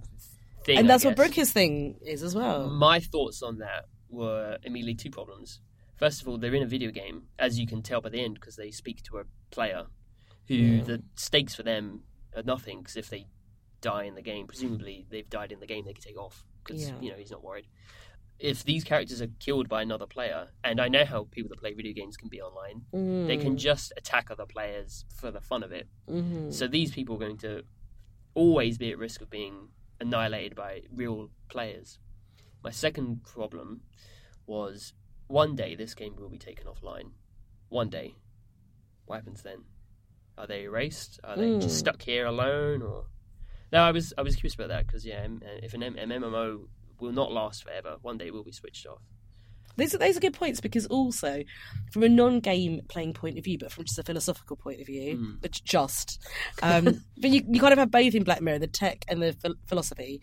thing, 0.65 0.79
and 0.79 0.91
that's 0.91 1.05
what. 1.05 1.17
Brooke's 1.17 1.53
thing 1.53 1.97
is 2.05 2.23
as 2.23 2.35
well. 2.35 2.69
My 2.69 3.01
thoughts 3.01 3.43
on 3.43 3.59
that 3.59 3.85
were 4.09 4.59
immediately 4.65 4.95
two 4.95 5.11
problems. 5.11 5.61
First 5.97 6.23
of 6.23 6.29
all, 6.29 6.39
they're 6.39 6.55
in 6.55 6.63
a 6.63 6.67
video 6.67 6.91
game, 6.91 7.23
as 7.39 7.59
you 7.59 7.67
can 7.67 7.81
tell 7.83 8.01
by 8.01 8.09
the 8.09 8.21
end, 8.23 8.35
because 8.35 8.57
they 8.57 8.71
speak 8.73 9.03
to 9.05 9.19
a 9.19 9.25
player 9.51 9.85
who 10.49 10.55
Yeah. 10.55 10.83
the 10.83 11.03
stakes 11.15 11.55
for 11.55 11.63
them 11.63 12.03
are 12.37 12.43
nothing. 12.43 12.79
Because 12.81 12.97
if 12.97 13.09
they 13.11 13.27
die 13.81 14.05
in 14.05 14.15
the 14.17 14.23
game, 14.23 14.47
presumably 14.49 15.07
they've 15.11 15.29
died 15.31 15.53
in 15.53 15.61
the 15.61 15.67
game, 15.67 15.85
they 15.85 15.93
can 15.93 16.03
take 16.03 16.19
off 16.19 16.45
because 16.65 16.89
Yeah. 16.89 16.95
you 17.01 17.11
know 17.11 17.17
he's 17.17 17.31
not 17.31 17.45
worried. 17.45 17.67
If 18.39 18.65
these 18.65 18.85
characters 18.85 19.23
are 19.23 19.29
killed 19.39 19.69
by 19.69 19.83
another 19.83 20.07
player, 20.07 20.49
and 20.63 20.81
I 20.81 20.89
know 20.89 21.05
how 21.05 21.29
people 21.31 21.49
that 21.51 21.61
play 21.61 21.73
video 21.73 21.93
games 21.93 22.17
can 22.17 22.29
be 22.29 22.41
online, 22.43 22.83
they 23.27 23.37
can 23.37 23.57
just 23.57 23.93
attack 23.97 24.31
other 24.31 24.45
players 24.47 25.05
for 25.15 25.31
the 25.31 25.41
fun 25.41 25.63
of 25.63 25.73
it. 25.73 25.89
Mm. 26.11 26.53
So 26.53 26.67
these 26.67 26.91
people 26.91 27.15
are 27.17 27.21
going 27.21 27.39
to 27.39 27.63
always 28.35 28.77
be 28.77 28.91
at 28.91 28.99
risk 28.99 29.21
of 29.23 29.31
being 29.31 29.69
annihilated 30.01 30.57
by 30.57 30.83
real 30.93 31.31
players. 31.49 31.99
My 32.63 32.71
second 32.71 33.23
problem 33.25 33.83
was 34.47 34.93
one 35.29 35.55
day 35.55 35.75
this 35.75 35.95
game 35.95 36.17
will 36.17 36.29
be 36.29 36.39
taken 36.39 36.67
offline. 36.67 37.13
One 37.69 37.89
day. 37.89 38.17
What 39.07 39.17
happens 39.17 39.43
then? 39.43 39.65
Are 40.37 40.47
they 40.47 40.65
erased? 40.65 41.21
Are 41.23 41.37
they 41.37 41.45
Mm. 41.51 41.63
just 41.63 41.79
stuck 41.79 42.03
here 42.03 42.27
alone? 42.27 42.83
Or 42.83 43.05
no, 43.73 43.83
I 43.83 43.93
was 43.93 44.13
I 44.19 44.23
was 44.23 44.35
curious 44.35 44.55
about 44.55 44.69
that 44.69 44.87
because 44.87 45.07
yeah, 45.07 45.27
if 45.63 45.73
an, 45.75 45.83
M- 45.83 45.97
an 45.97 46.11
MMO 46.11 46.67
will 47.01 47.13
not 47.13 47.33
last 47.33 47.65
forever, 47.65 47.97
one 48.03 48.19
day 48.19 48.27
it 48.29 48.35
will 48.35 48.45
be 48.45 48.53
switched 48.53 48.87
off. 48.87 49.01
Those 49.77 49.93
are, 49.93 49.99
those 49.99 50.17
are 50.17 50.21
good 50.21 50.35
points 50.35 50.61
because 50.61 50.87
also, 50.87 51.43
from 51.91 52.05
a 52.05 52.09
non-game 52.09 52.83
playing 52.89 53.13
point 53.15 53.39
of 53.39 53.45
view, 53.45 53.59
but 53.59 53.73
from 53.73 53.85
just 53.85 53.99
a 53.99 54.05
philosophical 54.05 54.57
point 54.57 54.81
of 54.81 54.87
view, 54.87 55.17
Mm. 55.17 55.41
but 55.43 55.51
just, 55.65 56.23
um, 56.63 56.85
but 57.21 57.31
you, 57.31 57.43
you 57.49 57.59
kind 57.61 57.73
of 57.73 57.79
have 57.81 57.91
both 57.91 58.15
in 58.15 58.23
Black 58.23 58.41
Mirror, 58.41 58.61
the 58.61 58.69
tech 58.69 59.05
and 59.09 59.21
the 59.21 59.33
phil- 59.33 59.57
philosophy. 59.67 60.21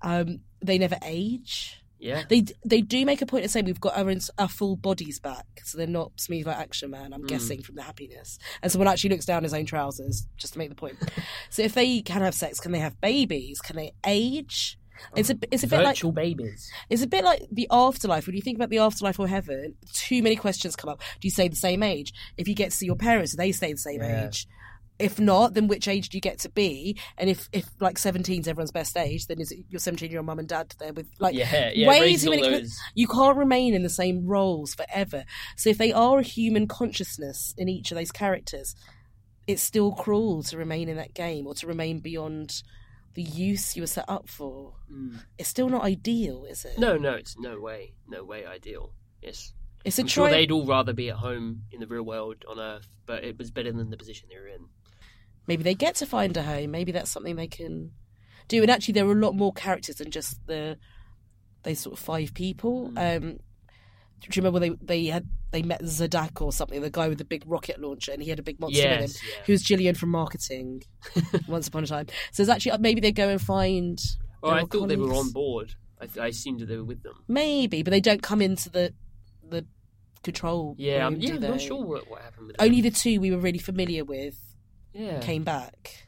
Um, 0.00 0.40
they 0.62 0.78
never 0.78 0.96
age. 1.04 1.82
Yeah, 2.00 2.22
They 2.28 2.44
they 2.64 2.80
do 2.80 3.04
make 3.04 3.22
a 3.22 3.26
point 3.26 3.44
of 3.44 3.50
saying 3.50 3.66
we've 3.66 3.80
got 3.80 3.98
our, 3.98 4.14
our 4.38 4.48
full 4.48 4.76
bodies 4.76 5.18
back, 5.18 5.44
so 5.64 5.76
they're 5.76 5.86
not 5.88 6.12
smooth 6.20 6.46
like 6.46 6.56
Action 6.56 6.92
Man. 6.92 7.12
I'm 7.12 7.24
Mm. 7.24 7.28
guessing 7.28 7.60
from 7.60 7.74
the 7.74 7.82
happiness, 7.82 8.38
and 8.62 8.70
someone 8.70 8.86
actually 8.86 9.10
looks 9.10 9.26
down 9.26 9.42
his 9.42 9.52
own 9.52 9.66
trousers 9.66 10.28
just 10.36 10.52
to 10.52 10.60
make 10.60 10.68
the 10.68 10.76
point. 10.76 10.96
so 11.50 11.60
if 11.62 11.74
they 11.74 12.00
can 12.00 12.22
have 12.22 12.34
sex, 12.36 12.60
can 12.60 12.70
they 12.70 12.78
have 12.78 13.00
babies? 13.00 13.60
Can 13.60 13.74
they 13.76 13.92
age? 14.06 14.77
It's 15.16 15.30
a 15.30 15.38
it's 15.50 15.62
a 15.62 15.66
bit 15.66 15.78
like 15.78 15.96
Virtual 15.96 16.12
babies. 16.12 16.70
it's 16.90 17.02
a 17.02 17.06
bit 17.06 17.24
like 17.24 17.46
the 17.50 17.66
afterlife. 17.70 18.26
When 18.26 18.36
you 18.36 18.42
think 18.42 18.56
about 18.58 18.70
the 18.70 18.78
afterlife 18.78 19.18
or 19.18 19.28
heaven, 19.28 19.74
too 19.92 20.22
many 20.22 20.36
questions 20.36 20.76
come 20.76 20.90
up. 20.90 21.00
Do 21.20 21.26
you 21.26 21.30
stay 21.30 21.48
the 21.48 21.56
same 21.56 21.82
age? 21.82 22.12
If 22.36 22.48
you 22.48 22.54
get 22.54 22.70
to 22.70 22.76
see 22.76 22.86
your 22.86 22.96
parents, 22.96 23.32
do 23.32 23.36
they 23.38 23.52
stay 23.52 23.72
the 23.72 23.78
same 23.78 24.00
Yeah. 24.02 24.26
age? 24.26 24.46
If 24.98 25.20
not, 25.20 25.54
then 25.54 25.68
which 25.68 25.86
age 25.86 26.08
do 26.08 26.16
you 26.16 26.20
get 26.20 26.40
to 26.40 26.48
be? 26.48 26.98
And 27.16 27.30
if, 27.30 27.48
if 27.52 27.68
like 27.78 27.98
17 27.98 28.40
is 28.40 28.48
everyone's 28.48 28.72
best 28.72 28.96
age, 28.96 29.28
then 29.28 29.40
is 29.40 29.52
it 29.52 29.60
your 29.68 29.78
17 29.78 30.10
year 30.10 30.18
old 30.18 30.26
mum 30.26 30.40
and 30.40 30.48
dad 30.48 30.74
there 30.80 30.92
with 30.92 31.06
like 31.20 31.36
Yeah, 31.36 31.70
yeah. 31.72 31.88
way 31.88 32.16
too 32.16 32.30
many 32.30 32.42
those. 32.42 32.76
you 32.96 33.06
can't 33.06 33.36
remain 33.36 33.74
in 33.74 33.84
the 33.84 33.88
same 33.90 34.26
roles 34.26 34.74
forever. 34.74 35.24
So 35.56 35.70
if 35.70 35.78
they 35.78 35.92
are 35.92 36.18
a 36.18 36.22
human 36.24 36.66
consciousness 36.66 37.54
in 37.56 37.68
each 37.68 37.92
of 37.92 37.96
those 37.96 38.10
characters, 38.10 38.74
it's 39.46 39.62
still 39.62 39.92
cruel 39.92 40.42
to 40.42 40.58
remain 40.58 40.88
in 40.88 40.96
that 40.96 41.14
game 41.14 41.46
or 41.46 41.54
to 41.54 41.68
remain 41.68 42.00
beyond 42.00 42.62
the 43.18 43.24
use 43.24 43.74
you 43.74 43.82
were 43.82 43.88
set 43.88 44.04
up 44.06 44.28
for. 44.28 44.74
Mm. 44.92 45.18
It's 45.38 45.48
still 45.48 45.68
not 45.68 45.82
ideal, 45.82 46.44
is 46.44 46.64
it? 46.64 46.78
No, 46.78 46.96
no, 46.96 47.14
it's 47.14 47.36
no 47.36 47.58
way, 47.60 47.94
no 48.06 48.22
way 48.22 48.46
ideal. 48.46 48.92
Yes, 49.20 49.52
It's 49.84 49.98
a 49.98 50.02
I'm 50.02 50.06
sure 50.06 50.30
they'd 50.30 50.52
all 50.52 50.64
rather 50.64 50.92
be 50.92 51.08
at 51.10 51.16
home 51.16 51.62
in 51.72 51.80
the 51.80 51.88
real 51.88 52.04
world 52.04 52.44
on 52.48 52.60
Earth, 52.60 52.86
but 53.06 53.24
it 53.24 53.36
was 53.36 53.50
better 53.50 53.72
than 53.72 53.90
the 53.90 53.96
position 53.96 54.28
they 54.30 54.38
were 54.38 54.46
in. 54.46 54.66
Maybe 55.48 55.64
they 55.64 55.74
get 55.74 55.96
to 55.96 56.06
find 56.06 56.36
a 56.36 56.44
home. 56.44 56.70
Maybe 56.70 56.92
that's 56.92 57.10
something 57.10 57.34
they 57.34 57.48
can 57.48 57.90
do. 58.46 58.62
And 58.62 58.70
actually, 58.70 58.92
there 58.92 59.08
are 59.08 59.10
a 59.10 59.16
lot 59.16 59.34
more 59.34 59.52
characters 59.52 59.96
than 59.96 60.12
just 60.12 60.46
the 60.46 60.78
those 61.64 61.80
sort 61.80 61.94
of 61.94 61.98
five 61.98 62.34
people. 62.34 62.92
Mm. 62.94 63.16
Um, 63.16 63.38
do 64.20 64.28
you 64.32 64.42
remember 64.42 64.60
they 64.60 64.70
they 64.80 65.06
had 65.06 65.28
they 65.50 65.62
met 65.62 65.82
Zadak 65.82 66.40
or 66.42 66.52
something, 66.52 66.80
the 66.80 66.90
guy 66.90 67.08
with 67.08 67.18
the 67.18 67.24
big 67.24 67.44
rocket 67.46 67.80
launcher, 67.80 68.12
and 68.12 68.22
he 68.22 68.28
had 68.28 68.38
a 68.38 68.42
big 68.42 68.60
monster 68.60 68.82
with 68.82 68.92
him. 68.92 69.00
Yes, 69.00 69.22
yeah. 69.22 69.42
Who 69.46 69.52
was 69.52 69.62
Gillian 69.62 69.94
from 69.94 70.10
marketing 70.10 70.82
once 71.48 71.68
upon 71.68 71.84
a 71.84 71.86
time. 71.86 72.06
So 72.32 72.42
it's 72.42 72.50
actually 72.50 72.72
uh, 72.72 72.78
maybe 72.78 73.00
they 73.00 73.12
go 73.12 73.28
and 73.28 73.40
find. 73.40 74.00
Oh, 74.42 74.50
I 74.50 74.64
thought 74.64 74.88
they 74.88 74.96
were 74.96 75.14
on 75.14 75.30
board. 75.30 75.74
I, 76.00 76.06
th- 76.06 76.18
I 76.18 76.26
assumed 76.28 76.60
that 76.60 76.66
they 76.66 76.76
were 76.76 76.84
with 76.84 77.02
them. 77.02 77.24
Maybe, 77.26 77.82
but 77.82 77.90
they 77.90 78.00
don't 78.00 78.22
come 78.22 78.42
into 78.42 78.70
the 78.70 78.94
the 79.48 79.66
control. 80.22 80.74
Yeah, 80.78 81.06
I'm, 81.06 81.16
yeah, 81.16 81.34
I'm 81.34 81.40
not 81.40 81.60
sure 81.60 81.82
what, 81.82 82.08
what 82.10 82.22
happened 82.22 82.48
with 82.48 82.56
them. 82.56 82.66
Only 82.66 82.80
the 82.80 82.90
two 82.90 83.20
we 83.20 83.30
were 83.30 83.38
really 83.38 83.58
familiar 83.58 84.04
with 84.04 84.38
yeah. 84.92 85.20
came 85.20 85.44
back. 85.44 86.06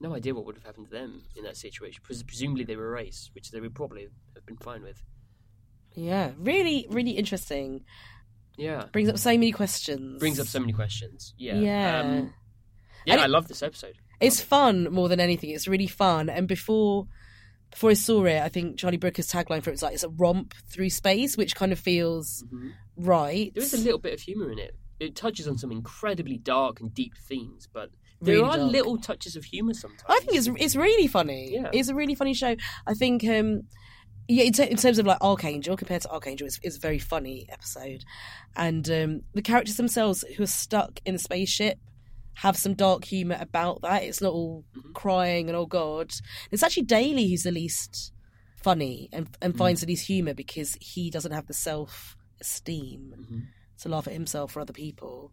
No 0.00 0.14
idea 0.14 0.34
what 0.34 0.44
would 0.44 0.56
have 0.56 0.64
happened 0.64 0.86
to 0.86 0.92
them 0.92 1.22
in 1.36 1.44
that 1.44 1.56
situation. 1.56 2.02
Pres- 2.04 2.22
presumably 2.22 2.64
they 2.64 2.76
were 2.76 2.90
race, 2.90 3.30
which 3.34 3.50
they 3.50 3.60
would 3.60 3.74
probably 3.74 4.08
have 4.34 4.46
been 4.46 4.58
fine 4.58 4.82
with. 4.82 5.02
Yeah, 5.96 6.32
really, 6.38 6.86
really 6.90 7.12
interesting. 7.12 7.84
Yeah. 8.56 8.84
Brings 8.92 9.08
up 9.08 9.18
so 9.18 9.30
many 9.30 9.50
questions. 9.52 10.18
Brings 10.20 10.38
up 10.40 10.46
so 10.46 10.60
many 10.60 10.72
questions. 10.72 11.34
Yeah. 11.38 11.56
Yeah. 11.58 12.00
Um, 12.00 12.32
yeah, 13.04 13.14
And 13.14 13.20
it- 13.20 13.24
I 13.24 13.26
love 13.26 13.48
this 13.48 13.62
episode. 13.62 13.94
It's 14.20 14.40
fun 14.40 14.84
more 14.92 15.08
than 15.08 15.20
anything. 15.20 15.50
It's 15.50 15.68
really 15.68 15.86
fun. 15.86 16.30
And 16.30 16.46
before 16.48 17.06
before 17.70 17.90
I 17.90 17.94
saw 17.94 18.24
it, 18.24 18.40
I 18.40 18.48
think 18.48 18.78
Charlie 18.78 18.96
Brooker's 18.96 19.28
tagline 19.28 19.62
for 19.62 19.70
it 19.70 19.74
was 19.74 19.82
like 19.82 19.92
it's 19.94 20.04
a 20.04 20.08
romp 20.08 20.54
through 20.70 20.88
space, 20.88 21.36
which 21.36 21.54
kind 21.56 21.72
of 21.72 21.78
feels 21.78 22.44
Mhm. 22.50 22.72
right. 22.96 23.52
There 23.54 23.62
is 23.62 23.74
a 23.74 23.78
little 23.78 23.98
bit 23.98 24.14
of 24.14 24.20
humour 24.20 24.50
in 24.52 24.58
it. 24.58 24.74
It 25.00 25.14
touches 25.16 25.46
on 25.48 25.58
some 25.58 25.70
incredibly 25.72 26.38
dark 26.38 26.80
and 26.80 26.94
deep 26.94 27.12
themes, 27.28 27.68
but 27.70 27.90
there 28.22 28.36
Really 28.36 28.48
are 28.48 28.56
dark. 28.56 28.72
little 28.72 28.96
touches 28.98 29.36
of 29.36 29.44
humour 29.44 29.74
sometimes. 29.74 30.04
I 30.08 30.20
think 30.20 30.36
it's 30.38 30.48
it's 30.58 30.76
really 30.76 31.06
funny. 31.08 31.52
Yeah. 31.52 31.68
It's 31.72 31.88
a 31.90 31.94
really 31.94 32.14
funny 32.14 32.32
show. 32.32 32.56
I 32.86 32.94
think 32.94 33.22
um 33.24 33.62
yeah, 34.28 34.44
in, 34.44 34.52
ter- 34.52 34.64
in 34.64 34.76
terms 34.76 34.98
of 34.98 35.06
like 35.06 35.18
Arkangel 35.20 35.76
compared 35.78 36.02
to 36.02 36.08
Arkangel, 36.08 36.42
it's, 36.42 36.58
it's 36.62 36.76
a 36.76 36.80
very 36.80 36.98
funny 36.98 37.46
episode, 37.48 38.04
and 38.56 38.88
um, 38.90 39.20
the 39.34 39.42
characters 39.42 39.76
themselves 39.76 40.24
who 40.36 40.42
are 40.42 40.46
stuck 40.48 41.00
in 41.04 41.14
the 41.14 41.18
spaceship 41.18 41.78
have 42.34 42.56
some 42.56 42.74
dark 42.74 43.04
humor 43.04 43.36
about 43.40 43.80
that. 43.82 44.02
It's 44.02 44.20
not 44.20 44.32
all 44.32 44.64
Mhm. 44.76 44.92
crying 44.94 45.48
and 45.48 45.56
oh 45.56 45.64
god. 45.66 46.12
It's 46.50 46.62
actually 46.62 46.82
Daly 46.84 47.28
who's 47.30 47.44
the 47.44 47.50
least 47.50 48.12
funny 48.62 49.08
and 49.12 49.28
and 49.40 49.54
Mm. 49.54 49.58
finds 49.58 49.80
the 49.80 49.86
least 49.86 50.06
humor 50.06 50.34
because 50.34 50.76
he 50.80 51.08
doesn't 51.10 51.32
have 51.32 51.46
the 51.46 51.54
self 51.54 52.14
esteem 52.40 53.14
Mhm. 53.18 53.42
to 53.82 53.88
laugh 53.88 54.06
at 54.06 54.12
himself 54.12 54.54
or 54.56 54.60
other 54.60 54.72
people. 54.74 55.32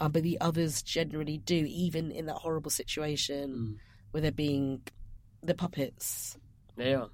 Um, 0.00 0.12
but 0.12 0.22
the 0.22 0.40
others 0.40 0.82
generally 0.82 1.36
do, 1.38 1.66
even 1.68 2.10
in 2.10 2.24
that 2.26 2.36
horrible 2.36 2.70
situation 2.70 3.50
Mm. 3.52 3.78
where 4.12 4.20
they're 4.22 4.32
being 4.32 4.80
the 5.42 5.54
puppets. 5.54 6.38
Are. 6.78 7.10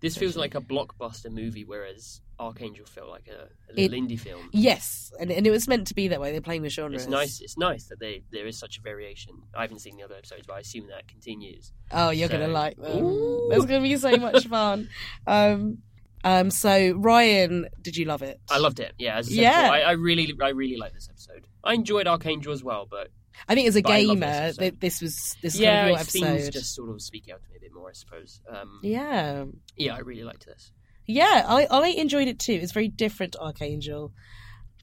This 0.00 0.16
feels 0.16 0.36
like 0.36 0.54
a 0.54 0.60
blockbuster 0.60 1.30
movie, 1.30 1.64
whereas 1.64 2.20
Arkangel 2.38 2.88
felt 2.88 3.08
like 3.08 3.26
a, 3.28 3.48
a 3.70 3.74
little 3.74 3.98
indie 3.98 4.18
film. 4.18 4.48
Yes, 4.52 5.12
and, 5.18 5.30
and 5.32 5.44
it 5.46 5.50
was 5.50 5.66
meant 5.66 5.88
to 5.88 5.94
be 5.94 6.06
that 6.08 6.20
way. 6.20 6.30
They're 6.30 6.40
playing 6.40 6.62
with 6.62 6.72
genres. 6.72 7.02
It's 7.02 7.10
nice. 7.10 7.40
It's 7.40 7.58
nice 7.58 7.84
that 7.88 7.98
they 7.98 8.22
there 8.30 8.46
is 8.46 8.56
such 8.56 8.78
a 8.78 8.80
variation. 8.80 9.34
I 9.56 9.62
haven't 9.62 9.80
seen 9.80 9.96
the 9.96 10.04
other 10.04 10.14
episodes, 10.14 10.44
but 10.46 10.54
I 10.54 10.60
assume 10.60 10.86
that 10.88 11.08
continues. 11.08 11.72
Oh, 11.90 12.10
you're 12.10 12.28
So- 12.28 12.38
gonna 12.38 12.48
like 12.52 12.76
them. 12.76 13.04
Ooh. 13.04 13.48
There's 13.50 13.64
gonna 13.66 13.82
be 13.82 13.96
so 13.96 14.16
much 14.16 14.46
fun. 14.48 14.88
Um, 15.26 15.78
um. 16.22 16.50
So 16.50 16.92
Ryan, 16.92 17.66
did 17.82 17.96
you 17.96 18.04
love 18.04 18.22
it? 18.22 18.40
I 18.48 18.58
loved 18.58 18.78
it. 18.80 18.92
Yeah, 18.98 19.16
as 19.18 19.26
I 19.26 19.30
said 19.30 19.42
Yeah. 19.42 19.62
before, 19.62 19.74
I, 19.76 19.80
I 19.80 19.92
really, 19.92 20.32
I 20.40 20.48
really 20.50 20.76
like 20.76 20.92
this 20.94 21.08
episode. 21.10 21.48
I 21.64 21.74
enjoyed 21.74 22.06
Arkangel 22.06 22.52
as 22.52 22.62
well, 22.62 22.86
but 22.88 23.08
I 23.48 23.54
think 23.56 23.68
as 23.68 23.76
a 23.76 23.82
But 23.82 23.92
I 23.92 24.02
love 24.02 24.20
gamer, 24.20 24.26
this 24.46 24.56
th- 24.58 24.74
this 24.80 25.00
was 25.02 25.36
this 25.42 25.54
is 25.54 25.60
yeah, 25.60 25.70
kind 25.70 25.82
of 25.82 25.88
your 25.90 26.00
its 26.00 26.16
episode. 26.16 26.52
just 26.52 26.74
sort 26.74 26.90
of 26.90 27.02
speak 27.02 27.28
out 27.32 27.42
to 27.42 27.48
me 27.50 27.57
more, 27.78 27.90
I 27.90 27.92
suppose. 27.94 28.40
Um, 28.50 28.80
Yeah, 28.82 29.44
yeah, 29.76 29.94
I 29.94 30.00
really 30.00 30.24
liked 30.24 30.46
this. 30.46 30.72
yeah. 31.06 31.44
I 31.46 31.66
I 31.70 31.88
enjoyed 31.88 32.28
it 32.28 32.38
too. 32.38 32.52
It's 32.60 32.72
very 32.72 32.88
different 32.88 33.32
to 33.32 33.38
Arkangel, 33.38 34.12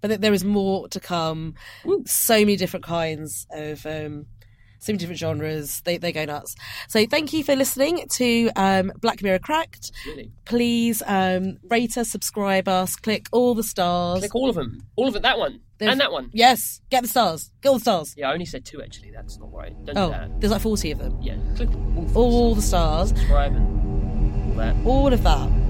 but 0.01 0.21
there 0.21 0.33
is 0.33 0.43
more 0.43 0.87
to 0.89 0.99
come. 0.99 1.53
So 2.05 2.33
many 2.39 2.55
different 2.55 2.85
kinds 2.85 3.47
of. 3.51 3.85
Um, 3.85 4.25
so 4.79 4.91
many 4.91 4.99
different 4.99 5.19
genres. 5.19 5.81
They 5.85 5.97
they 5.97 6.11
go 6.11 6.25
nuts. 6.25 6.55
So 6.87 7.05
thank 7.05 7.33
you 7.33 7.43
for 7.43 7.55
listening 7.55 8.07
to 8.13 8.49
um, 8.55 8.91
Black 9.01 9.21
Mirror 9.23 9.39
Cracked. 9.39 9.91
Really, 10.05 10.31
please 10.45 11.01
um, 11.05 11.57
rate 11.69 11.97
us, 11.97 12.09
subscribe 12.09 12.67
us, 12.67 12.95
click 12.95 13.27
all 13.31 13.55
the 13.55 13.63
stars. 13.63 14.19
click 14.19 14.35
all 14.35 14.49
of 14.49 14.55
them, 14.55 14.79
all 14.95 15.07
of 15.07 15.15
it. 15.15 15.21
That 15.23 15.37
one 15.39 15.59
There's- 15.77 15.91
and 15.91 16.01
that 16.01 16.11
one. 16.11 16.29
Yes, 16.33 16.81
get 16.89 17.01
the 17.03 17.09
stars. 17.09 17.51
Get 17.61 17.69
all 17.69 17.75
the 17.75 17.81
stars. 17.81 18.13
Yeah, 18.17 18.29
I 18.29 18.33
only 18.33 18.45
said 18.45 18.65
two 18.65 18.81
actually. 18.81 19.11
That's 19.11 19.37
not 19.39 19.51
right. 19.53 19.73
Don't 19.85 19.95
do 19.95 20.01
Oh, 20.01 20.09
that. 20.09 20.39
there's 20.39 20.51
like 20.51 20.61
40 20.61 20.91
of 20.91 20.99
them. 20.99 21.17
Yeah, 21.21 21.37
click 21.55 21.69
all, 22.15 22.17
All 22.17 22.55
the 22.55 22.61
stars, 22.61 23.09
subscribe 23.09 23.55
and 23.55 24.51
all 24.51 24.57
that. 24.57 24.75
all 24.85 25.13
of 25.13 25.23
that. 25.23 25.64